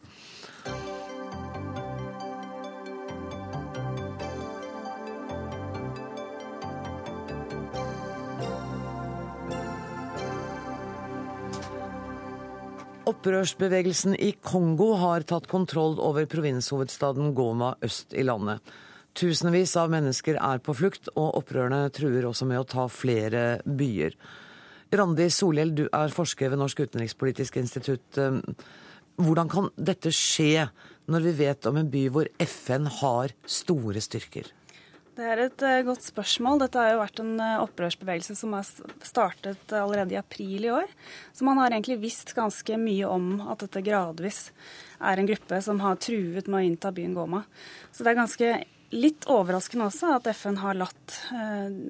Opprørsbevegelsen 13.06 14.16
i 14.18 14.32
Kongo 14.42 14.96
har 14.98 15.22
tatt 15.30 15.46
kontroll 15.46 16.00
over 16.02 16.26
provinshovedstaden 16.26 17.36
Goma 17.38 17.76
øst 17.86 18.16
i 18.18 18.24
landet. 18.26 18.64
Tusenvis 19.14 19.76
av 19.78 19.92
mennesker 19.94 20.40
er 20.42 20.64
på 20.66 20.74
flukt, 20.74 21.12
og 21.14 21.38
opprørerne 21.38 21.84
truer 21.94 22.26
også 22.26 22.48
med 22.50 22.64
å 22.64 22.66
ta 22.66 22.88
flere 22.90 23.62
byer. 23.62 24.18
Randi 24.96 25.30
Solhjell, 25.30 25.76
du 25.78 25.86
er 25.86 26.16
forsker 26.16 26.50
ved 26.50 26.64
Norsk 26.64 26.82
utenrikspolitisk 26.82 27.62
institutt. 27.62 28.18
Hvordan 29.22 29.54
kan 29.54 29.70
dette 29.78 30.10
skje, 30.10 30.66
når 31.06 31.30
vi 31.30 31.38
vet 31.46 31.70
om 31.70 31.78
en 31.78 31.92
by 31.94 32.08
hvor 32.10 32.32
FN 32.42 32.90
har 33.04 33.38
store 33.46 34.02
styrker? 34.02 34.50
Det 35.16 35.24
er 35.24 35.40
et 35.46 35.64
uh, 35.64 35.86
godt 35.88 36.04
spørsmål. 36.04 36.60
Dette 36.66 36.82
har 36.82 36.92
jo 36.92 37.00
vært 37.00 37.22
en 37.24 37.34
uh, 37.40 37.64
opprørsbevegelse 37.64 38.36
som 38.36 38.52
har 38.58 38.68
startet 39.06 39.72
allerede 39.72 40.16
i 40.16 40.20
april 40.20 40.68
i 40.68 40.74
år. 40.76 40.92
Så 41.32 41.48
man 41.48 41.62
har 41.62 41.72
egentlig 41.72 42.02
visst 42.04 42.34
ganske 42.36 42.80
mye 42.82 43.08
om 43.08 43.38
at 43.48 43.64
dette 43.64 43.84
gradvis 43.86 44.50
er 45.00 45.20
en 45.20 45.30
gruppe 45.30 45.62
som 45.64 45.80
har 45.84 46.02
truet 46.04 46.50
med 46.50 46.60
å 46.60 46.66
innta 46.68 46.92
byen 46.96 47.16
Goma. 47.16 47.46
Så 47.96 48.04
det 48.04 48.12
er 48.12 48.20
ganske 48.20 48.54
litt 48.96 49.28
overraskende 49.32 49.88
også 49.88 50.14
at 50.18 50.28
FN 50.36 50.60
har 50.62 50.78
latt, 50.78 51.16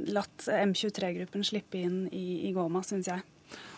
latt 0.09 0.47
M23-gruppen 0.47 1.43
slippe 1.45 1.81
inn 1.81 2.05
i, 2.09 2.47
i 2.49 2.53
Goma, 2.55 2.81
syns 2.85 3.09
jeg. 3.11 3.25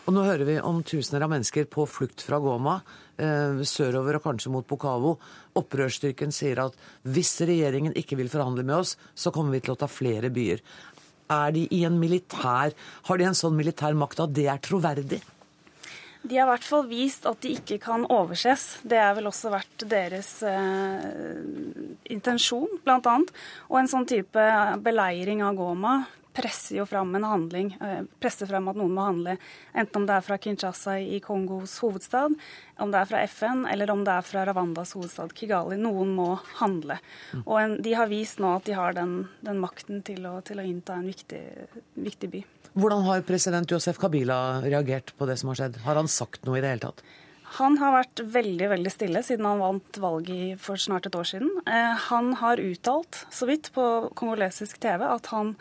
Og 0.08 0.14
nå 0.16 0.22
hører 0.24 0.48
vi 0.48 0.54
om 0.64 0.78
tusener 0.80 1.26
av 1.26 1.28
mennesker 1.34 1.66
på 1.68 1.84
flukt 1.84 2.22
fra 2.24 2.38
Goma, 2.40 2.78
eh, 3.20 3.60
sørover 3.60 4.16
og 4.16 4.22
kanskje 4.24 4.48
mot 4.54 4.64
Bukavu. 4.64 5.18
Opprørsstyrken 5.60 6.32
sier 6.32 6.62
at 6.64 6.78
hvis 7.04 7.34
regjeringen 7.44 7.92
ikke 7.92 8.16
vil 8.16 8.30
forhandle 8.32 8.64
med 8.64 8.78
oss, 8.78 8.96
så 9.14 9.28
kommer 9.30 9.52
vi 9.52 9.60
til 9.60 9.74
å 9.74 9.78
ta 9.78 9.84
flere 9.84 10.30
byer. 10.32 10.64
Er 11.28 11.52
de 11.52 11.68
i 11.68 11.84
en 11.84 12.00
militær, 12.00 12.72
Har 13.04 13.18
de 13.18 13.24
en 13.24 13.34
sånn 13.34 13.54
militær 13.54 13.92
makt 13.92 14.20
at 14.20 14.32
det 14.32 14.46
er 14.46 14.56
troverdig? 14.56 15.20
De 16.24 16.36
har 16.36 16.46
i 16.46 16.50
hvert 16.56 16.64
fall 16.64 16.86
vist 16.88 17.26
at 17.26 17.40
de 17.42 17.54
ikke 17.56 17.78
kan 17.78 18.06
overses. 18.08 18.78
Det 18.82 18.96
har 18.96 19.14
vel 19.14 19.26
også 19.26 19.50
vært 19.50 19.84
deres 19.88 20.42
eh, 20.42 21.44
intensjon, 22.08 22.80
bl.a. 22.82 23.18
Og 23.68 23.76
en 23.78 23.88
sånn 23.88 24.06
type 24.06 24.40
beleiring 24.80 25.42
av 25.42 25.54
Goma 25.54 26.06
presser 26.36 26.78
jo 26.78 26.86
fram 26.86 27.14
en 27.14 27.24
handling, 27.24 27.76
eh, 27.80 28.02
presser 28.20 28.46
fram 28.46 28.68
at 28.70 28.76
noen 28.78 28.94
må 28.94 29.06
handle. 29.06 29.36
Enten 29.74 30.02
om 30.02 30.06
det 30.06 30.14
er 30.16 30.24
fra 30.26 30.38
Kinshasa 30.38 30.98
i 31.00 31.20
Kongos 31.24 31.78
hovedstad, 31.82 32.34
om 32.78 32.92
det 32.92 33.00
er 33.00 33.10
fra 33.10 33.22
FN, 33.26 33.64
eller 33.70 33.90
om 33.90 34.04
det 34.06 34.14
er 34.14 34.26
fra 34.26 34.44
Rwandas 34.46 34.94
hovedstad 34.96 35.34
Kigali. 35.34 35.78
Noen 35.80 36.14
må 36.14 36.28
handle. 36.60 36.98
Og 37.44 37.56
en, 37.60 37.76
de 37.82 37.94
har 37.98 38.10
vist 38.10 38.38
nå 38.42 38.54
at 38.56 38.68
de 38.68 38.76
har 38.78 38.94
den, 38.98 39.28
den 39.44 39.62
makten 39.62 40.02
til 40.06 40.26
å, 40.26 40.38
til 40.46 40.60
å, 40.60 40.66
innta 40.66 40.98
en 40.98 41.08
viktig, 41.08 41.42
viktig 41.94 42.32
by. 42.34 42.44
Hvordan 42.78 43.06
har 43.08 43.24
president 43.26 43.70
Josef 43.70 43.98
Kabila 43.98 44.60
reagert 44.62 45.14
på 45.18 45.26
det 45.26 45.38
som 45.40 45.50
har 45.50 45.62
skjedd? 45.62 45.80
Har 45.86 45.98
han 45.98 46.10
sagt 46.10 46.44
noe 46.46 46.60
i 46.60 46.62
det 46.62 46.76
hele 46.76 46.86
tatt? 46.90 47.02
Han 47.56 47.78
har 47.80 47.94
vært 47.94 48.20
veldig 48.28 48.66
veldig 48.74 48.90
stille 48.92 49.22
siden 49.24 49.46
han 49.48 49.62
vant 49.62 49.98
valget 50.02 50.60
for 50.60 50.80
snart 50.80 51.08
et 51.08 51.16
år 51.16 51.28
siden. 51.30 51.48
Eh, 51.64 51.94
han 52.10 52.34
har 52.42 52.60
uttalt 52.60 53.22
så 53.32 53.48
vidt 53.48 53.70
på 53.72 53.84
kongolesisk 54.18 54.80
TV 54.82 55.06
at 55.08 55.30
han 55.32 55.54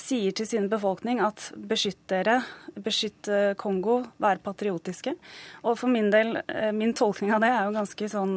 sier 0.00 0.34
til 0.36 0.48
sin 0.48 0.68
befolkning 0.72 1.20
at 1.24 1.50
beskytt 1.54 2.00
dere, 2.10 2.40
beskytt 2.80 3.28
Kongo, 3.60 4.00
vær 4.22 4.40
patriotiske. 4.44 5.14
Og 5.64 5.76
for 5.80 5.92
min 5.92 6.10
del, 6.12 6.38
min 6.76 6.94
tolkning 6.96 7.34
av 7.36 7.44
det 7.44 7.52
er 7.52 7.68
jo 7.68 7.76
ganske 7.76 8.10
sånn 8.14 8.34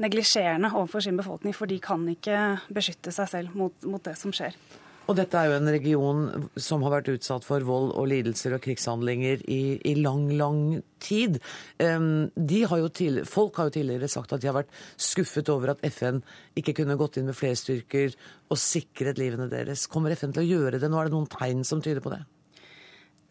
neglisjerende 0.00 0.70
overfor 0.72 1.04
sin 1.04 1.18
befolkning, 1.20 1.56
for 1.56 1.70
de 1.70 1.80
kan 1.82 2.06
ikke 2.14 2.40
beskytte 2.74 3.14
seg 3.14 3.30
selv 3.32 3.58
mot, 3.58 3.76
mot 3.88 4.02
det 4.04 4.16
som 4.20 4.34
skjer. 4.34 4.56
Og 5.04 5.16
dette 5.18 5.36
er 5.36 5.50
jo 5.50 5.56
en 5.58 5.68
region 5.68 6.20
som 6.56 6.84
har 6.86 6.94
vært 6.96 7.10
utsatt 7.12 7.44
for 7.44 7.64
vold 7.66 7.90
og 7.92 8.08
lidelser 8.08 8.56
og 8.56 8.62
krigshandlinger 8.64 9.42
i, 9.52 9.76
i 9.84 9.94
lang, 10.00 10.30
lang 10.38 10.62
tid. 11.04 11.36
Har 11.80 12.86
til, 12.96 13.20
folk 13.28 13.60
har 13.60 13.68
jo 13.68 13.74
tidligere 13.76 14.08
sagt 14.08 14.32
at 14.32 14.40
de 14.40 14.48
har 14.48 14.56
vært 14.56 14.72
skuffet 14.96 15.50
over 15.52 15.74
at 15.74 15.84
FN 15.92 16.22
ikke 16.56 16.76
kunne 16.80 16.96
gått 17.00 17.18
inn 17.20 17.28
med 17.28 17.36
flere 17.36 17.58
styrker 17.58 18.16
og 18.48 18.60
sikret 18.60 19.20
livene 19.20 19.50
deres. 19.52 19.84
Kommer 19.92 20.16
FN 20.16 20.32
til 20.32 20.46
å 20.46 20.48
gjøre 20.54 20.80
det? 20.80 20.88
Nå 20.88 21.00
er 21.00 21.10
det 21.10 21.16
noen 21.18 21.28
tegn 21.36 21.66
som 21.68 21.84
tyder 21.84 22.04
på 22.04 22.14
det? 22.14 22.24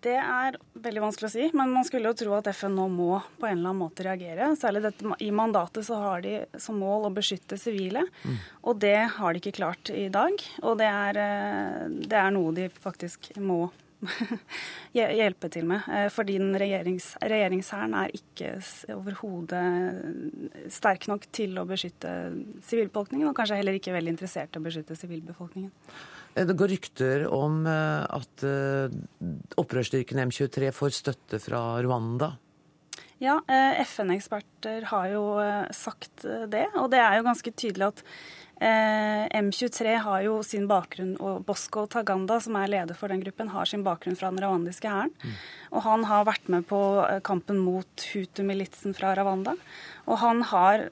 Det 0.04 0.16
er 0.20 0.58
veldig 0.84 1.04
vanskelig 1.06 1.30
å 1.30 1.32
si, 1.32 1.46
men 1.56 1.72
man 1.72 1.86
skulle 1.88 2.12
jo 2.12 2.18
tro 2.20 2.34
at 2.36 2.50
FN 2.52 2.76
nå 2.76 2.90
må 2.92 3.22
på 3.40 3.48
en 3.48 3.56
eller 3.56 3.72
annen 3.72 3.84
måte 3.86 4.04
reagere. 4.04 4.50
Særlig 4.60 4.84
dette, 4.84 5.14
I 5.24 5.30
mandatet 5.36 5.88
så 5.88 6.00
har 6.02 6.24
de 6.26 6.42
som 6.60 6.76
mål 6.80 7.08
å 7.08 7.14
beskytte 7.16 7.60
sivile, 7.60 8.04
mm. 8.24 8.42
og 8.68 8.82
det 8.84 8.98
har 9.16 9.32
de 9.32 9.40
ikke 9.40 9.56
klart 9.62 9.94
i 9.94 10.10
dag. 10.12 10.36
Og 10.64 10.76
det 10.82 10.90
er, 10.90 11.22
eh, 11.24 11.88
det 12.04 12.20
er 12.20 12.36
noe 12.36 12.52
de 12.58 12.68
faktisk 12.84 13.32
må 13.40 13.70
hjelpe 14.98 15.50
til 15.54 15.68
med. 15.70 15.86
Eh, 15.88 16.10
fordi 16.12 16.36
regjerings, 16.60 17.14
regjeringshæren 17.24 17.96
er 18.02 18.16
ikke 18.18 18.58
overhodet 18.96 19.64
sterk 20.74 21.08
nok 21.12 21.30
til 21.32 21.56
å 21.60 21.68
beskytte 21.70 22.12
sivilbefolkningen, 22.68 23.30
og 23.30 23.38
kanskje 23.38 23.62
heller 23.62 23.80
ikke 23.80 23.96
veldig 23.96 24.18
interessert 24.18 24.52
i 24.52 24.62
å 24.62 24.66
beskytte 24.68 25.00
sivilbefolkningen. 25.00 25.72
Eh, 26.36 26.44
det 26.50 26.58
går 26.60 26.74
rykter 26.76 27.28
om 27.32 27.64
at 27.70 28.44
opprørsstyrken 29.60 30.22
M23 30.28 30.72
får 30.76 30.98
støtte 31.02 31.40
fra 31.44 31.62
Rwanda. 31.84 32.34
Ja, 33.24 33.38
FN-eksperter 33.86 34.90
har 34.90 35.12
jo 35.14 35.26
sagt 35.72 36.26
det. 36.52 36.66
Og 36.76 36.90
det 36.92 37.00
er 37.00 37.20
jo 37.20 37.28
ganske 37.28 37.54
tydelig 37.56 37.94
at 37.94 38.02
M23 38.64 39.94
har 40.06 40.22
jo 40.24 40.38
sin 40.46 40.68
bakgrunn, 40.70 41.16
og 41.20 41.44
Bosco 41.48 41.86
Taganda, 41.92 42.38
som 42.44 42.56
er 42.60 42.72
leder 42.72 42.96
for 42.96 43.12
den 43.12 43.24
gruppen, 43.24 43.50
har 43.52 43.68
sin 43.68 43.84
bakgrunn 43.84 44.16
fra 44.20 44.30
den 44.32 44.44
rwandiske 44.44 44.88
hæren. 44.88 45.12
Mm. 45.24 45.38
Og 45.74 45.86
han 45.88 46.06
har 46.08 46.28
vært 46.30 46.52
med 46.54 46.68
på 46.70 46.80
kampen 47.28 47.60
mot 47.64 48.06
Hutu-militsen 48.14 48.96
fra 48.96 49.16
Rwanda. 49.20 49.56
Og 50.08 50.20
han 50.24 50.44
har 50.52 50.88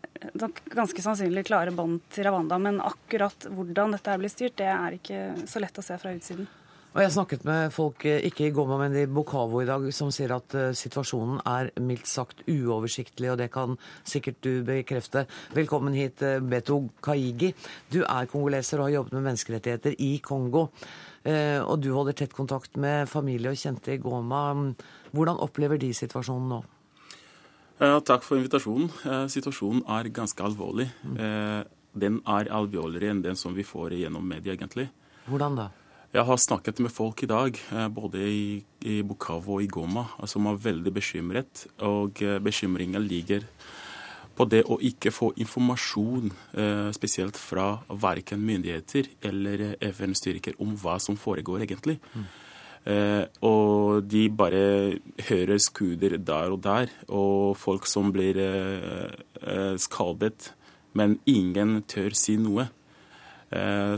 ganske 0.74 1.03
sannsynlig 1.03 1.45
klare 1.47 1.76
bånd 1.76 2.01
til 2.12 2.28
Rwanda, 2.28 2.59
men 2.59 2.82
akkurat 2.84 3.47
hvordan 3.47 3.95
dette 3.95 4.18
blir 4.20 4.32
styrt, 4.34 4.57
det 4.59 4.72
er 4.72 4.97
ikke 4.97 5.22
så 5.47 5.64
lett 5.64 5.80
å 5.80 5.86
se 5.86 5.99
fra 6.01 6.16
utsiden. 6.16 6.49
Og 6.92 7.02
Jeg 7.02 7.12
snakket 7.12 7.46
med 7.48 7.72
folk, 7.72 8.06
eh, 8.06 8.20
ikke 8.28 8.50
i 8.50 8.52
Goma, 8.52 8.78
men 8.78 8.96
i 9.00 9.06
Bokavo 9.06 9.62
i 9.62 9.66
dag, 9.66 9.86
som 9.94 10.10
sier 10.12 10.34
at 10.36 10.56
uh, 10.56 10.74
situasjonen 10.76 11.39
er 11.48 11.70
mildt 11.80 12.08
sagt 12.08 12.44
uoversiktlig, 12.52 13.32
og 13.32 13.38
det 13.39 13.48
kan 13.52 13.78
sikkert 14.04 14.42
du 14.44 14.64
bekrefte. 14.68 15.24
Velkommen 15.56 15.96
hit, 15.96 16.20
uh, 16.22 16.44
Beto 16.44 16.89
Kaigi. 17.02 17.54
Du 17.94 18.02
er 18.04 18.28
kongoleser 18.28 18.80
og 18.80 18.89
har 18.89 18.98
jobbet 18.98 19.16
med 19.16 19.24
menneskerettigheter 19.30 19.96
i 20.00 20.18
Kongo. 20.20 20.68
Og 21.22 21.76
du 21.78 21.92
holder 21.94 22.16
tett 22.18 22.32
kontakt 22.34 22.80
med 22.82 23.06
familie 23.06 23.52
og 23.54 23.60
kjente 23.62 23.94
i 23.94 24.00
Goma. 24.02 24.56
Hvordan 25.14 25.38
opplever 25.38 25.78
de 25.78 25.92
situasjonen 25.94 26.48
nå? 26.50 26.62
Takk 27.82 28.22
for 28.22 28.38
invitasjonen. 28.38 28.92
Eh, 29.10 29.28
situasjonen 29.34 29.82
er 29.89 30.10
ganske 30.14 30.44
alvorlig. 30.46 30.86
Eh, 31.18 31.62
den 31.98 32.20
er 32.30 32.50
alvorligere 32.54 33.10
enn 33.10 33.24
den 33.26 33.36
som 33.36 33.56
vi 33.58 33.66
får 33.66 33.96
gjennom 33.98 34.28
media, 34.28 34.54
egentlig. 34.54 34.92
Hvordan 35.26 35.58
da? 35.58 35.70
Jeg 36.12 36.28
har 36.28 36.39
snakket 36.43 36.82
med 36.84 36.91
folk 36.91 37.24
i 37.24 37.30
dag, 37.32 37.55
eh, 37.72 37.88
både 37.88 38.26
i, 38.28 38.43
i 38.84 39.01
Bukavu 39.07 39.55
og 39.55 39.64
i 39.64 39.70
Goma, 39.72 40.05
som 40.28 40.49
er 40.51 40.59
veldig 40.59 40.93
bekymret. 40.93 41.66
Og 41.88 42.20
bekymringen 42.43 43.05
ligger 43.07 43.47
på 44.36 44.47
det 44.51 44.66
å 44.68 44.80
ikke 44.80 45.12
få 45.12 45.32
informasjon, 45.43 46.32
spesielt 46.95 47.38
fra 47.38 47.82
verken 47.89 48.39
myndigheter 48.47 49.09
eller 49.28 49.76
FN-styrker, 49.91 50.55
om 50.64 50.72
hva 50.80 50.95
som 51.03 51.20
foregår 51.20 51.66
egentlig. 51.68 51.99
Mm. 52.16 52.26
Eh, 52.82 53.28
og 53.45 54.07
de 54.09 54.24
bare 54.34 54.97
hører 55.28 55.59
skuder 55.62 56.18
der 56.18 56.53
og 56.53 56.64
der, 56.66 56.89
og 57.14 57.57
folk 57.62 57.86
som 57.86 58.09
blir 58.14 58.39
eh, 58.41 59.12
eh, 59.41 59.76
skadet. 59.78 60.53
Men 60.97 61.20
ingen 61.30 61.84
tør 61.88 62.16
si 62.18 62.36
noe. 62.41 62.68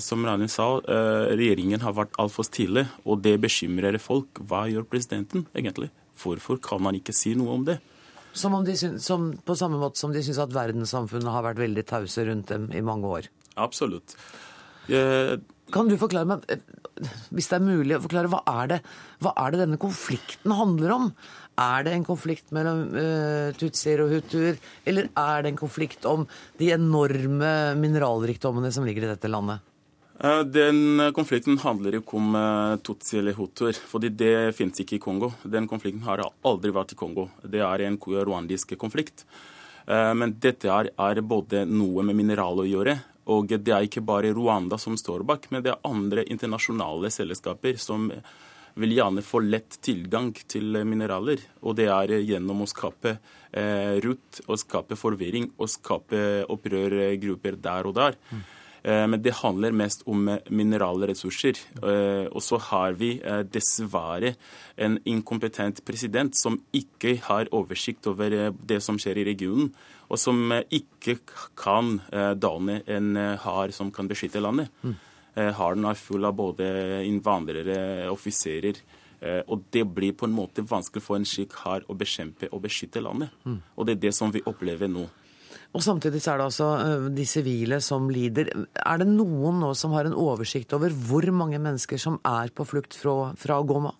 Som 0.01 0.23
Ranin 0.25 0.49
sa, 0.49 0.65
regjeringen 0.81 1.83
har 1.83 1.93
vært 1.93 2.15
altfor 2.21 2.47
stille, 2.47 2.87
og 3.05 3.21
det 3.21 3.35
bekymrer 3.43 3.99
folk. 4.01 4.41
Hva 4.49 4.63
gjør 4.71 4.87
presidenten 4.89 5.45
egentlig? 5.53 5.91
Hvorfor 6.17 6.57
kan 6.63 6.81
han 6.87 6.97
ikke 6.97 7.13
si 7.13 7.35
noe 7.37 7.53
om 7.57 7.67
det? 7.67 7.77
Som, 8.33 8.55
om 8.57 8.65
de 8.65 8.73
syns, 8.77 9.05
som 9.05 9.27
på 9.45 9.53
samme 9.57 9.77
måte 9.77 10.01
som 10.01 10.13
de 10.13 10.23
syns 10.25 10.39
at 10.41 10.53
verdenssamfunnet 10.55 11.29
har 11.29 11.45
vært 11.45 11.61
veldig 11.61 11.83
tause 11.85 12.25
rundt 12.25 12.49
dem 12.49 12.65
i 12.73 12.81
mange 12.81 13.09
år? 13.19 13.29
Absolutt. 13.61 14.15
Kan 15.73 15.89
du 15.89 15.95
forklare 15.97 16.29
meg, 16.29 16.43
hvis 17.33 17.49
det 17.49 17.57
er 17.57 17.65
mulig 17.65 17.97
å 17.97 18.03
forklare, 18.03 18.29
hva 18.29 18.43
er 18.61 18.69
det, 18.75 18.79
hva 19.23 19.33
er 19.41 19.53
det 19.53 19.63
denne 19.63 19.79
konflikten 19.81 20.53
handler 20.53 20.93
om? 20.93 21.07
Er 21.59 21.85
det 21.85 21.93
en 21.95 22.05
konflikt 22.05 22.53
mellom 22.53 22.83
uh, 22.93 23.49
tutsier 23.57 24.01
og 24.03 24.13
hutuer, 24.13 24.57
eller 24.89 25.09
er 25.09 25.43
det 25.43 25.53
en 25.53 25.59
konflikt 25.59 26.05
om 26.09 26.27
de 26.59 26.71
enorme 26.75 27.53
mineralrikdommene 27.81 28.73
som 28.73 28.85
ligger 28.85 29.07
i 29.07 29.13
dette 29.13 29.31
landet? 29.31 29.65
Eh, 30.23 30.43
den 30.45 31.01
konflikten 31.17 31.57
handler 31.61 31.97
ikke 31.97 32.19
om 32.19 32.37
tutsi 32.85 33.17
eller 33.19 33.37
hutuer, 33.37 33.73
fordi 33.73 34.13
det 34.13 34.35
finnes 34.57 34.77
ikke 34.83 34.99
i 34.99 35.01
Kongo. 35.01 35.31
Den 35.41 35.65
konflikten 35.69 36.05
har 36.05 36.21
aldri 36.21 36.73
vært 36.73 36.93
i 36.93 36.99
Kongo. 36.99 37.31
Det 37.41 37.65
er 37.65 37.87
en 37.87 37.97
rwandisk 37.97 38.75
konflikt. 38.77 39.25
Men 39.83 40.37
dette 40.39 40.71
er 40.71 41.19
både 41.27 41.65
noe 41.67 42.05
med 42.07 42.15
mineraler 42.15 42.63
å 42.63 42.69
gjøre, 42.69 42.93
og 43.31 43.53
det 43.53 43.71
er 43.71 43.85
ikke 43.87 44.03
bare 44.03 44.33
Rwanda 44.35 44.77
som 44.81 44.97
står 44.99 45.23
bak, 45.27 45.49
men 45.51 45.63
det 45.63 45.73
er 45.73 45.85
andre 45.87 46.25
internasjonale 46.27 47.11
selskaper 47.13 47.79
som 47.79 48.09
vil 48.79 48.95
gjerne 48.95 49.21
få 49.21 49.43
lett 49.45 49.77
tilgang 49.85 50.31
til 50.49 50.79
mineraler. 50.87 51.41
Og 51.61 51.77
det 51.77 51.87
er 51.93 52.15
gjennom 52.25 52.63
å 52.63 52.69
skape 52.69 53.15
eh, 53.51 53.99
rutt 54.03 54.41
og 54.47 54.59
skape 54.59 54.97
forvirring 54.97 55.51
og 55.57 55.69
skape 55.69 56.43
opprørgrupper 56.49 57.59
der 57.61 57.89
og 57.89 57.97
der. 57.99 58.17
Mm. 58.31 58.43
Eh, 58.83 59.05
men 59.07 59.21
det 59.23 59.37
handler 59.39 59.75
mest 59.75 60.03
om 60.05 60.27
mineralressurser. 60.49 61.59
Eh, 61.79 62.27
og 62.27 62.43
så 62.43 62.59
har 62.69 62.99
vi 62.99 63.15
eh, 63.21 63.41
dessverre 63.47 64.35
en 64.77 64.99
inkompetent 65.05 65.83
president 65.87 66.35
som 66.35 66.59
ikke 66.75 67.17
har 67.29 67.51
oversikt 67.55 68.07
over 68.11 68.37
eh, 68.37 68.53
det 68.53 68.81
som 68.83 68.99
skjer 69.01 69.23
i 69.23 69.27
regionen 69.31 69.73
og 70.13 70.19
som 70.21 70.51
eh, 70.53 70.65
ikke 70.79 71.17
kan 71.59 71.97
eh, 72.13 72.33
danne 72.37 72.81
en 72.91 73.15
eh, 73.17 73.39
hær 73.43 73.73
som 73.75 73.91
kan 73.93 74.09
beskytte 74.09 74.43
landet. 74.43 74.71
Mm. 74.83 74.99
Hæren 75.33 75.87
er 75.89 75.97
full 75.97 76.27
av 76.27 76.35
både 76.37 76.65
innvandrere, 77.07 78.05
offiserer. 78.11 78.77
Og 79.49 79.63
det 79.73 79.81
blir 79.89 80.11
på 80.13 80.27
en 80.27 80.35
måte 80.35 80.61
vanskelig 80.69 81.01
for 81.01 81.17
en 81.17 81.25
slik 81.25 81.55
hær 81.63 81.87
å 81.89 81.95
bekjempe 81.97 82.51
og 82.53 82.61
beskytte 82.67 83.01
landet. 83.01 83.33
Mm. 83.41 83.55
Og 83.73 83.87
det 83.87 83.95
er 83.95 84.03
det 84.03 84.11
som 84.13 84.29
vi 84.29 84.43
opplever 84.45 84.91
nå. 84.93 85.07
Og 85.73 85.81
Samtidig 85.81 86.19
så 86.21 86.33
er 86.33 86.37
det 86.37 86.45
altså 86.45 86.67
de 87.09 87.23
sivile 87.25 87.79
som 87.81 88.05
lider. 88.13 88.51
Er 88.77 88.99
det 89.01 89.07
noen 89.09 89.57
nå 89.63 89.71
som 89.73 89.95
har 89.97 90.05
en 90.05 90.13
oversikt 90.13 90.75
over 90.77 90.93
hvor 90.93 91.25
mange 91.33 91.57
mennesker 91.57 91.97
som 91.97 92.19
er 92.21 92.53
på 92.53 92.67
flukt 92.69 92.97
fra, 92.97 93.33
fra 93.37 93.61
Goma? 93.65 93.95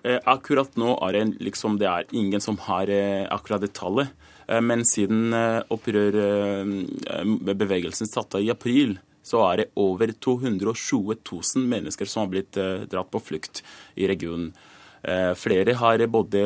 akkurat 0.00 0.78
nå 0.80 0.94
er 1.04 1.12
det 1.12 1.42
liksom 1.44 1.74
det 1.76 1.84
er 1.84 2.06
ingen 2.16 2.40
som 2.40 2.56
har 2.64 2.88
akkurat 3.28 3.60
det 3.60 3.74
tallet. 3.76 4.08
Eh, 4.50 4.60
men 4.60 4.84
siden 4.86 5.32
eh, 5.36 5.62
opprørbevegelsen 5.70 8.06
eh, 8.06 8.10
starta 8.10 8.40
i 8.42 8.50
april, 8.52 8.98
så 9.22 9.50
er 9.50 9.56
det 9.60 9.66
over 9.78 10.12
220 10.12 11.14
000 11.20 11.66
mennesker 11.70 12.06
som 12.08 12.20
har 12.24 12.30
blitt 12.32 12.54
dratt 12.90 13.10
på 13.12 13.20
flukt 13.22 13.62
i 14.00 14.08
regionen. 14.10 14.52
Flere 15.40 15.72
har 15.80 16.02
både 16.12 16.40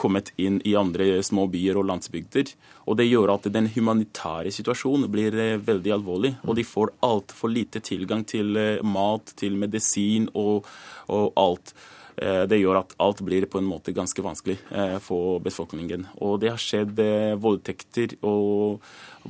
kommet 0.00 0.30
inn 0.40 0.56
i 0.64 0.72
andre 0.78 1.18
små 1.22 1.44
byer 1.52 1.76
og 1.76 1.84
landsbygder. 1.90 2.54
og 2.88 2.96
Det 2.96 3.04
gjør 3.04 3.34
at 3.34 3.50
den 3.52 3.68
humanitære 3.74 4.48
situasjonen 4.56 5.04
blir 5.12 5.36
veldig 5.60 5.92
alvorlig. 5.98 6.32
Og 6.48 6.56
de 6.56 6.64
får 6.64 6.94
altfor 7.04 7.52
lite 7.52 7.84
tilgang 7.84 8.24
til 8.24 8.56
mat, 8.80 9.34
til 9.36 9.60
medisin 9.60 10.30
og, 10.32 10.64
og 11.12 11.32
alt. 11.36 11.74
Eh, 12.18 12.44
det 12.50 12.58
gjør 12.58 12.80
at 12.80 12.94
alt 13.02 13.20
blir 13.22 13.46
på 13.50 13.60
en 13.60 13.68
måte 13.68 13.94
ganske 13.94 14.22
vanskelig 14.24 14.56
eh, 14.74 14.96
for 15.02 15.38
befolkningen. 15.44 16.08
Og 16.24 16.40
det 16.42 16.50
har 16.50 16.62
skjedd 16.62 16.98
eh, 17.02 17.36
voldtekter 17.38 18.16
og 18.26 18.82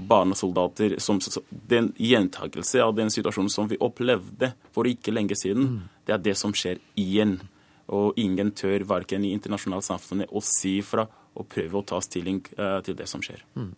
barnesoldater 0.09 0.97
som 1.03 1.21
Den 1.51 1.93
gjentakelse 1.99 2.81
av 2.85 2.95
den 2.97 3.13
situasjonen 3.13 3.53
som 3.53 3.69
vi 3.69 3.81
opplevde 3.81 4.53
for 4.73 4.89
ikke 4.89 5.13
lenge 5.13 5.37
siden, 5.37 5.89
det 6.07 6.17
er 6.17 6.25
det 6.31 6.37
som 6.39 6.55
skjer 6.57 6.81
igjen. 6.97 7.41
Og 7.95 8.19
ingen 8.21 8.53
tør 8.53 8.85
verken 8.89 9.25
i 9.25 9.33
internasjonalt 9.37 9.87
samfunnet 9.87 10.31
å 10.33 10.45
si 10.45 10.79
fra 10.85 11.07
og 11.39 11.47
prøve 11.49 11.79
å 11.79 11.87
ta 11.87 12.01
stilling 12.03 12.41
til 12.49 12.97
det 12.99 13.07
som 13.07 13.23
skjer. 13.23 13.45
Mm. 13.55 13.71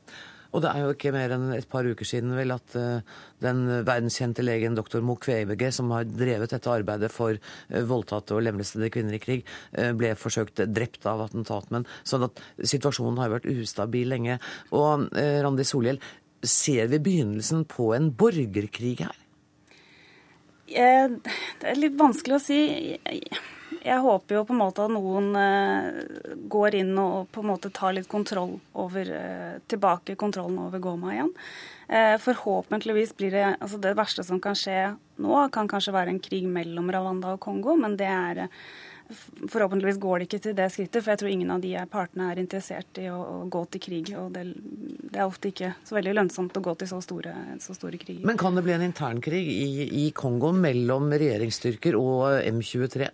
Og 0.51 0.65
det 0.65 0.71
er 0.71 0.83
jo 0.83 0.95
ikke 0.95 1.13
mer 1.15 1.33
enn 1.35 1.51
et 1.55 1.69
par 1.71 1.87
uker 1.87 2.07
siden 2.07 2.33
vel 2.35 2.51
at 2.55 2.75
uh, 2.79 3.03
den 3.43 3.63
verdenskjente 3.87 4.43
legen 4.43 4.75
doktor 4.79 5.05
Mukwege, 5.07 5.71
som 5.75 5.93
har 5.95 6.09
drevet 6.09 6.51
dette 6.51 6.73
arbeidet 6.73 7.11
for 7.15 7.37
uh, 7.37 7.83
voldtatte 7.87 8.35
og 8.35 8.43
lemlestede 8.47 8.91
kvinner 8.93 9.15
i 9.15 9.23
krig, 9.23 9.45
uh, 9.79 9.93
ble 9.99 10.13
forsøkt 10.19 10.65
drept 10.75 11.07
av 11.07 11.23
attentatmenn. 11.29 11.87
Sånn 12.03 12.27
at 12.27 12.43
situasjonen 12.59 13.23
har 13.23 13.31
jo 13.31 13.37
vært 13.39 13.51
ustabil 13.53 14.11
lenge. 14.11 14.41
Og 14.75 15.07
Randi 15.15 15.67
Solhjell, 15.67 16.03
ser 16.43 16.91
vi 16.91 17.03
begynnelsen 17.05 17.67
på 17.71 17.93
en 17.95 18.11
borgerkrig 18.17 18.97
her? 19.05 19.17
Det 20.71 21.67
er 21.67 21.79
litt 21.79 21.97
vanskelig 21.99 22.37
å 22.37 22.43
si 22.43 22.61
jeg 23.85 24.03
håper 24.05 24.37
jo 24.37 24.43
på 24.45 24.55
en 24.55 24.61
måte 24.61 24.85
at 24.85 24.93
noen 24.93 25.31
uh, 25.37 26.37
går 26.53 26.77
inn 26.83 26.93
og 27.01 27.31
på 27.33 27.43
en 27.43 27.51
måte 27.53 27.73
tar 27.75 27.95
litt 27.97 28.11
kontroll 28.11 28.59
over 28.79 29.09
uh, 29.09 29.57
Tilbake 29.71 30.19
kontrollen 30.21 30.59
over 30.67 30.83
Goma 30.83 31.15
igjen. 31.15 31.33
Uh, 31.89 32.17
forhåpentligvis 32.23 33.17
blir 33.19 33.35
det 33.35 33.47
altså 33.57 33.81
Det 33.83 33.97
verste 33.99 34.25
som 34.27 34.41
kan 34.43 34.59
skje 34.59 34.93
nå, 35.21 35.35
kan 35.55 35.69
kanskje 35.71 35.97
være 35.97 36.15
en 36.15 36.23
krig 36.23 36.47
mellom 36.49 36.93
Rwanda 36.93 37.35
og 37.37 37.43
Kongo, 37.45 37.77
men 37.81 37.99
det 38.01 38.11
er 38.11 38.47
Forhåpentligvis 39.11 39.99
går 39.99 40.21
det 40.21 40.27
ikke 40.29 40.39
til 40.45 40.53
det 40.55 40.69
skrittet, 40.71 41.03
for 41.03 41.11
jeg 41.11 41.19
tror 41.19 41.31
ingen 41.33 41.51
av 41.51 41.63
de 41.65 41.73
partene 41.91 42.29
er 42.31 42.39
interessert 42.39 43.01
i 43.03 43.09
å, 43.11 43.17
å 43.19 43.39
gå 43.51 43.65
til 43.75 43.83
krig. 43.83 44.13
og 44.15 44.29
det, 44.37 44.45
det, 44.55 45.17
er 45.17 45.25
ofte 45.25 45.51
ikke 45.51 45.73
så 45.83 45.97
veldig 45.97 46.13
lønnsomt 46.15 46.61
å 46.61 46.63
gå 46.63 46.77
til 46.79 46.91
så 46.93 47.01
store, 47.03 47.35
så 47.59 47.75
store 47.75 47.99
kriger. 47.99 48.23
Men 48.29 48.39
kan 48.39 48.55
det 48.55 48.63
bli 48.67 48.77
en 48.77 48.87
internkrig 48.87 49.43
i, 49.51 49.89
i 50.05 50.07
Kongo 50.15 50.53
mellom 50.55 51.11
regjeringsstyrker 51.11 51.99
og 51.99 52.39
M23? 52.53 53.11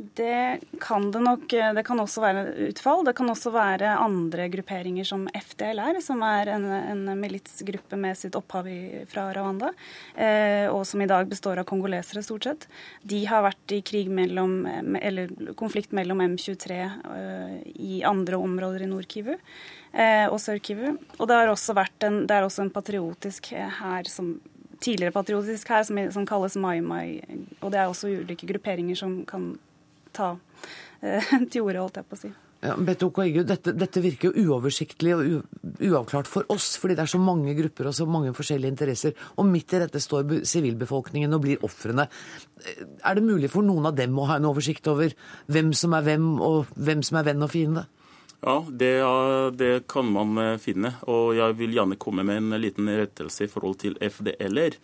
Det 0.00 0.60
kan 0.80 1.10
det 1.10 1.20
nok. 1.20 1.48
Det 1.50 1.82
kan 1.82 1.98
også 1.98 2.22
være 2.22 2.42
utfall. 2.68 3.00
Det 3.02 3.16
kan 3.18 3.32
også 3.32 3.50
være 3.50 3.96
andre 3.98 4.44
grupperinger 4.52 5.08
som 5.08 5.24
FDLR, 5.34 5.98
som 6.04 6.22
er 6.22 6.52
en, 6.54 6.66
en 6.70 7.00
militsgruppe 7.18 7.98
med 7.98 8.14
sitt 8.20 8.38
opphav 8.38 8.68
i, 8.70 9.02
fra 9.10 9.24
Rwanda, 9.34 9.72
eh, 10.14 10.70
og 10.70 10.84
som 10.86 11.02
i 11.02 11.10
dag 11.10 11.26
består 11.26 11.58
av 11.58 11.66
kongolesere, 11.66 12.22
stort 12.22 12.46
sett. 12.46 12.68
De 13.02 13.24
har 13.26 13.42
vært 13.48 13.74
i 13.74 13.80
krig 13.82 14.06
mellom, 14.06 14.60
eller 15.02 15.34
konflikt 15.58 15.90
mellom 15.90 16.22
M23 16.28 16.78
eh, 16.78 17.58
i 17.74 17.98
andre 18.06 18.38
områder 18.38 18.86
i 18.86 18.90
Nord-Kivu 18.94 19.34
eh, 19.34 20.28
og 20.30 20.38
Sør-Kivu. 20.38 20.92
Og 21.18 21.26
det, 21.26 21.42
har 21.42 21.50
også 21.50 21.74
vært 21.74 22.06
en, 22.06 22.22
det 22.30 22.38
er 22.38 22.46
også 22.46 22.68
en 22.68 22.74
patriotisk 22.78 23.50
hær 23.50 24.06
som 24.06 24.36
tidligere 24.78 25.10
patriotisk 25.10 25.74
her, 25.74 25.82
som, 25.82 25.98
som 26.14 26.26
kalles 26.26 26.54
Mai 26.54 26.78
Mai. 26.78 27.18
Og 27.58 27.72
det 27.74 27.82
er 27.82 27.90
også 27.90 28.14
ulike 28.20 28.46
grupperinger 28.46 29.02
som 29.02 29.24
kan 29.26 29.56
ta 30.18 30.34
eh, 31.00 31.32
til 31.50 31.64
orde, 31.64 31.80
holdt 31.80 32.02
jeg 32.02 32.08
på 32.10 32.18
å 32.18 32.22
si. 32.26 32.34
Ja, 32.58 32.72
Beto 32.74 33.12
Koigu, 33.14 33.44
dette, 33.46 33.70
dette, 33.78 34.00
virker 34.02 34.32
jo 34.32 34.48
uoversiktlig 34.48 35.12
og 35.14 35.82
uavklart 35.86 36.26
for 36.26 36.48
oss, 36.50 36.72
fordi 36.82 36.96
det 36.98 37.04
er 37.04 37.12
så 37.12 37.20
mange 37.22 37.54
grupper 37.54 37.86
og 37.86 37.94
så 37.94 38.06
mange 38.10 38.32
forskjellige 38.34 38.74
interesser. 38.74 39.14
Og 39.38 39.46
midt 39.46 39.76
i 39.76 39.82
dette 39.84 40.02
står 40.02 40.40
sivilbefolkningen 40.42 41.36
og 41.36 41.44
blir 41.44 41.62
ofrene. 41.66 42.08
Er 43.06 43.14
det 43.14 43.22
mulig 43.22 43.52
for 43.52 43.62
noen 43.62 43.86
av 43.86 43.94
dem 44.00 44.18
å 44.18 44.26
ha 44.26 44.40
en 44.40 44.48
oversikt 44.50 44.90
over 44.90 45.14
hvem 45.46 45.70
som 45.70 45.94
er 45.94 46.08
hvem, 46.08 46.26
og 46.42 46.74
hvem 46.74 47.06
som 47.06 47.20
er 47.20 47.30
venn 47.30 47.46
og 47.46 47.54
fiende? 47.54 47.86
Ja, 48.40 48.66
det, 48.70 49.02
det, 49.52 49.86
kan 49.86 50.12
man 50.12 50.38
eh, 50.38 50.56
finne. 50.62 50.92
Og 51.10 51.34
jeg 51.34 51.56
vil 51.58 51.74
gjerne 51.74 51.98
komme 51.98 52.22
med 52.26 52.38
en 52.38 52.60
liten 52.62 52.86
rettelse 52.86 53.48
i 53.48 53.50
forhold 53.50 53.80
til 53.82 53.96
FDL-er. 53.98 54.76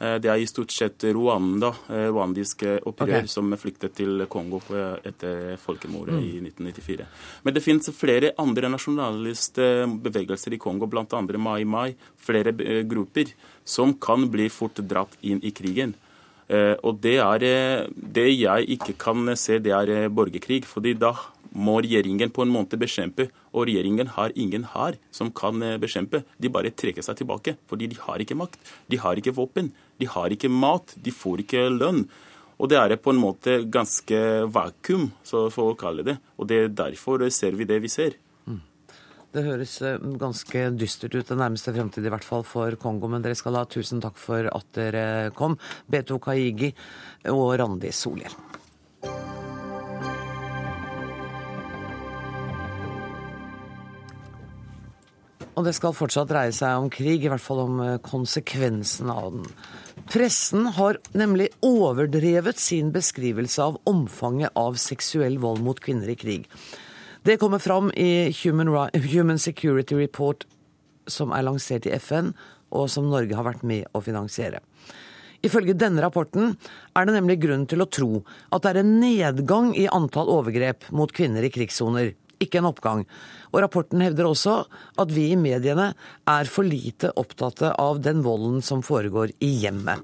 Eh, 0.00 0.14
det 0.22 0.30
er 0.32 0.40
i 0.40 0.46
stort 0.48 0.72
sett 0.72 1.04
Rwanda, 1.12 1.74
eh, 1.92 2.06
rwandiske 2.08 2.78
opprør, 2.88 3.18
okay. 3.20 3.28
som 3.28 3.52
flyktet 3.60 3.98
til 3.98 4.24
Kongo 4.32 4.62
etter 5.04 5.58
folkemordet 5.60 6.16
mm. 6.16 6.22
i 6.24 6.40
1994. 6.46 7.10
Men 7.44 7.56
det 7.58 7.64
finnes 7.64 7.92
flere 7.98 8.32
andre 8.40 8.72
nasjonalistbevegelser 8.72 10.56
i 10.56 10.62
Kongo, 10.62 10.88
bl.a. 10.88 11.20
Mai 11.36 11.66
Mai, 11.68 11.92
flere 12.16 12.56
grupper, 12.88 13.34
som 13.64 13.92
kan 14.00 14.24
bli 14.32 14.48
fort 14.48 14.80
dratt 14.88 15.20
inn 15.20 15.44
i 15.44 15.52
krigen. 15.52 15.92
Og 16.52 16.98
det 17.00 17.14
er 17.22 17.44
det 17.86 18.24
jeg 18.34 18.66
ikke 18.74 18.92
kan 19.00 19.30
se, 19.40 19.56
det 19.62 19.72
er 19.72 20.10
borgerkrig. 20.12 20.66
fordi 20.68 20.92
da 21.00 21.14
må 21.52 21.78
regjeringen 21.84 22.32
på 22.32 22.44
en 22.44 22.52
måte 22.52 22.78
bekjempe. 22.80 23.28
Og 23.52 23.68
regjeringen 23.68 24.12
har 24.16 24.34
ingen 24.38 24.66
hær 24.72 24.98
som 25.14 25.32
kan 25.36 25.62
eh, 25.62 25.78
bekjempe. 25.80 26.22
De 26.40 26.50
bare 26.52 26.72
trekker 26.72 27.04
seg 27.04 27.20
tilbake, 27.20 27.56
fordi 27.70 27.90
de 27.92 28.00
har 28.00 28.22
ikke 28.22 28.38
makt. 28.38 28.60
De 28.90 29.00
har 29.00 29.20
ikke 29.20 29.36
våpen. 29.36 29.72
De 30.00 30.08
har 30.10 30.32
ikke 30.32 30.50
mat. 30.52 30.94
De 30.96 31.14
får 31.14 31.44
ikke 31.44 31.68
lønn. 31.72 32.06
Og 32.62 32.70
det 32.70 32.78
er 32.78 32.94
på 33.00 33.10
en 33.10 33.18
måte 33.18 33.62
ganske 33.72 34.18
vakuum, 34.54 35.08
så 35.26 35.48
for 35.50 35.72
å 35.72 35.78
kalle 35.78 36.04
det. 36.06 36.18
Og 36.38 36.46
det 36.50 36.60
er 36.60 36.76
derfor 36.84 37.24
ser 37.34 37.56
vi 37.58 37.66
det 37.66 37.80
vi 37.82 37.90
ser. 37.90 38.14
Mm. 38.46 38.60
Det 39.34 39.44
høres 39.48 39.74
eh, 39.82 39.98
ganske 40.20 40.64
dystert 40.78 41.16
ut 41.16 41.28
den 41.32 41.42
nærmeste 41.42 41.74
fremtid, 41.74 42.06
i 42.06 42.12
hvert 42.12 42.26
fall 42.26 42.46
for 42.46 42.78
Kongo. 42.80 43.10
Men 43.10 43.24
dere 43.24 43.38
skal 43.38 43.58
ha 43.58 43.66
tusen 43.66 44.02
takk 44.04 44.20
for 44.20 44.48
at 44.52 44.72
dere 44.78 45.34
kom, 45.36 45.58
Beto 45.90 46.20
Kaigi 46.22 46.72
og 47.32 47.56
Randi 47.60 47.92
Solhjell. 47.96 48.51
Og 55.52 55.66
det 55.66 55.74
skal 55.76 55.92
fortsatt 55.92 56.30
dreie 56.30 56.52
seg 56.56 56.80
om 56.80 56.88
krig, 56.92 57.26
i 57.26 57.28
hvert 57.28 57.42
fall 57.42 57.60
om 57.66 57.80
konsekvensen 58.00 58.02
konsekvensene 58.08 59.12
av 59.12 59.34
den. 59.34 59.50
Pressen 60.12 60.66
har 60.78 60.98
nemlig 61.16 61.50
overdrevet 61.64 62.58
sin 62.58 62.88
beskrivelse 62.94 63.60
av 63.62 63.76
omfanget 63.88 64.56
av 64.56 64.78
seksuell 64.80 65.36
vold 65.42 65.60
mot 65.64 65.80
kvinner 65.80 66.08
i 66.08 66.16
krig. 66.16 66.48
Det 67.22 67.36
kommer 67.38 67.60
fram 67.62 67.92
i 67.94 68.32
Human 68.42 69.38
Security 69.38 69.94
Report, 69.94 70.46
som 71.06 71.32
er 71.32 71.44
lansert 71.46 71.86
i 71.86 71.94
FN, 72.00 72.32
og 72.72 72.88
som 72.90 73.10
Norge 73.12 73.36
har 73.36 73.46
vært 73.46 73.62
med 73.62 73.86
å 73.92 74.00
finansiere. 74.00 74.62
Ifølge 75.42 75.74
denne 75.74 76.02
rapporten 76.04 76.54
er 76.96 77.06
det 77.06 77.14
nemlig 77.16 77.40
grunn 77.42 77.64
til 77.66 77.82
å 77.82 77.90
tro 77.90 78.22
at 78.54 78.62
det 78.62 78.72
er 78.72 78.80
en 78.82 78.92
nedgang 79.02 79.72
i 79.74 79.88
antall 79.90 80.30
overgrep 80.30 80.86
mot 80.94 81.12
kvinner 81.12 81.42
i 81.42 81.50
krigssoner 81.52 82.12
ikke 82.44 82.60
en 82.60 82.68
oppgang. 82.70 83.04
Og 83.52 83.60
rapporten 83.64 84.00
hevder 84.04 84.28
også 84.28 84.54
at 85.00 85.12
vi 85.12 85.28
i 85.32 85.38
mediene 85.40 85.90
er 86.28 86.48
for 86.50 86.66
lite 86.66 87.12
opptatt 87.20 87.64
av 87.72 88.00
den 88.04 88.22
volden 88.24 88.62
som 88.64 88.84
foregår 88.84 89.34
i 89.44 89.50
hjemmet. 89.64 90.00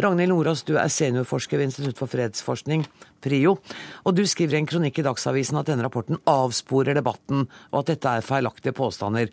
Ragnhild 0.00 0.32
Nordås, 0.32 0.64
du 0.66 0.76
er 0.78 0.90
seniorforsker 0.90 1.58
ved 1.58 1.70
Institutt 1.70 2.00
for 2.00 2.10
fredsforskning, 2.10 2.86
PRIO. 3.22 3.56
Og 4.04 4.16
du 4.16 4.24
skriver 4.26 4.56
i 4.56 4.62
en 4.62 4.70
kronikk 4.70 4.98
i 5.00 5.06
Dagsavisen 5.06 5.58
at 5.60 5.70
denne 5.70 5.86
rapporten 5.86 6.20
avsporer 6.30 6.96
debatten, 6.98 7.46
og 7.72 7.82
at 7.82 7.94
dette 7.94 8.16
er 8.18 8.26
feilaktige 8.26 8.74
påstander. 8.76 9.30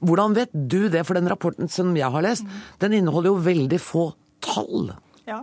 Hvordan 0.00 0.36
vet 0.36 0.52
du 0.54 0.88
det? 0.88 1.04
For 1.06 1.18
den 1.18 1.28
rapporten 1.30 1.68
som 1.68 1.92
jeg 1.96 2.10
har 2.10 2.24
lest, 2.24 2.46
den 2.80 2.96
inneholder 3.00 3.34
jo 3.34 3.42
veldig 3.44 3.80
få 3.82 4.04
tall. 4.44 4.94
Ja, 5.28 5.42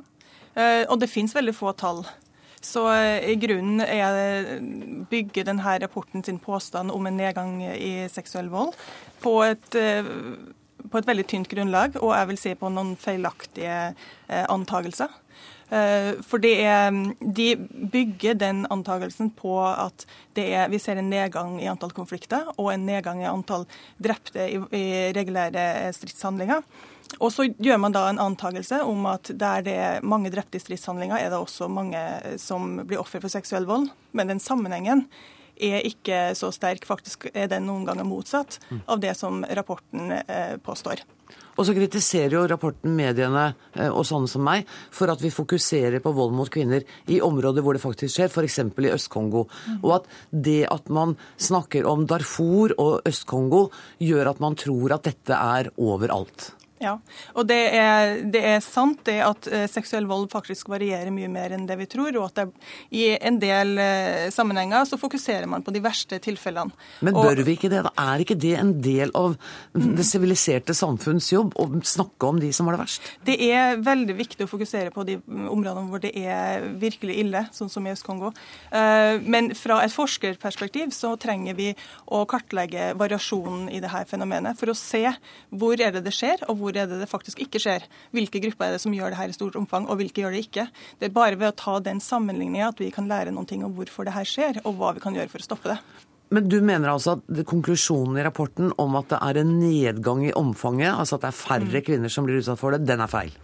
eh, 0.55 0.83
og 0.87 0.97
det 1.01 1.11
fins 1.11 1.35
veldig 1.37 1.53
få 1.55 1.75
tall. 1.77 2.01
Så 2.67 2.83
eh, 2.91 3.29
i 3.31 3.35
grunnen 3.39 3.83
er, 3.85 4.59
bygger 5.09 5.47
denne 5.47 5.77
rapporten 5.83 6.25
sin 6.25 6.39
påstand 6.43 6.91
om 6.91 7.07
en 7.07 7.19
nedgang 7.19 7.61
i 7.63 8.07
seksuell 8.11 8.49
vold 8.51 8.75
på 9.23 9.37
et, 9.45 9.77
eh, 9.79 10.09
på 10.87 10.99
et 10.99 11.07
veldig 11.07 11.27
tynt 11.31 11.51
grunnlag, 11.51 11.95
og 12.01 12.11
jeg 12.15 12.31
vil 12.31 12.41
si 12.41 12.57
på 12.59 12.71
noen 12.73 12.97
feilaktige 12.99 13.79
eh, 13.93 14.43
antagelser. 14.47 15.23
For 15.67 16.45
er, 16.47 16.93
de 17.19 17.45
bygger 17.91 18.37
den 18.39 18.61
antagelsen 18.71 19.33
på 19.35 19.57
at 19.67 20.05
er, 20.39 20.69
vi 20.71 20.79
ser 20.79 21.01
en 21.01 21.09
nedgang 21.11 21.57
i 21.59 21.67
antall 21.67 21.91
konflikter 21.91 22.47
og 22.53 22.69
en 22.71 22.85
nedgang 22.87 23.19
i 23.19 23.27
antall 23.27 23.65
drepte 23.99 24.45
i, 24.47 24.61
i 24.71 24.85
regulære 25.17 25.89
stridshandlinger. 25.97 26.63
Og 27.19 27.31
så 27.33 27.47
gjør 27.49 27.79
man 27.81 27.95
da 27.95 28.07
en 28.09 28.21
antakelse 28.21 28.81
om 28.85 29.07
at 29.09 29.31
der 29.31 29.63
det 29.65 29.77
er 29.79 30.05
mange 30.05 30.31
drepte 30.33 30.59
i 30.59 30.63
stridshandlinger, 30.63 31.17
er 31.17 31.31
det 31.33 31.39
også 31.39 31.69
mange 31.71 32.01
som 32.41 32.81
blir 32.83 33.01
offer 33.01 33.23
for 33.23 33.33
seksuell 33.33 33.67
vold. 33.69 33.89
Men 34.17 34.33
den 34.33 34.43
sammenhengen 34.43 35.07
er 35.57 35.85
ikke 35.87 36.31
så 36.37 36.51
sterk. 36.53 36.85
Faktisk 36.85 37.29
er 37.33 37.49
den 37.51 37.67
noen 37.69 37.85
ganger 37.87 38.07
motsatt 38.07 38.59
av 38.85 39.01
det 39.01 39.15
som 39.17 39.43
rapporten 39.57 40.11
eh, 40.19 40.57
påstår. 40.63 41.03
Og 41.57 41.65
så 41.65 41.73
kritiserer 41.73 42.35
jo 42.35 42.43
rapporten 42.47 42.93
mediene 42.97 43.47
eh, 43.73 43.89
og 43.89 44.05
sånne 44.05 44.29
som 44.29 44.45
meg 44.45 44.67
for 44.93 45.09
at 45.11 45.23
vi 45.23 45.33
fokuserer 45.33 46.01
på 46.03 46.13
vold 46.15 46.35
mot 46.37 46.51
kvinner 46.53 46.85
i 47.09 47.19
områder 47.25 47.65
hvor 47.65 47.77
det 47.77 47.83
faktisk 47.83 48.13
skjer, 48.13 48.29
f.eks. 48.29 48.59
i 48.61 48.93
Øst-Kongo. 48.93 49.47
Og 49.81 49.95
at 49.97 50.11
det 50.29 50.61
at 50.69 50.93
man 50.93 51.17
snakker 51.41 51.89
om 51.89 52.05
Darfur 52.09 52.75
og 52.77 53.09
Øst-Kongo, 53.09 53.67
gjør 53.97 54.33
at 54.35 54.43
man 54.43 54.57
tror 54.59 54.99
at 54.99 55.09
dette 55.09 55.33
er 55.33 55.73
overalt. 55.81 56.51
Ja, 56.77 56.93
og 57.33 57.47
det 57.49 57.57
er, 57.73 58.19
det 58.29 58.41
er, 58.45 58.59
sant 58.61 58.99
det 59.07 59.17
at 59.25 59.47
uh, 59.49 59.63
seksuell 59.69 60.05
vold 60.09 60.27
faktisk 60.29 60.69
varierer 60.69 61.09
mye 61.13 61.29
mer 61.31 61.55
enn 61.55 61.65
det 61.69 61.77
vi 61.79 61.87
tror. 61.89 62.11
Og 62.19 62.27
at 62.27 62.37
det, 62.37 62.67
i 62.93 63.07
en 63.15 63.39
del 63.41 63.73
uh, 63.81 64.27
sammenhenger 64.33 64.85
så 64.85 64.99
fokuserer 65.01 65.49
man 65.49 65.65
på 65.65 65.73
de 65.73 65.81
verste 65.81 66.19
tilfellene. 66.21 66.75
Men 67.01 67.17
bør 67.17 67.41
og, 67.41 67.45
vi 67.47 67.55
ikke 67.57 67.71
det? 67.73 67.81
da? 67.87 67.93
Er 68.13 68.21
ikke 68.21 68.37
det 68.37 68.53
en 68.59 68.75
del 68.83 69.13
av 69.17 69.33
det 69.73 70.05
siviliserte 70.05 70.75
samfunns 70.77 71.31
jobb 71.33 71.57
å 71.57 71.67
snakke 71.81 72.29
om 72.29 72.41
de 72.41 72.51
som 72.53 72.69
har 72.69 72.77
det 72.77 72.83
verst? 72.83 73.09
Det 73.25 73.39
er 73.47 73.81
veldig 73.81 74.17
viktig 74.19 74.45
å 74.45 74.51
fokusere 74.51 74.93
på 74.93 75.07
de 75.07 75.17
områdene 75.25 75.89
hvor 75.89 76.03
det 76.03 76.13
er 76.13 76.67
virkelig 76.77 77.17
ille, 77.23 77.45
sånn 77.57 77.71
som 77.73 77.87
i 77.87 77.93
Øst-Kongo. 77.95 78.33
Uh, 78.69 79.17
men 79.25 79.49
fra 79.57 79.79
et 79.85 79.95
forskerperspektiv 79.95 80.93
så 80.93 81.15
trenger 81.17 81.57
vi 81.57 81.71
å 82.13 82.21
kartlegge 82.29 82.91
variasjonen 82.99 83.67
i 83.73 83.81
dette 83.81 84.05
fenomenet 84.09 84.59
for 84.59 84.69
å 84.69 84.77
se 84.77 85.03
hvor 85.49 85.79
er 85.81 85.93
det 85.95 86.05
det 86.05 86.13
skjer, 86.15 86.45
og 86.51 86.59
hvor 86.59 86.66
hvor 86.67 86.77
er 86.77 86.89
det 86.89 86.99
det 87.01 87.09
faktisk 87.09 87.41
ikke 87.45 87.61
skjer. 87.63 87.87
Hvilke 88.15 88.41
grupper 88.43 88.67
er 88.67 88.75
det 88.75 88.83
som 88.83 88.95
gjør 88.95 89.13
det 89.13 89.21
her 89.21 89.31
i 89.31 89.37
stort 89.37 89.57
omfang, 89.59 89.87
og 89.87 90.01
hvilke 90.01 90.25
gjør 90.25 90.35
det 90.35 90.43
ikke. 90.47 90.67
Det 90.99 91.09
er 91.09 91.15
bare 91.15 91.39
ved 91.39 91.53
å 91.53 91.57
ta 91.57 91.79
den 91.83 92.03
sammenligninga 92.03 92.73
at 92.73 92.83
vi 92.83 92.91
kan 92.93 93.09
lære 93.09 93.33
noen 93.35 93.49
ting 93.49 93.63
om 93.65 93.73
hvorfor 93.77 94.07
det 94.07 94.15
her 94.17 94.27
skjer, 94.27 94.61
og 94.65 94.77
hva 94.77 94.93
vi 94.97 95.03
kan 95.03 95.15
gjøre 95.15 95.31
for 95.31 95.43
å 95.43 95.47
stoppe 95.47 95.73
det. 95.73 95.79
Men 96.35 96.47
du 96.51 96.57
mener 96.59 96.91
altså 96.91 97.15
at 97.15 97.43
konklusjonen 97.47 98.19
i 98.19 98.23
rapporten 98.25 98.73
om 98.83 98.97
at 98.99 99.13
det 99.13 99.19
er 99.23 99.41
en 99.41 99.53
nedgang 99.61 100.25
i 100.27 100.33
omfanget, 100.35 100.91
altså 100.91 101.15
at 101.15 101.23
det 101.23 101.29
er 101.31 101.37
færre 101.39 101.69
mm. 101.71 101.83
kvinner 101.87 102.11
som 102.11 102.27
blir 102.27 102.41
utsatt 102.41 102.59
for 102.59 102.75
det, 102.75 102.83
den 102.87 103.03
er 103.03 103.11
feil? 103.11 103.35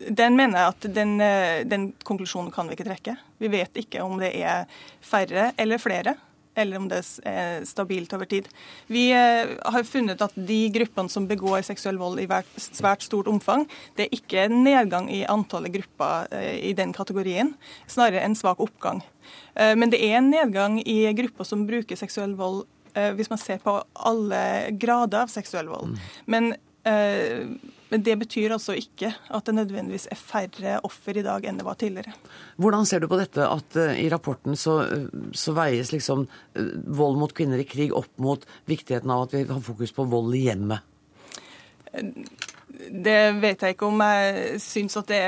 Den 0.00 0.36
mener 0.36 0.60
jeg 0.60 0.74
at 0.74 0.88
den, 0.96 1.14
eh, 1.20 1.62
den 1.68 1.90
konklusjonen 2.04 2.52
kan 2.52 2.68
vi 2.68 2.76
ikke 2.76 2.88
trekke. 2.88 3.16
Vi 3.40 3.50
vet 3.52 3.80
ikke 3.82 4.04
om 4.04 4.20
det 4.20 4.32
er 4.36 4.68
færre 5.04 5.50
eller 5.60 5.80
flere 5.80 6.16
eller 6.60 6.80
om 6.80 6.88
det 6.90 7.00
er 7.28 7.64
stabilt 7.68 8.12
over 8.16 8.28
tid. 8.30 8.48
Vi 8.90 9.08
eh, 9.14 9.54
har 9.72 9.86
funnet 9.88 10.22
at 10.24 10.34
de 10.34 10.60
gruppene 10.74 11.12
som 11.12 11.28
begår 11.30 11.64
seksuell 11.66 11.98
vold 12.00 12.20
i 12.22 12.28
svært 12.56 13.04
stort 13.06 13.30
omfang, 13.30 13.66
det 13.96 14.06
er 14.06 14.18
ikke 14.18 14.48
nedgang 14.52 15.10
i 15.12 15.22
antallet 15.30 15.74
grupper 15.74 16.28
eh, 16.36 16.58
i 16.70 16.74
den 16.76 16.94
kategorien, 16.96 17.54
snarere 17.90 18.24
en 18.26 18.36
svak 18.38 18.60
oppgang. 18.62 19.02
Eh, 19.54 19.74
men 19.78 19.92
det 19.92 20.02
er 20.04 20.18
en 20.20 20.30
nedgang 20.32 20.80
i 20.84 21.02
grupper 21.16 21.48
som 21.48 21.66
bruker 21.68 21.98
seksuell 21.98 22.36
vold 22.38 22.66
hvis 22.90 23.28
man 23.30 23.38
ser 23.38 23.60
på 23.62 23.70
alle 24.02 24.40
grader 24.82 25.20
av 25.22 25.28
seksuell 25.30 25.68
vold. 25.70 25.92
Mm. 25.92 26.00
Men 26.34 26.48
men 27.90 28.04
det 28.06 28.16
betyr 28.20 28.54
altså 28.54 28.76
ikke 28.78 29.10
at 29.10 29.46
det 29.46 29.56
nødvendigvis 29.56 30.06
er 30.10 30.18
færre 30.18 30.76
offer 30.86 31.18
i 31.18 31.24
dag 31.26 31.46
enn 31.46 31.58
det 31.60 31.66
var 31.66 31.78
tidligere. 31.80 32.14
Hvordan 32.60 32.86
ser 32.88 33.02
du 33.02 33.08
på 33.10 33.18
dette 33.20 33.46
at 33.46 33.78
uh, 33.78 33.90
i 33.98 34.08
rapporten 34.12 34.58
så, 34.58 34.80
uh, 34.86 35.26
så 35.36 35.54
veies 35.56 35.90
liksom 35.94 36.26
uh, 36.26 36.70
vold 36.86 37.18
mot 37.20 37.34
kvinner 37.34 37.62
i 37.62 37.68
krig 37.68 37.94
opp 37.96 38.12
mot 38.22 38.46
viktigheten 38.70 39.10
av 39.10 39.26
at 39.26 39.36
vi 39.36 39.44
har 39.50 39.64
fokus 39.66 39.94
på 39.96 40.06
vold 40.10 40.38
i 40.38 40.46
hjemmet? 40.46 40.86
Det 42.70 43.16
vet 43.42 43.62
jeg 43.64 43.74
ikke 43.74 43.88
om 43.88 44.02
jeg 44.04 44.58
syns 44.62 44.94
at 45.00 45.08
det 45.10 45.20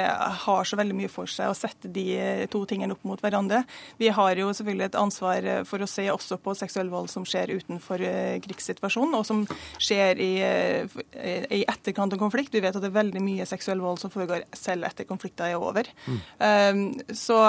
har 0.44 0.68
så 0.68 0.78
veldig 0.78 0.94
mye 0.94 1.10
for 1.10 1.30
seg 1.30 1.50
å 1.50 1.56
sette 1.56 1.90
de 1.90 2.04
to 2.52 2.62
tingene 2.70 2.94
opp 2.94 3.02
mot 3.08 3.20
hverandre. 3.22 3.62
Vi 3.98 4.12
har 4.14 4.38
jo 4.38 4.52
selvfølgelig 4.54 4.86
et 4.86 4.98
ansvar 5.00 5.48
for 5.68 5.82
å 5.82 5.88
se 5.90 6.06
også 6.12 6.38
på 6.42 6.54
seksuell 6.58 6.92
vold 6.92 7.10
som 7.10 7.26
skjer 7.28 7.54
utenfor 7.58 8.04
eh, 8.06 8.38
krigssituasjonen, 8.44 9.16
og 9.18 9.26
som 9.26 9.42
skjer 9.82 10.22
i, 10.22 10.30
eh, 10.46 11.44
i 11.50 11.62
etterkant 11.66 12.14
av 12.14 12.22
konflikt. 12.22 12.54
Vi 12.54 12.62
vet 12.62 12.78
at 12.78 12.84
det 12.84 12.92
er 12.92 13.00
veldig 13.00 13.24
mye 13.24 13.48
seksuell 13.48 13.82
vold 13.82 14.00
som 14.02 14.12
foregår 14.14 14.46
selv 14.56 14.86
etter 14.88 15.08
konflikter 15.08 15.50
er 15.50 15.58
over. 15.58 15.90
Mm. 16.06 16.22
Um, 16.38 17.14
så, 17.16 17.42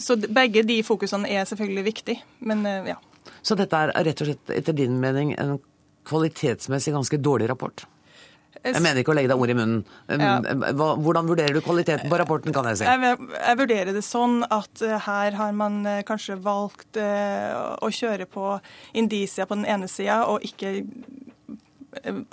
så 0.00 0.16
begge 0.24 0.64
de 0.66 0.80
fokusene 0.86 1.28
er 1.28 1.48
selvfølgelig 1.48 1.88
viktige, 1.92 2.24
men 2.40 2.64
ja. 2.88 2.96
Så 3.44 3.56
dette 3.56 3.76
er 3.76 3.92
rett 4.04 4.20
og 4.22 4.28
slett 4.28 4.52
etter 4.52 4.76
din 4.76 4.98
mening 5.00 5.34
en 5.40 5.58
kvalitetsmessig 6.08 6.94
ganske 6.94 7.20
dårlig 7.20 7.48
rapport? 7.50 7.84
Jeg 8.60 8.82
mener 8.82 9.00
ikke 9.00 9.14
å 9.14 9.16
legge 9.16 9.30
deg 9.30 9.40
ord 9.40 9.52
i 9.52 9.56
munnen. 9.56 9.84
Hvordan 10.76 11.28
vurderer 11.30 11.56
du 11.56 11.62
kvaliteten 11.64 12.10
på 12.10 12.18
rapporten, 12.20 12.52
kan 12.54 12.66
jeg 12.68 12.80
si? 12.80 12.88
Jeg, 12.88 13.56
vurderer 13.60 13.94
det 13.96 14.04
sånn 14.04 14.42
at 14.52 14.82
eh, 14.84 14.98
her 15.06 15.36
har 15.38 15.56
man 15.56 15.80
eh, 15.88 16.02
kanskje 16.06 16.36
valgt 16.42 16.98
uh, 17.00 17.78
å 17.80 17.88
kjøre 17.94 18.26
på 18.30 18.52
indisia 18.98 19.46
på 19.48 19.56
den 19.60 19.68
ene 19.70 19.88
sida, 19.90 20.24
og 20.28 20.44
ikke 20.46 20.80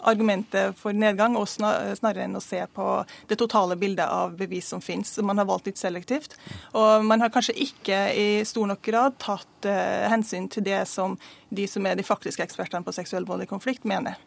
argumentet 0.06 0.76
for 0.78 0.94
nedgang, 0.94 1.34
og 1.40 1.48
snarere 1.50 2.28
enn 2.28 2.38
å 2.38 2.44
se 2.44 2.60
på 2.76 2.90
det 3.30 3.40
totale 3.42 3.78
bildet 3.80 4.06
av 4.06 4.36
bevis 4.38 4.68
som 4.70 4.84
finnes. 4.84 5.16
Man 5.26 5.42
har 5.42 5.48
valgt 5.50 5.72
litt 5.72 5.82
selektivt. 5.82 6.36
Og 6.78 7.08
man 7.08 7.24
har 7.26 7.34
kanskje 7.34 7.56
ikke 7.66 8.04
i 8.14 8.28
stor 8.46 8.70
nok 8.70 8.84
grad 8.86 9.18
tatt 9.24 9.66
hensyn 10.14 10.46
til 10.54 10.68
det 10.68 10.84
som 10.92 11.18
de 11.50 11.66
som 11.66 11.90
er 11.90 11.98
de 11.98 12.06
faktiske 12.06 12.46
ekspertene 12.46 12.86
på 12.86 12.94
seksuell 12.94 13.26
vold 13.26 13.48
i 13.48 13.50
konflikt, 13.50 13.88
mener. 13.90 14.22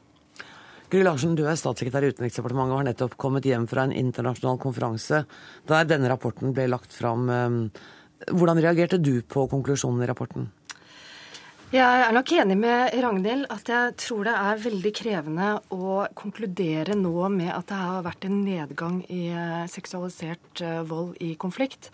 Gry 0.90 1.04
Larsen, 1.06 1.36
du 1.38 1.44
er 1.46 1.54
statssekretær 1.54 2.02
i 2.02 2.08
Utenriksdepartementet 2.10 2.74
og 2.74 2.80
har 2.80 2.86
nettopp 2.88 3.12
kommet 3.22 3.44
hjem 3.46 3.68
fra 3.70 3.84
en 3.86 3.92
internasjonal 3.94 4.56
konferanse 4.58 5.20
der 5.70 5.84
denne 5.86 6.10
rapporten 6.10 6.50
ble 6.56 6.64
lagt 6.66 6.96
fram. 6.96 7.28
Ehm, 7.30 7.60
hvordan 8.26 8.58
reagerte 8.58 8.98
du 8.98 9.20
på 9.22 9.44
konklusjonen 9.52 10.02
i 10.02 10.08
rapporten? 10.10 10.48
Jeg 11.70 12.02
er 12.02 12.10
nok 12.10 12.32
enig 12.34 12.56
med 12.58 12.96
Ragnhild 12.98 13.46
at 13.54 13.70
jeg 13.70 13.94
tror 14.02 14.26
det 14.26 14.34
er 14.34 14.62
veldig 14.64 14.90
krevende 14.98 15.50
å 15.70 16.00
konkludere 16.18 16.98
nå 16.98 17.28
med 17.36 17.52
at 17.54 17.70
det 17.70 17.78
har 17.78 18.02
vært 18.08 18.26
en 18.26 18.40
nedgang 18.42 18.96
i 19.06 19.28
eh, 19.30 19.68
seksualisert 19.70 20.64
eh, 20.66 20.80
vold 20.90 21.14
i 21.22 21.36
konflikt. 21.38 21.92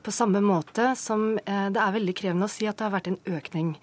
På 0.00 0.14
samme 0.16 0.40
måte 0.40 0.94
som 0.96 1.34
eh, 1.36 1.66
det 1.68 1.84
er 1.84 1.98
veldig 2.00 2.16
krevende 2.16 2.48
å 2.48 2.54
si 2.56 2.64
at 2.64 2.80
det 2.80 2.88
har 2.88 2.96
vært 2.96 3.12
en 3.12 3.20
økning. 3.36 3.74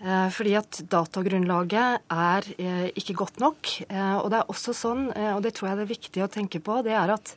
Eh, 0.00 0.28
fordi 0.32 0.54
at 0.56 0.78
datagrunnlaget 0.88 2.06
er 2.08 2.46
eh, 2.56 2.86
ikke 2.96 3.18
godt 3.20 3.40
nok. 3.42 3.72
Eh, 3.84 4.16
og 4.16 4.30
det 4.32 4.38
er 4.40 4.52
også 4.52 4.72
sånn, 4.76 5.10
og 5.34 5.42
det 5.44 5.52
tror 5.56 5.70
jeg 5.70 5.80
det 5.80 5.84
er 5.84 5.92
viktig 5.92 6.24
å 6.24 6.30
tenke 6.32 6.62
på, 6.64 6.80
det 6.86 6.96
er 6.96 7.12
at 7.16 7.34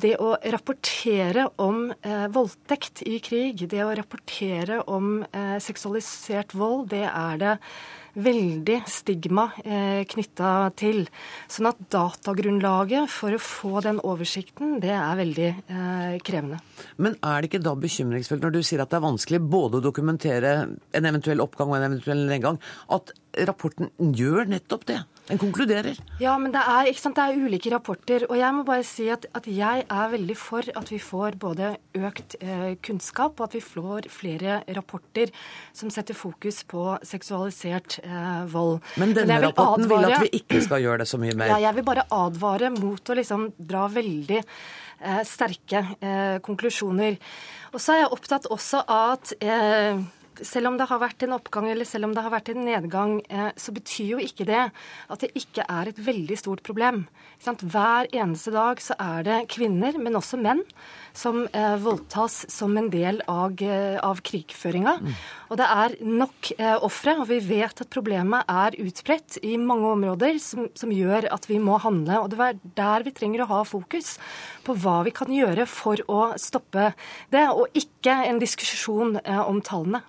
det 0.00 0.12
å 0.22 0.36
rapportere 0.52 1.48
om 1.58 1.88
voldtekt 2.30 3.00
i 3.10 3.16
krig, 3.18 3.64
det 3.72 3.80
å 3.82 3.90
rapportere 3.98 4.76
om 4.86 5.24
seksualisert 5.58 6.54
vold, 6.54 6.92
det 6.92 7.08
er 7.08 7.40
det 7.40 7.56
veldig 8.18 8.80
stigma 8.90 9.46
eh, 9.64 10.02
knytta 10.10 10.70
til. 10.78 11.04
Sånn 11.50 11.70
at 11.70 11.82
datagrunnlaget 11.92 13.10
for 13.12 13.36
å 13.36 13.42
få 13.42 13.84
den 13.84 14.00
oversikten, 14.06 14.78
det 14.82 14.94
er 14.96 15.20
veldig 15.20 15.48
eh, 15.50 16.18
krevende. 16.26 16.60
Men 16.98 17.16
er 17.20 17.40
det 17.40 17.50
ikke 17.50 17.62
da 17.64 17.76
bekymringsfullt 17.78 18.44
når 18.46 18.56
du 18.56 18.60
sier 18.66 18.82
at 18.82 18.92
det 18.92 19.00
er 19.00 19.06
vanskelig 19.06 19.42
både 19.44 19.80
å 19.80 19.86
dokumentere 19.90 20.54
en 20.66 21.10
eventuell 21.12 21.44
oppgang 21.44 21.72
og 21.72 21.78
en 21.78 21.88
eventuell 21.90 22.26
nedgang, 22.28 22.60
at 22.90 23.14
rapporten 23.46 23.92
gjør 23.98 24.50
nettopp 24.50 24.88
det? 24.90 25.02
Den 25.30 25.38
konkluderer. 25.38 25.98
Ja, 26.18 26.32
men 26.42 26.50
det 26.54 26.60
er, 26.60 26.88
sant, 26.98 27.14
det 27.14 27.22
er, 27.22 27.38
ulike 27.38 27.70
rapporter. 27.70 28.24
Og 28.26 28.34
jeg 28.38 28.54
må 28.56 28.64
bare 28.66 28.82
si 28.86 29.06
at, 29.12 29.28
at, 29.36 29.46
jeg 29.46 29.84
er 29.86 30.10
veldig 30.14 30.36
for 30.38 30.66
at 30.76 30.90
vi 30.90 30.98
får 31.02 31.38
både 31.40 31.72
økt 31.98 32.34
eh, 32.42 32.74
kunnskap, 32.82 33.38
og 33.38 33.46
at 33.46 33.54
vi 33.54 33.62
får 33.62 34.10
flere 34.10 34.60
rapporter 34.76 35.30
som 35.76 35.92
setter 35.94 36.18
fokus 36.18 36.62
på 36.68 36.84
seksualisert 37.06 38.00
eh, 38.02 38.42
vold. 38.50 38.80
Men 39.00 39.14
denne 39.14 39.38
men 39.38 39.48
rapporten 39.48 39.86
advare, 39.86 40.10
vil 40.10 40.18
at 40.18 40.26
vi 40.26 40.42
ikke 40.42 40.62
skal 40.66 40.84
gjøre 40.84 41.04
det 41.04 41.10
så 41.12 41.22
mye 41.22 41.38
mer? 41.38 41.54
Ja, 41.54 41.62
jeg 41.68 41.78
vil 41.78 41.88
bare 41.92 42.08
advare 42.10 42.74
mot 42.74 43.00
å 43.14 43.18
liksom 43.22 43.50
dra 43.58 43.86
veldig 43.92 44.40
eh, 44.42 45.22
sterke 45.28 45.84
eh, 46.00 46.38
konklusjoner. 46.42 47.20
Og 47.70 47.78
så 47.78 47.94
er 47.94 48.04
jeg 48.04 48.14
opptatt 48.18 48.50
også 48.50 48.82
av 48.90 49.20
at 49.20 49.36
selv 50.46 50.70
om 50.70 50.76
det 50.78 50.86
har 50.90 51.00
vært 51.02 51.24
en 51.24 51.34
oppgang 51.36 51.68
eller 51.70 51.88
selv 51.88 52.08
om 52.08 52.14
det 52.16 52.22
har 52.24 52.32
vært 52.32 52.50
en 52.52 52.64
nedgang, 52.66 53.18
eh, 53.28 53.50
så 53.56 53.74
betyr 53.74 54.14
jo 54.14 54.22
ikke 54.22 54.46
det 54.48 54.62
at 54.70 55.22
det 55.22 55.32
ikke 55.38 55.66
er 55.68 55.90
et 55.90 56.00
veldig 56.00 56.38
stort 56.38 56.62
problem. 56.66 57.06
Hver 57.40 58.08
eneste 58.12 58.52
dag 58.52 58.80
så 58.82 58.96
er 59.00 59.24
det 59.24 59.38
kvinner, 59.52 59.96
men 59.98 60.18
også 60.18 60.38
menn, 60.40 60.62
som 61.16 61.46
eh, 61.52 61.76
voldtas 61.80 62.44
som 62.52 62.76
en 62.76 62.90
del 62.92 63.22
av, 63.28 63.56
eh, 63.62 63.96
av 63.96 64.20
krigføringa. 64.24 64.96
Mm. 65.00 65.14
Og 65.50 65.58
det 65.58 65.66
er 65.66 65.96
nok 66.04 66.50
ofre, 66.86 67.16
og 67.18 67.26
vi 67.30 67.40
vet 67.42 67.80
at 67.82 67.90
problemet 67.90 68.46
er 68.48 68.76
utbredt 68.78 69.40
i 69.42 69.56
mange 69.58 69.88
områder, 69.96 70.38
som, 70.38 70.68
som, 70.78 70.92
gjør 70.94 71.26
at 71.32 71.48
vi 71.50 71.58
må 71.62 71.78
handle. 71.82 72.20
Og 72.22 72.30
det 72.30 72.38
er 72.44 72.60
der 72.78 73.06
vi 73.06 73.14
trenger 73.16 73.44
å 73.44 73.50
ha 73.50 73.60
fokus 73.66 74.14
på 74.66 74.76
hva 74.78 75.00
vi 75.06 75.14
kan 75.16 75.32
gjøre 75.32 75.66
for 75.70 75.98
å 76.06 76.30
stoppe 76.38 76.92
det, 77.34 77.48
og 77.50 77.66
ikke 77.74 78.14
en 78.28 78.38
diskusjon 78.42 79.18
om 79.24 79.60
tallene. 79.64 80.04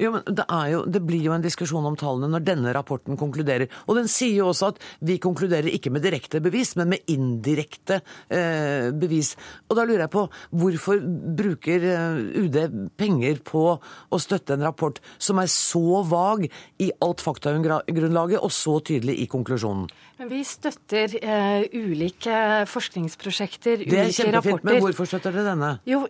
Jo, 0.00 0.14
men 0.14 0.24
det, 0.24 0.46
jo, 0.72 0.80
det, 0.88 1.02
blir 1.04 1.20
jo 1.24 1.34
en 1.34 1.44
diskusjon 1.44 1.86
om 1.90 1.96
tallene 1.98 2.30
når 2.32 2.44
denne 2.46 2.72
rapporten 2.74 3.18
konkluderer. 3.20 3.68
Og 3.86 3.98
den 3.98 4.08
sier 4.10 4.38
jo 4.38 4.50
også 4.50 4.72
at 4.72 4.80
vi 5.04 5.18
konkluderer 5.22 5.68
ikke 5.70 5.92
med 5.92 6.04
direkte 6.06 6.40
bevis, 6.42 6.72
men 6.80 6.94
med 6.94 7.12
indirekte 7.12 8.00
eh, 8.32 8.88
bevis. 8.96 9.34
Og 9.68 9.76
da 9.76 9.84
lurer 9.84 10.06
jeg 10.06 10.14
på 10.14 10.24
hvorfor 10.62 11.02
bruker 11.40 11.84
eh, 11.90 12.22
UD 12.44 12.58
penger 13.00 13.42
på 13.44 13.64
å 13.76 14.22
støtte 14.22 14.56
en 14.56 14.64
rapport 14.64 15.00
som 15.20 15.42
er 15.42 15.50
så 15.52 16.02
vag 16.08 16.46
i 16.80 16.90
alt 17.04 17.24
faktagrunnlaget 17.24 18.40
og 18.40 18.54
så 18.54 18.78
tydelig 18.84 19.18
i 19.20 19.28
konklusjonen? 19.30 19.90
Men 20.20 20.32
vi 20.32 20.40
støtter 20.44 21.14
eh, 21.20 21.68
ulike 21.76 22.40
forskningsprosjekter, 22.68 23.84
ulike 23.84 23.92
rapporter. 23.92 23.94
Det 23.96 24.02
er 24.08 24.18
kjempefint, 24.18 24.66
men 24.68 24.82
hvorfor 24.84 25.08
støtter 25.08 25.36
dere 25.36 25.52
denne? 25.52 25.70
Jo, 25.88 26.04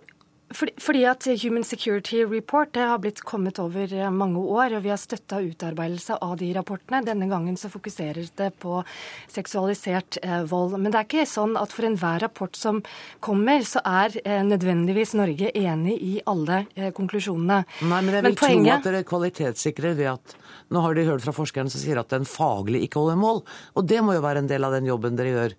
Fordi, 0.51 0.72
fordi, 0.82 1.05
at 1.07 1.26
Human 1.44 1.64
Security 1.64 2.24
Report 2.26 2.72
det 2.74 2.82
har 2.82 2.98
blitt 2.98 3.20
kommet 3.22 3.61
over 3.62 3.92
eh, 3.94 4.11
mange 4.11 4.40
år, 4.42 4.74
og 4.74 4.82
vi 4.82 4.90
har 4.90 4.98
støtta 4.98 5.38
utarbeidelse 5.46 6.16
av 6.26 6.32
de 6.40 6.48
rapportene. 6.57 7.05
Denne 7.07 7.28
gangen 7.30 7.55
så 7.61 7.70
fokuserer 7.70 8.26
det 8.36 8.48
på 8.59 8.80
seksualisert 9.30 10.18
eh, 10.24 10.42
vold. 10.51 10.74
Men 10.74 10.90
det 10.90 10.98
er 10.98 11.07
ikke 11.07 11.28
sånn 11.30 11.55
at 11.61 11.70
for 11.74 11.86
enhver 11.86 12.24
rapport 12.24 12.59
som 12.59 12.80
kommer, 13.22 13.62
så 13.62 13.82
er 13.86 14.18
eh, 14.24 14.42
nødvendigvis 14.46 15.14
Norge 15.20 15.53
enig 15.55 15.94
i 16.03 16.16
alle 16.30 16.64
eh, 16.74 16.90
konklusjonene. 16.96 17.62
Nei, 17.86 18.01
men 18.01 18.18
jeg 18.18 18.26
vil 18.26 18.32
men 18.32 18.40
poenget... 18.42 18.72
tro 18.72 18.80
at 18.80 18.90
dere 18.90 19.07
kvalitetssikrer 19.12 19.94
ved 20.01 20.12
at 20.16 20.34
nå 20.74 20.82
har 20.82 20.98
de 20.98 21.07
hørt 21.07 21.22
fra 21.22 21.34
forskerne 21.34 21.70
som 21.70 21.82
sier 21.82 22.03
at 22.03 22.11
den 22.11 22.26
faglig 22.26 22.82
ikke 22.88 22.98
holder 23.03 23.22
mål. 23.22 23.40
Og 23.78 23.86
det 23.86 24.03
må 24.03 24.18
jo 24.18 24.26
være 24.26 24.42
en 24.42 24.51
del 24.51 24.66
av 24.66 24.74
den 24.74 24.90
jobben 24.90 25.18
dere 25.18 25.36
gjør. 25.36 25.57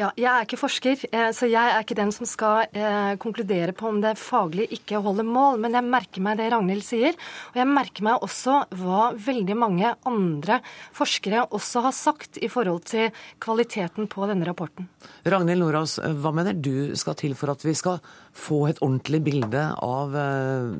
Ja, 0.00 0.08
Jeg 0.16 0.30
er 0.30 0.46
ikke 0.46 0.56
forsker, 0.56 1.02
eh, 1.12 1.28
så 1.36 1.44
jeg 1.50 1.60
er 1.60 1.82
ikke 1.82 1.96
den 1.98 2.12
som 2.14 2.24
skal 2.28 2.70
eh, 2.72 3.16
konkludere 3.20 3.74
på 3.76 3.90
om 3.90 3.98
det 4.00 4.14
faglig 4.16 4.64
ikke 4.72 5.02
holder 5.04 5.26
mål. 5.28 5.58
Men 5.60 5.76
jeg 5.76 5.84
merker 5.84 6.24
meg 6.24 6.38
det 6.40 6.46
Ragnhild 6.54 6.86
sier, 6.86 7.18
og 7.50 7.58
jeg 7.60 7.68
merker 7.68 8.06
meg 8.06 8.24
også 8.24 8.62
hva 8.80 9.10
veldig 9.20 9.58
mange 9.60 9.92
andre 10.08 10.62
forskere 10.96 11.44
også 11.52 11.84
har 11.84 11.96
sagt 11.96 12.40
i 12.40 12.48
forhold 12.48 12.86
til 12.88 13.12
kvaliteten 13.44 14.08
på 14.08 14.24
denne 14.30 14.48
rapporten. 14.48 14.88
Ragnhild 15.28 15.66
Nordås, 15.66 15.98
hva 16.00 16.32
mener 16.32 16.56
du 16.56 16.96
skal 16.96 17.18
til 17.20 17.36
for 17.36 17.52
at 17.52 17.66
vi 17.66 17.76
skal 17.76 18.00
få 18.32 18.70
et 18.70 18.80
ordentlig 18.80 19.20
bilde 19.26 19.68
av 19.84 20.16
eh, 20.16 20.76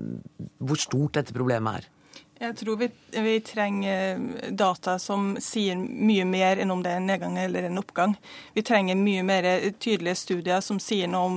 hvor 0.64 0.80
stort 0.80 1.20
dette 1.20 1.36
problemet 1.36 1.82
er? 1.82 1.96
Jeg 2.40 2.54
tror 2.56 2.78
vi, 2.80 2.86
vi, 3.12 3.34
trenger 3.44 4.20
data 4.56 4.94
som 4.98 5.34
sier 5.44 5.76
mye 5.76 6.24
mer 6.24 6.62
enn 6.62 6.70
om 6.72 6.80
det 6.80 6.94
er 6.94 7.00
en 7.02 7.10
nedgang 7.10 7.34
eller 7.36 7.66
en 7.68 7.80
oppgang. 7.82 8.14
Vi 8.54 8.62
trenger 8.64 8.96
mye 8.96 9.20
mer 9.28 9.48
tydelige 9.76 10.16
studier 10.16 10.64
som 10.64 10.78
sier 10.80 11.10
noe 11.12 11.26
om 11.28 11.36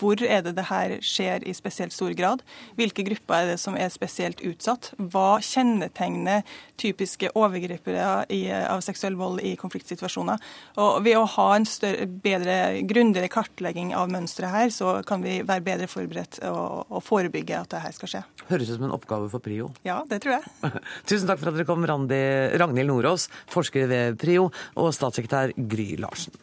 hvor 0.00 0.18
er 0.26 0.42
det 0.42 0.56
det 0.58 0.66
her 0.66 0.96
skjer 1.06 1.46
i 1.46 1.54
spesielt 1.54 1.94
stor 1.94 2.16
grad. 2.18 2.42
Hvilke 2.74 3.04
grupper 3.06 3.36
er 3.36 3.52
det 3.52 3.60
som 3.62 3.78
er 3.78 3.94
spesielt 3.94 4.42
utsatt. 4.42 4.90
Hva 4.98 5.38
kjennetegner 5.38 6.42
typiske 6.80 7.30
overgripere 7.38 8.24
i, 8.34 8.40
av 8.50 8.82
seksuell 8.82 9.14
vold 9.20 9.44
i 9.46 9.54
konfliktsituasjoner. 9.60 10.42
Og 10.82 10.98
Ved 11.06 11.18
å 11.20 11.28
ha 11.36 11.46
en 11.54 11.68
større, 11.68 12.08
bedre, 12.24 12.58
grundigere 12.90 13.30
kartlegging 13.30 13.94
av 13.94 14.10
mønsteret 14.10 14.54
her, 14.56 14.74
så 14.74 14.98
kan 15.06 15.22
vi 15.22 15.40
være 15.46 15.66
bedre 15.66 15.90
forberedt 15.90 16.40
og, 16.50 16.90
og 16.90 17.04
forebygge 17.06 17.62
at 17.62 17.70
det 17.70 17.84
her 17.84 17.94
skal 17.96 18.14
skje. 18.14 18.26
Høres 18.50 18.72
ut 18.72 18.78
som 18.80 18.88
en 18.88 18.98
oppgave 18.98 19.30
for 19.30 19.44
PRIO. 19.44 19.70
Ja, 19.86 20.00
det 20.10 20.22
tror 20.24 20.38
jeg. 20.38 20.39
Tusen 21.08 21.28
takk 21.30 21.40
for 21.40 21.50
at 21.50 21.58
dere 21.58 21.68
kom, 21.68 21.86
Randi, 21.88 22.20
Ragnhild 22.60 22.90
Nordås, 22.92 23.28
forsker 23.50 23.88
ved 23.90 24.20
PRIO, 24.20 24.50
og 24.80 24.92
statssekretær 24.96 25.54
Gry 25.56 25.94
Larsen. 26.00 26.36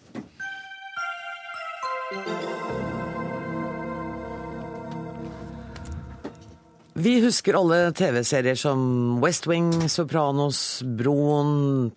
Vi 6.97 7.19
husker 7.21 7.53
alle 7.59 7.91
TV-serier 7.93 8.57
som 8.57 8.79
West 9.21 9.45
Wing, 9.45 9.69
Sopranos, 9.85 10.81
Broen, 10.81 11.91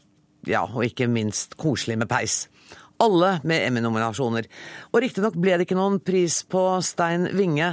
ja, 0.44 0.66
og 0.66 0.84
ikke 0.84 1.08
minst 1.08 1.56
Koselig 1.60 1.96
med 2.02 2.10
peis. 2.10 2.42
Alle 3.00 3.38
med 3.48 3.64
Emmy-nominasjoner. 3.64 4.44
Og 4.92 5.00
riktignok 5.00 5.38
ble 5.40 5.56
det 5.56 5.64
ikke 5.64 5.78
noen 5.78 5.96
pris 6.04 6.42
på 6.44 6.64
Stein 6.84 7.30
Winge. 7.32 7.72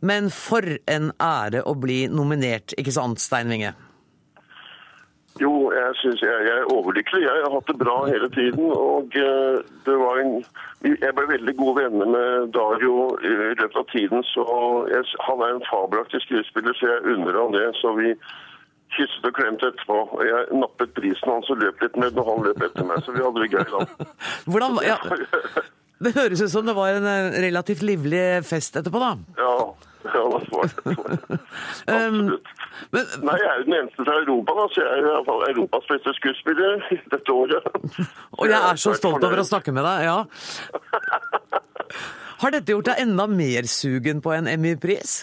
Men 0.00 0.30
for 0.30 0.64
en 0.86 1.12
ære 1.22 1.64
å 1.66 1.74
bli 1.78 2.06
nominert, 2.12 2.74
ikke 2.78 2.94
sant, 2.94 3.22
Stein 3.22 3.50
Winge? 3.50 3.74
Jo, 5.38 5.70
jeg 5.70 5.94
syns 6.00 6.22
jeg, 6.22 6.46
jeg, 6.48 6.54
er 6.62 6.72
overlykkelig. 6.74 7.22
Jeg 7.22 7.42
har 7.44 7.52
hatt 7.54 7.70
det 7.70 7.76
bra 7.78 7.96
hele 8.08 8.28
tiden. 8.34 8.72
Og 8.74 9.14
uh, 9.14 9.60
det 9.86 9.96
var 10.00 10.22
en 10.22 10.34
Jeg 10.82 11.14
ble 11.14 11.24
veldig 11.28 11.54
gode 11.58 11.82
venner 11.82 12.10
med 12.10 12.50
Dario 12.54 13.14
i 13.22 13.32
løpet 13.60 13.78
av 13.78 13.86
tiden. 13.92 14.24
Så 14.32 14.44
jeg, 14.90 15.06
han 15.26 15.42
er 15.46 15.54
en 15.54 15.66
fabelaktig 15.70 16.22
skuespiller, 16.26 16.74
så 16.78 16.90
jeg 16.90 17.14
unner 17.14 17.38
han 17.42 17.54
det. 17.54 17.66
Så 17.78 17.94
vi 17.98 18.14
kysset 18.96 19.30
og 19.30 19.34
klemte 19.38 19.70
etterpå. 19.70 19.98
Og 20.18 20.22
jeg 20.26 20.60
nappet 20.62 20.94
prisen 20.98 21.34
hans 21.34 21.50
og 21.54 21.62
løp 21.62 21.82
litt 21.82 21.98
med 21.98 22.18
når 22.18 22.30
han 22.32 22.46
løp 22.48 22.64
etter 22.70 22.88
meg. 22.90 23.02
Så 23.06 23.14
vi 23.14 23.26
hadde 23.26 23.44
det 23.44 23.52
gøy 23.54 23.66
da. 23.74 24.08
Hvordan, 24.50 24.80
ja. 24.86 24.98
Det 25.98 26.14
høres 26.14 26.42
ut 26.44 26.52
som 26.52 26.66
det 26.68 26.76
var 26.78 26.94
en 26.94 27.06
eh, 27.10 27.38
relativt 27.48 27.82
livlig 27.82 28.24
fest 28.46 28.76
etterpå, 28.78 29.02
da? 29.02 29.14
Ja. 29.38 29.58
Ja, 30.14 30.40
det 30.40 30.48
var 30.52 30.62
det. 30.62 31.38
Absolutt. 31.86 32.46
Men, 32.90 33.06
Nei, 33.26 33.34
jeg 33.40 33.48
er 33.50 33.58
jo 33.58 33.64
den 33.66 33.74
eneste 33.80 34.04
fra 34.06 34.14
Europa, 34.22 34.54
da, 34.54 34.66
så 34.70 34.80
jeg 34.84 34.92
er 34.92 35.00
i 35.00 35.06
hvert 35.08 35.26
fall 35.26 35.42
Europas 35.48 35.88
beste 35.90 36.14
skuespiller 36.20 36.84
dette 37.14 37.34
året. 37.34 37.66
Og 38.38 38.46
jeg 38.46 38.58
er 38.58 38.80
så 38.80 38.94
stolt 38.96 39.26
over 39.26 39.42
å 39.42 39.48
snakke 39.48 39.74
med 39.74 39.84
deg, 39.88 40.06
ja. 40.06 40.18
Har 42.42 42.54
dette 42.54 42.70
gjort 42.70 42.92
deg 42.92 43.02
enda 43.02 43.26
mer 43.26 43.66
sugen 43.66 44.22
på 44.22 44.32
en 44.36 44.48
Emmy-pris? 44.50 45.20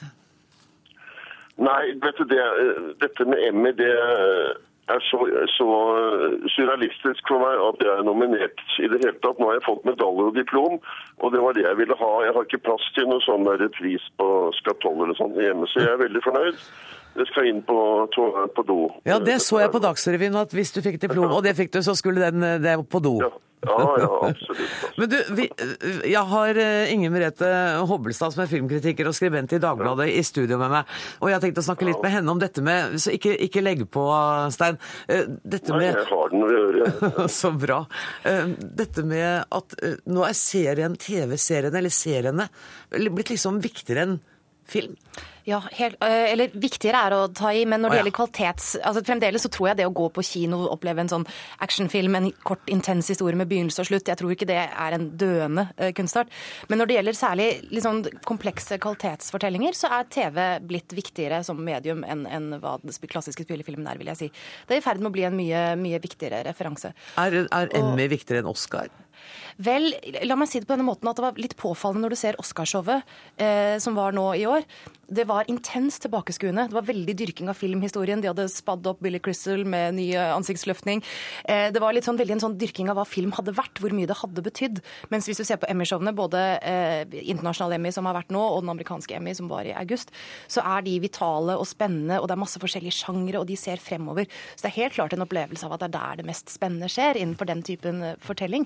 Nei, 1.55 1.83
vet 2.03 2.17
du, 2.19 2.25
det, 2.27 2.41
dette 2.99 3.27
med 3.29 3.39
Emmy, 3.47 3.71
det 3.77 3.93
er 4.93 5.01
så, 5.09 5.19
så, 5.57 5.67
surrealistisk 6.53 7.29
for 7.29 7.41
meg 7.41 7.61
at 7.67 7.85
jeg 7.85 7.91
er 7.93 8.05
nominert 8.05 8.61
i 8.77 8.89
det 8.91 9.01
hele 9.01 9.17
tatt. 9.23 9.39
Nå 9.39 9.49
har 9.49 9.57
jeg 9.57 9.65
fått 9.67 9.87
medalje 9.87 10.27
og 10.29 10.37
diplom, 10.37 10.75
og 11.23 11.33
det 11.33 11.41
var 11.45 11.57
det 11.57 11.65
jeg 11.65 11.79
ville 11.79 11.97
ha. 12.01 12.11
Jeg 12.25 12.35
har 12.35 12.47
ikke 12.47 12.61
plass 12.67 12.85
til 12.97 13.09
noe 13.09 13.23
sånn 13.25 13.47
der 13.47 13.65
pris 13.77 14.05
på 14.21 14.29
skatoll 14.59 15.05
eller 15.05 15.17
sånn 15.17 15.33
hjemme, 15.39 15.69
så 15.71 15.81
jeg 15.81 15.95
er 15.95 16.03
veldig 16.05 16.23
fornøyd. 16.25 16.61
Jeg 17.15 17.29
skal 17.31 17.47
inn 17.47 17.61
på, 17.63 17.79
på 18.11 18.67
do. 18.67 18.79
Ja, 19.07 19.21
det 19.23 19.39
så 19.45 19.61
jeg 19.63 19.71
på 19.71 19.79
Dagsrevyen, 19.79 20.35
at 20.35 20.53
hvis 20.53 20.73
du 20.75 20.81
fikk 20.85 20.99
diplom, 21.01 21.31
og 21.37 21.45
det 21.47 21.55
fikk 21.57 21.73
du, 21.77 21.81
så 21.85 21.95
skulle 21.97 22.29
den 22.29 22.45
det 22.63 22.77
på 22.91 23.01
do. 23.03 23.17
Ja. 23.23 23.31
Ja, 23.65 23.95
ja, 23.99 24.09
absolutt. 24.27 24.97
Men 24.97 25.09
du, 25.09 25.15
vi, 25.37 25.45
jeg 26.11 26.23
har 26.31 26.59
eh, 26.61 26.91
Inger 26.93 27.13
Merete 27.13 27.49
Hobbelstad 27.89 28.35
som 28.35 28.43
er 28.43 28.49
filmkritiker 28.51 29.09
og 29.09 29.15
skribent 29.17 29.55
i 29.55 29.61
Dagbladet 29.63 30.09
i 30.13 30.21
studio 30.27 30.59
med 30.61 30.73
meg. 30.73 30.91
Og 31.21 31.31
jeg 31.31 31.37
har 31.37 31.45
tenkt 31.45 31.61
å 31.61 31.65
snakke 31.65 31.87
litt 31.87 32.03
med 32.03 32.13
henne 32.13 32.35
om 32.35 32.41
dette 32.41 32.63
med 32.65 32.97
Så 33.01 33.15
ikke, 33.15 33.33
ikke 33.47 33.63
legg 33.63 33.85
på, 33.91 34.05
Stein. 34.53 34.79
Eh, 35.07 35.25
dette 35.43 35.73
med 35.73 35.87
Nei, 35.87 35.91
jeg 35.95 36.09
har 36.11 36.33
den 36.33 36.45
ved 36.45 36.59
øret. 36.61 37.21
Så 37.39 37.53
bra. 37.57 37.81
Eh, 38.27 38.51
dette 38.81 39.05
med 39.07 39.55
at 39.55 39.77
nå 40.05 40.27
er 40.27 40.37
serien, 40.37 40.97
TV-serien 40.99 41.75
eller 41.75 41.93
seriene 41.93 42.49
blitt 42.91 43.33
liksom 43.33 43.61
viktigere 43.63 44.05
enn 44.05 44.19
film? 44.69 44.95
Ja, 45.45 45.59
helt, 45.77 45.95
eh, 46.01 46.31
eller 46.31 46.49
viktigere 46.57 47.03
er 47.05 47.13
å 47.13 47.25
ta 47.29 47.51
i, 47.53 47.67
men 47.69 47.83
når 47.83 47.91
det 47.91 47.93
oh, 47.93 47.95
ja. 47.95 48.01
gjelder 48.01 48.15
kvalitets... 48.17 48.69
altså 48.81 49.03
Fremdeles 49.05 49.43
så 49.45 49.51
tror 49.53 49.67
jeg 49.69 49.77
det 49.77 49.85
å 49.85 49.93
gå 49.93 50.07
på 50.15 50.23
kino 50.25 50.63
og 50.63 50.71
oppleve 50.73 51.03
en 51.03 51.11
sånn 51.11 51.25
actionfilm, 51.61 52.17
en 52.17 52.31
kort, 52.41 52.63
intens 52.73 53.11
historie 53.13 53.37
med 53.37 53.51
begynnelse 53.51 53.83
og 53.83 53.89
slutt, 53.91 54.09
jeg 54.09 54.17
tror 54.17 54.33
ikke 54.33 54.49
det 54.49 54.57
er 54.65 54.97
en 54.97 55.05
døende 55.21 55.67
uh, 55.77 55.91
kunstart. 55.93 56.33
Men 56.65 56.81
når 56.81 56.89
det 56.89 56.97
gjelder 56.97 57.19
særlig 57.19 57.47
liksom, 57.69 58.01
komplekse 58.25 58.79
kvalitetsfortellinger, 58.81 59.77
så 59.77 59.93
er 59.99 60.09
TV 60.17 60.41
blitt 60.65 60.97
viktigere 60.97 61.43
som 61.45 61.61
medium 61.61 62.01
enn, 62.09 62.25
enn 62.25 62.57
hva 62.57 62.79
den 62.81 62.97
klassiske 63.05 63.45
spillefilmen 63.45 63.85
er, 63.91 64.01
vil 64.01 64.09
jeg 64.15 64.23
si. 64.23 64.33
Det 64.65 64.79
er 64.79 64.81
i 64.81 64.87
ferd 64.87 65.03
med 65.03 65.13
å 65.13 65.15
bli 65.19 65.29
en 65.29 65.37
mye, 65.37 65.65
mye 65.77 66.01
viktigere 66.01 66.41
referanse. 66.49 66.95
Er, 67.21 67.43
er 67.45 67.75
Emmy 67.77 68.09
viktigere 68.09 68.41
enn 68.41 68.49
Oscar? 68.49 68.89
Vel, 69.65 69.93
la 70.27 70.35
meg 70.39 70.49
si 70.51 70.59
det 70.59 70.67
på 70.67 70.75
denne 70.75 70.87
måten 70.87 71.07
at 71.09 71.19
det 71.19 71.25
var 71.25 71.39
litt 71.39 71.55
påfallende 71.59 72.05
når 72.05 72.15
du 72.15 72.19
ser 72.19 72.39
Oscarshowet 72.41 73.05
eh, 73.39 73.77
som 73.81 73.95
var 73.97 74.15
nå 74.15 74.27
i 74.35 74.45
år. 74.49 74.65
Det 75.05 75.27
var 75.29 75.45
intenst 75.51 76.01
tilbakeskuende. 76.01 76.65
Det 76.69 76.75
var 76.75 76.87
veldig 76.87 77.13
dyrking 77.17 77.49
av 77.51 77.59
filmhistorien. 77.59 78.21
De 78.23 78.29
hadde 78.31 78.47
spadd 78.49 78.87
opp 78.89 79.03
Billy 79.05 79.19
Crystal 79.21 79.61
med 79.67 79.99
ny 79.99 80.07
ansiktsløftning. 80.17 81.03
Eh, 81.45 81.67
det 81.73 81.81
var 81.81 81.93
litt 81.93 82.07
sånn, 82.07 82.17
veldig 82.17 82.37
en 82.37 82.43
sånn 82.47 82.57
dyrking 82.59 82.89
av 82.89 82.97
hva 82.99 83.05
film 83.07 83.35
hadde 83.37 83.53
vært, 83.55 83.81
hvor 83.81 83.93
mye 83.93 84.09
det 84.09 84.17
hadde 84.17 84.43
betydd. 84.45 84.81
Mens 85.13 85.29
hvis 85.29 85.41
du 85.41 85.45
ser 85.45 85.59
på 85.61 85.69
Emmy-showene, 85.69 86.15
både 86.17 86.41
eh, 86.65 87.03
internasjonal 87.21 87.77
Emmy 87.77 87.93
som 87.93 88.09
har 88.09 88.17
vært 88.17 88.33
nå, 88.33 88.41
og 88.41 88.63
den 88.65 88.73
amerikanske 88.73 89.19
Emmy 89.19 89.35
som 89.37 89.49
var 89.51 89.69
i 89.69 89.75
august, 89.77 90.13
så 90.51 90.65
er 90.65 90.85
de 90.87 90.97
vitale 91.03 91.57
og 91.59 91.67
spennende, 91.69 92.19
og 92.19 92.27
det 92.27 92.35
er 92.35 92.43
masse 92.43 92.61
forskjellige 92.61 92.97
sjangre, 92.97 93.39
og 93.41 93.49
de 93.49 93.59
ser 93.59 93.81
fremover. 93.81 94.29
Så 94.55 94.65
det 94.65 94.71
er 94.71 94.79
helt 94.81 94.97
klart 94.97 95.13
en 95.15 95.25
opplevelse 95.25 95.69
av 95.69 95.77
at 95.77 95.85
det 95.85 95.91
er 95.91 95.97
der 95.99 96.21
det 96.21 96.29
mest 96.31 96.49
spennende 96.53 96.89
skjer 96.91 97.21
innenfor 97.21 97.49
den 97.51 97.61
typen 97.65 98.01
eh, 98.03 98.17
fortelling. 98.25 98.65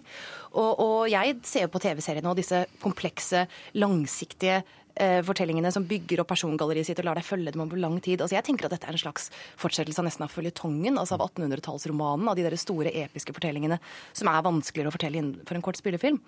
Og, 0.54 0.72
og 0.80 1.00
jeg 1.12 1.38
ser 1.46 1.68
jo 1.68 1.74
på 1.74 1.82
TV-seriene 1.84 2.30
og 2.32 2.40
disse 2.40 2.64
komplekse, 2.82 3.46
langsiktige 3.78 4.62
eh, 5.00 5.20
fortellingene 5.26 5.72
som 5.74 5.86
bygger 5.88 6.24
opp 6.24 6.32
persongalleriet 6.32 6.90
sitt 6.90 7.02
og 7.02 7.08
lar 7.08 7.20
deg 7.20 7.28
følge 7.28 7.54
dem 7.54 7.64
over 7.64 7.80
lang 7.80 7.98
tid. 8.04 8.22
Altså, 8.22 8.38
jeg 8.38 8.48
tenker 8.48 8.68
at 8.68 8.76
dette 8.76 8.90
er 8.90 8.98
en 8.98 9.02
slags 9.02 9.30
fortsettelse 9.60 10.02
av 10.02 10.08
nesten 10.10 10.26
av 10.26 10.34
føljetongen, 10.34 10.98
altså 11.00 11.18
av 11.18 11.28
1800-tallsromanen, 11.28 12.30
av 12.32 12.40
de 12.40 12.48
der 12.48 12.58
store 12.60 12.94
episke 13.04 13.36
fortellingene 13.36 13.80
som 14.18 14.32
er 14.32 14.46
vanskeligere 14.46 14.92
å 14.92 14.96
fortelle 14.96 15.22
innenfor 15.22 15.60
en 15.60 15.66
kort 15.66 15.80
spillefilm. 15.80 16.20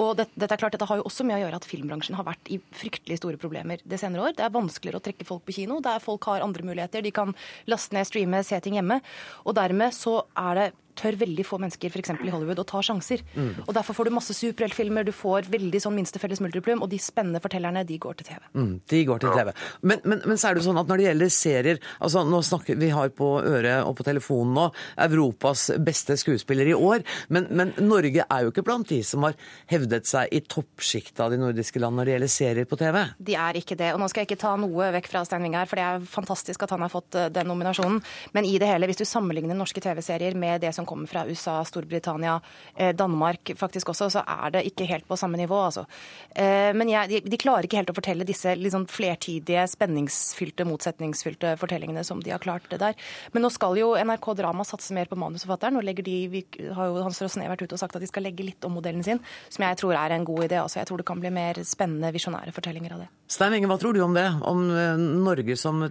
Og 0.00 0.14
det, 0.18 0.28
dette 0.34 0.56
er 0.56 0.60
klart, 0.60 0.76
dette 0.76 0.88
har 0.90 1.00
jo 1.00 1.08
også 1.08 1.26
med 1.26 1.38
å 1.38 1.42
gjøre 1.44 1.60
at 1.60 1.68
filmbransjen 1.68 2.18
har 2.18 2.26
vært 2.26 2.52
i 2.52 2.60
fryktelig 2.74 3.20
store 3.20 3.40
problemer 3.40 3.82
det 3.86 4.00
senere 4.02 4.28
år. 4.28 4.38
Det 4.38 4.46
er 4.46 4.54
vanskeligere 4.54 5.00
å 5.00 5.04
trekke 5.04 5.28
folk 5.28 5.44
på 5.46 5.58
kino. 5.60 5.80
Der 5.84 6.02
folk 6.02 6.26
har 6.30 6.44
andre 6.44 6.66
muligheter. 6.66 7.04
De 7.04 7.14
kan 7.14 7.34
laste 7.70 7.96
ned, 7.96 8.08
streame, 8.08 8.42
se 8.46 8.58
ting 8.64 8.78
hjemme. 8.80 9.00
Og 9.46 9.54
dermed 9.56 9.94
så 9.94 10.20
er 10.34 10.58
det 10.58 10.72
tør 10.98 11.18
veldig 11.20 11.46
få 11.46 11.58
mennesker 11.62 11.92
f.eks. 11.92 12.14
i 12.24 12.32
Hollywood 12.32 12.62
å 12.62 12.66
ta 12.68 12.82
sjanser. 12.84 13.24
Mm. 13.34 13.64
Og 13.66 13.72
Derfor 13.76 13.98
får 13.98 14.08
du 14.08 14.14
masse 14.14 14.36
superheltfilmer, 14.36 15.06
du 15.06 15.12
får 15.14 15.48
veldig 15.52 15.80
sånn 15.82 15.96
minste 15.96 16.20
felles 16.22 16.42
multiplum, 16.44 16.82
og 16.84 16.90
de 16.92 17.00
spennende 17.02 17.42
fortellerne 17.42 17.84
de 17.86 17.98
går 18.00 18.20
til 18.20 18.30
TV. 18.30 18.40
Mm, 18.54 18.74
de 18.90 19.02
går 19.08 19.24
til 19.24 19.34
TV. 19.34 19.52
Men, 19.82 20.02
men, 20.04 20.22
men 20.24 20.40
så 20.40 20.50
er 20.50 20.58
det 20.58 20.66
sånn 20.66 20.80
at 20.80 20.90
når 20.90 21.00
det 21.00 21.08
gjelder 21.08 21.34
serier 21.34 21.80
altså 21.98 22.22
nå 22.26 22.40
snakker 22.44 22.78
Vi 22.80 22.90
har 22.92 23.10
på 23.16 23.28
øret 23.40 23.84
og 23.86 23.94
på 23.98 24.06
telefonen 24.06 24.54
nå 24.56 24.64
Europas 25.04 25.66
beste 25.84 26.16
skuespiller 26.20 26.68
i 26.70 26.76
år. 26.76 27.04
Men, 27.34 27.48
men 27.50 27.72
Norge 27.82 28.24
er 28.24 28.44
jo 28.44 28.52
ikke 28.52 28.64
blant 28.66 28.88
de 28.90 29.00
som 29.06 29.26
har 29.26 29.36
hevdet 29.70 30.08
seg 30.08 30.32
i 30.34 30.42
toppsjiktet 30.44 31.22
av 31.24 31.32
de 31.32 31.40
nordiske 31.40 31.80
land 31.82 31.98
når 31.98 32.08
det 32.08 32.14
gjelder 32.16 32.32
serier 32.34 32.68
på 32.68 32.78
TV. 32.80 33.00
De 33.18 33.36
er 33.46 33.60
ikke 33.60 33.78
det. 33.78 33.92
Og 33.94 34.02
nå 34.02 34.08
skal 34.10 34.24
jeg 34.24 34.32
ikke 34.32 34.42
ta 34.44 34.54
noe 34.60 34.90
vekk 34.98 35.10
fra 35.12 35.24
Stein 35.26 35.44
Winge 35.44 35.60
her, 35.60 35.70
for 35.70 35.80
det 35.80 35.86
er 35.86 36.08
fantastisk 36.08 36.64
at 36.66 36.74
han 36.74 36.84
har 36.84 36.92
fått 36.92 37.18
eh, 37.18 37.30
den 37.34 37.50
nominasjonen. 37.50 38.00
Men 38.36 38.48
i 38.48 38.56
det 38.60 38.68
hele, 38.70 38.88
hvis 38.90 39.00
du 39.00 39.06
sammenligner 39.08 39.58
norske 39.58 39.82
TV-serier 39.84 40.36
med 40.38 40.62
det 40.64 40.74
som 40.76 40.83
kommer 40.86 41.10
fra 41.10 41.24
USA, 41.28 41.58
Storbritannia, 41.64 42.40
eh, 42.76 42.92
Danmark 42.96 43.54
faktisk 43.56 43.92
også, 43.92 44.10
så 44.10 44.24
er 44.26 44.54
det 44.54 44.64
ikke 44.70 44.88
helt 44.88 45.08
på 45.08 45.18
samme 45.18 45.38
nivå, 45.40 45.58
altså. 45.66 45.86
Eh, 46.34 46.72
Men 46.74 46.88
jeg, 46.88 47.08
de, 47.08 47.20
de 47.30 47.40
klarer 47.40 47.64
ikke 47.68 47.80
helt 47.80 47.90
å 47.90 47.96
fortelle 47.96 48.26
disse 48.26 48.54
liksom 48.56 48.86
flertidige, 48.90 49.66
spenningsfylte, 49.70 50.66
motsetningsfylte 50.68 51.56
fortellingene 51.60 52.04
som 52.04 52.22
de 52.22 52.30
har 52.34 52.42
klart 52.42 52.68
det 52.70 52.80
der. 52.82 52.94
Men 53.32 53.42
nå 53.44 53.50
skal 53.52 53.78
jo 53.78 53.94
NRK 53.96 54.34
Drama 54.38 54.64
satse 54.64 54.94
mer 54.94 55.10
på 55.10 55.18
manusforfatteren. 55.20 55.74
Nå 55.74 55.94
de, 55.94 56.16
vi 56.28 56.44
har 56.74 56.90
jo 56.90 57.02
Hans 57.04 57.20
Rosné 57.22 57.48
vært 57.48 57.64
ute 57.64 57.76
og 57.76 57.82
sagt 57.82 57.96
at 57.96 58.02
de 58.02 58.10
skal 58.10 58.26
legge 58.26 58.44
litt 58.46 58.64
om 58.64 58.74
modellen 58.76 59.04
sin, 59.04 59.20
som 59.48 59.64
jeg 59.66 59.78
tror 59.80 59.94
er 59.98 60.16
en 60.16 60.24
god 60.26 60.46
idé. 60.46 60.60
Altså, 60.60 60.80
jeg 60.80 60.90
tror 60.90 61.00
det 61.00 61.08
kan 61.08 61.20
bli 61.20 61.32
mer 61.34 61.60
spennende, 61.66 62.12
visjonære 62.14 62.54
fortellinger 62.54 62.96
av 62.96 63.04
det. 63.04 63.10
Stein 63.30 63.54
Inge, 63.56 63.70
hva 63.70 63.78
tror 63.80 63.94
du 63.94 64.02
om 64.04 64.16
det? 64.16 64.26
Om 64.44 64.64
eh, 64.70 65.04
Norge 65.24 65.56
som 65.60 65.86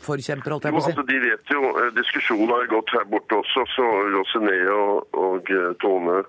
TV-serieforkjemper, 0.00 0.50
holdt 0.52 0.64
jeg 0.64 0.72
på 0.72 0.80
å 0.80 0.84
si? 0.84 0.92
altså, 0.92 1.06
de 1.08 1.18
vet 1.24 1.52
jo, 1.52 1.62
eh, 1.80 1.90
Diskusjonen 1.96 2.52
har 2.54 2.70
gått 2.70 2.90
her 2.94 3.04
borte 3.10 3.40
også, 3.40 3.66
så 3.74 3.88
Rosiné 4.14 4.60
og, 4.72 5.18
og 5.18 5.50
eh, 5.50 5.72
Tone 5.80 6.22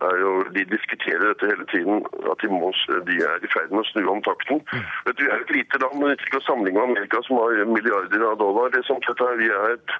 jo, 0.00 0.30
de 0.54 0.62
diskuterer 0.64 1.20
dette 1.26 1.44
hele 1.44 1.66
tiden, 1.68 1.98
at 2.30 2.40
de, 2.40 2.48
må, 2.48 2.70
de 3.04 3.16
er 3.20 3.42
i 3.44 3.50
ferd 3.52 3.68
med 3.68 3.82
å 3.82 3.88
snu 3.90 4.06
om 4.08 4.22
takten. 4.24 4.62
Vet 5.04 5.18
du, 5.18 5.26
Vi 5.26 5.28
er 5.28 5.42
et 5.42 5.52
lite 5.52 5.80
land, 5.82 5.98
men 6.00 6.14
ikke 6.14 6.38
å 6.38 6.44
sammenligne 6.46 6.78
med 6.78 6.94
Amerika, 6.94 7.20
som 7.26 7.36
har 7.36 7.60
milliarder 7.68 8.24
av 8.24 8.38
dollar. 8.40 8.70
Det, 8.72 8.80
er 8.80 8.88
sånn, 8.88 9.02
dette 9.04 9.28
vi 9.36 9.50
er 9.52 9.74
et, 9.74 9.92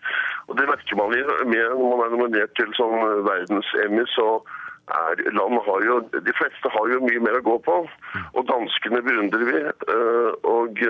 og 0.46 0.56
det 0.56 0.70
merker 0.70 0.96
man 0.96 1.12
med 1.12 1.74
når 1.74 1.84
man 1.84 2.04
er 2.06 2.14
nominert 2.14 2.54
til 2.56 2.72
sånn 2.78 2.96
verdens-Emmy, 3.28 4.06
så 4.14 4.30
er, 5.02 5.20
land 5.36 5.60
har 5.68 5.84
jo, 5.84 6.00
de 6.16 6.36
fleste 6.38 6.72
har 6.72 6.94
jo 6.94 7.04
mye 7.04 7.20
mer 7.26 7.36
å 7.42 7.44
gå 7.50 7.58
på, 7.68 7.76
og 8.32 8.48
danskene 8.48 9.04
beundrer 9.04 9.46
vi. 9.52 9.62
eh, 9.68 10.32
og... 10.54 10.84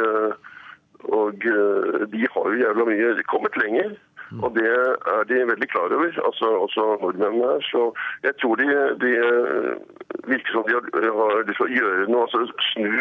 og 1.09 1.47
eh, 1.49 2.07
de 2.13 2.27
har 2.35 2.49
jo 2.51 2.63
jævla 2.63 2.85
mye 2.91 3.29
kommet 3.33 3.57
lenger. 3.57 3.97
Og 4.39 4.55
det 4.55 4.67
er 4.71 5.25
de 5.27 5.47
veldig 5.47 5.69
klar 5.69 5.91
over, 5.91 6.13
altså 6.29 6.47
også 6.65 6.83
nordmennene 7.03 7.49
her. 7.53 7.65
Så 7.67 7.81
jeg 8.23 8.35
tror 8.41 8.55
de, 8.61 8.67
de 9.03 9.11
eh, 9.19 9.73
virker 10.31 10.53
som 10.53 10.63
de 10.69 10.77
har, 10.77 10.87
har 11.19 11.43
lyst 11.49 11.59
til 11.59 11.67
å 11.67 11.79
gjøre 11.79 12.07
noe, 12.13 12.29
altså 12.29 12.47
snu 12.71 12.93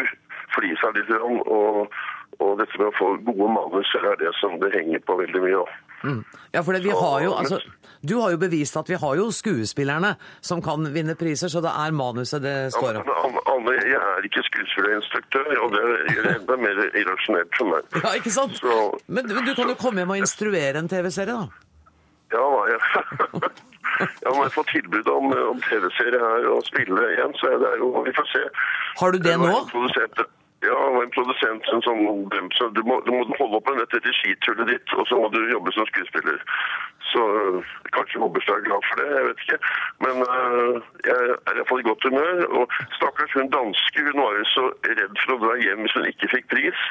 flisa 0.56 0.90
litt. 0.96 1.06
grann, 1.06 1.38
Og, 1.46 1.86
og 2.42 2.58
dette 2.58 2.80
med 2.80 2.90
å 2.90 2.98
få 2.98 3.12
gode 3.28 3.52
manus 3.54 3.94
er 4.00 4.18
det 4.18 4.34
som 4.40 4.58
det 4.62 4.74
henger 4.74 5.06
på 5.06 5.20
veldig 5.22 5.44
mye. 5.46 5.62
da. 5.62 5.89
Mm. 6.02 6.24
Ja, 6.54 6.60
for 6.64 6.72
det, 6.72 6.82
vi 6.84 6.90
har 6.96 7.20
jo, 7.24 7.34
altså, 7.36 7.58
Du 8.08 8.14
har 8.20 8.30
jo 8.32 8.38
bevist 8.40 8.76
at 8.80 8.88
vi 8.88 8.96
har 8.96 9.16
jo 9.18 9.26
skuespillerne 9.30 10.14
som 10.40 10.62
kan 10.64 10.86
vinne 10.94 11.14
priser, 11.20 11.48
så 11.52 11.60
det 11.60 11.68
er 11.70 11.92
manuset 11.92 12.40
det 12.42 12.54
står 12.72 13.02
om. 13.02 13.68
Jeg 13.76 13.98
er 14.00 14.24
ikke 14.24 14.42
skuespillerinstruktør, 14.46 15.50
og 15.60 15.74
det 15.76 15.82
gjør 16.14 16.22
det 16.28 16.32
enda 16.40 16.56
mer 16.56 16.80
irrasjonelt 16.96 17.52
for 17.58 17.68
meg. 17.74 18.00
Ja, 18.00 18.14
ikke 18.16 18.32
sant? 18.32 18.62
Men, 19.06 19.28
men 19.28 19.44
du 19.44 19.52
kan 19.54 19.68
jo 19.68 19.76
komme 19.76 20.00
hjem 20.00 20.14
og 20.16 20.22
instruere 20.22 20.80
en 20.80 20.88
TV-serie, 20.88 21.36
da. 21.36 21.46
Ja, 22.32 22.46
jeg 22.72 22.80
Ja, 24.00 24.30
når 24.32 24.44
jeg 24.46 24.52
får 24.54 24.66
tilbud 24.72 25.08
om, 25.12 25.32
om 25.52 25.58
TV-serie 25.66 26.20
her 26.24 26.46
og 26.54 26.62
spille 26.64 27.04
igjen, 27.12 27.34
så 27.36 27.50
er 27.52 27.58
det 27.60 27.72
jo 27.82 27.88
Vi 28.06 28.12
får 28.16 28.28
se. 28.32 28.42
Har 29.00 29.12
du 29.12 29.18
det 29.18 29.34
nå? 29.40 29.48
en 29.50 29.68
produsent- 29.72 30.22
Ja, 30.62 30.76
det 30.86 30.94
var 30.94 31.02
en 31.06 31.12
produsent 31.14 31.68
en 31.72 31.82
sånn 31.86 32.02
så 32.52 32.66
du, 32.76 32.82
må, 32.84 32.98
må 33.08 33.20
holde 33.38 33.56
opp 33.56 33.68
med 33.70 33.80
dette 33.80 34.12
skitullet 34.12 34.68
ditt, 34.68 34.92
og 34.92 35.06
så 35.08 35.16
må 35.16 35.30
du 35.32 35.38
jobbe 35.48 35.72
som 35.72 35.86
skuespiller. 35.88 36.42
Så 37.12 37.22
øh, 37.36 37.70
kanskje 37.96 38.20
Hobbestad 38.20 38.58
er 38.58 38.66
glad 38.66 38.84
for 38.88 39.00
det, 39.00 39.06
jeg 39.16 39.24
vet 39.28 39.40
ikke. 39.44 39.58
Men 40.04 40.20
uh, 40.20 40.76
jeg 41.08 41.16
er 41.16 41.56
iallfall 41.56 41.80
i 41.80 41.86
godt 41.88 42.04
humør. 42.06 42.42
Og 42.58 42.76
stakkars 42.98 43.32
hun 43.38 43.48
danske, 43.56 44.04
hun 44.06 44.20
var 44.20 44.36
jo 44.36 44.44
så 44.52 44.64
redd 44.84 45.22
for 45.22 45.34
å 45.34 45.38
dra 45.44 45.54
hjem 45.64 45.84
hvis 45.86 45.96
hun 45.96 46.10
ikke 46.10 46.32
fikk 46.34 46.50
pris. 46.52 46.84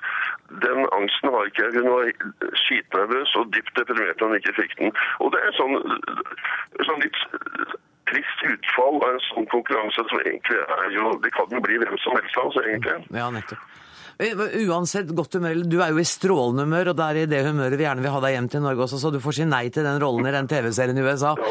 Den 0.66 0.90
angsten 0.98 1.34
har 1.36 1.52
ikke 1.52 1.68
jeg. 1.68 1.78
Hun 1.78 1.94
var 1.94 2.58
skitnervøs 2.66 3.36
og 3.40 3.54
dypt 3.54 3.78
deprimert 3.78 4.18
da 4.20 4.32
hun 4.32 4.40
ikke 4.42 4.58
fikk 4.64 4.76
den. 4.82 4.98
Og 5.22 5.32
det 5.36 5.46
er 5.46 5.56
sånn, 5.62 5.78
sånn 6.90 7.06
litt 7.06 7.22
trist 8.10 8.46
utfall 8.54 9.00
av 9.00 9.16
en 9.16 9.26
sånn 9.30 9.48
konkurranse 9.54 10.06
som 10.12 10.24
egentlig 10.26 10.60
er 10.78 10.96
jo 10.96 11.12
Det 11.24 11.32
kan 11.36 11.54
jo 11.54 11.62
bli 11.64 11.78
hvem 11.82 11.98
som 12.04 12.18
helst 12.18 12.38
av 12.42 12.52
oss, 12.52 12.60
egentlig. 12.66 12.98
Ja, 13.16 13.30
nettopp. 13.34 13.62
Eh, 14.20 14.36
Uansett 14.68 15.08
godt 15.16 15.38
humør, 15.38 15.62
du 15.64 15.78
er 15.80 15.94
jo 15.94 16.02
i 16.02 16.08
strålende 16.08 16.66
humør, 16.66 16.90
og 16.92 16.96
det 17.00 17.06
er 17.06 17.18
i 17.22 17.28
det 17.32 17.38
humøret 17.46 17.80
vi 17.80 17.86
gjerne 17.86 18.04
vil 18.04 18.12
ha 18.12 18.20
deg 18.26 18.34
hjem 18.36 18.50
til 18.52 18.64
Norge 18.66 18.84
også, 18.84 18.98
så 19.00 19.12
du 19.16 19.20
får 19.24 19.34
si 19.38 19.46
nei 19.48 19.62
til 19.72 19.86
den 19.88 20.02
rollen 20.04 20.28
i 20.28 20.34
den 20.36 20.50
TV-serien 20.52 20.98
i 21.00 21.06
USA. 21.08 21.32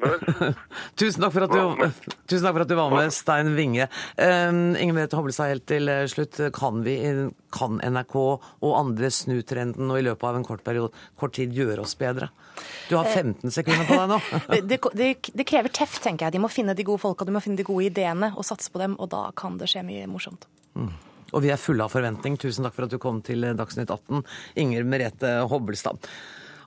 Tusen 1.00 1.20
takk 1.20 1.34
for 1.34 1.44
at 1.44 1.52
du, 1.52 1.60
tusen 2.30 2.46
takk 2.46 2.56
for 2.56 2.64
at 2.64 2.72
du 2.72 2.76
var 2.78 2.88
med, 2.94 3.12
Stein 3.12 3.52
Winge. 3.58 3.84
Um, 4.16 4.72
Inger 4.80 4.96
Merete 4.96 5.18
Hobbelstad, 5.18 5.52
helt 5.52 5.66
til 5.68 5.84
eh, 5.92 6.08
slutt. 6.08 6.40
Kan, 6.56 6.80
vi, 6.88 6.96
kan 7.52 7.76
NRK 7.84 8.16
og 8.16 8.72
andre 8.78 9.12
snu 9.12 9.44
trenden 9.44 9.92
og 9.92 10.00
i 10.00 10.06
løpet 10.08 10.24
av 10.24 10.40
en 10.40 10.48
kort, 10.48 10.64
periode, 10.64 10.88
kort 11.20 11.36
tid 11.36 11.52
gjøre 11.52 11.84
oss 11.84 12.00
bedre? 12.00 12.32
Du 12.88 12.96
har 12.96 13.04
15 13.04 13.52
sekunder 13.52 13.84
på 13.84 13.92
deg 14.00 14.08
nå. 14.14 14.18
Det, 14.72 14.80
det, 14.96 15.12
det 15.36 15.48
krever 15.52 15.68
teft, 15.68 16.00
tenker 16.00 16.30
jeg. 16.30 16.38
De 16.38 16.42
må 16.46 16.48
finne 16.48 16.72
de 16.72 16.80
gode 16.88 17.04
folka, 17.04 17.28
de 17.28 17.36
må 17.36 17.44
finne 17.44 17.60
de 17.60 17.68
gode 17.68 17.92
ideene 17.92 18.32
og 18.32 18.40
satse 18.48 18.72
på 18.72 18.80
dem, 18.80 18.96
og 18.96 19.12
da 19.12 19.28
kan 19.36 19.60
det 19.60 19.68
skje 19.68 19.84
mye 19.84 20.08
morsomt. 20.08 20.48
Mm. 20.80 21.09
Og 21.32 21.44
vi 21.44 21.52
er 21.54 21.60
fulle 21.60 21.86
av 21.86 21.94
forventning. 21.94 22.38
Tusen 22.40 22.66
takk 22.66 22.76
for 22.76 22.88
at 22.88 22.92
du 22.94 23.00
kom 23.02 23.22
til 23.26 23.46
Dagsnytt 23.56 23.90
18, 23.90 24.22
Inger 24.62 24.86
Merete 24.88 25.34
Hobbelstad. 25.50 26.10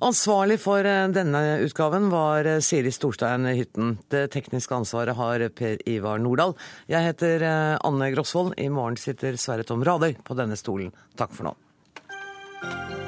Ansvarlig 0.04 0.58
for 0.60 0.84
eh, 0.84 1.06
denne 1.16 1.42
utgaven 1.64 2.10
var 2.12 2.48
eh, 2.50 2.60
Siri 2.66 2.92
Storstein 2.92 3.48
Hytten. 3.54 3.98
Det 4.12 4.26
tekniske 4.34 4.76
ansvaret 4.76 5.16
har 5.16 5.46
Per 5.56 5.80
Ivar 5.90 6.20
Nordahl. 6.20 6.58
Jeg 6.92 7.08
heter 7.08 7.46
eh, 7.48 7.78
Anne 7.80 8.12
Grosvold. 8.16 8.58
I 8.60 8.68
morgen 8.74 9.00
sitter 9.00 9.40
Sverre 9.40 9.64
Tom 9.68 9.86
Radøy 9.86 10.18
på 10.24 10.38
denne 10.40 10.60
stolen. 10.60 10.92
Takk 11.20 11.38
for 11.38 11.52
nå. 11.52 13.03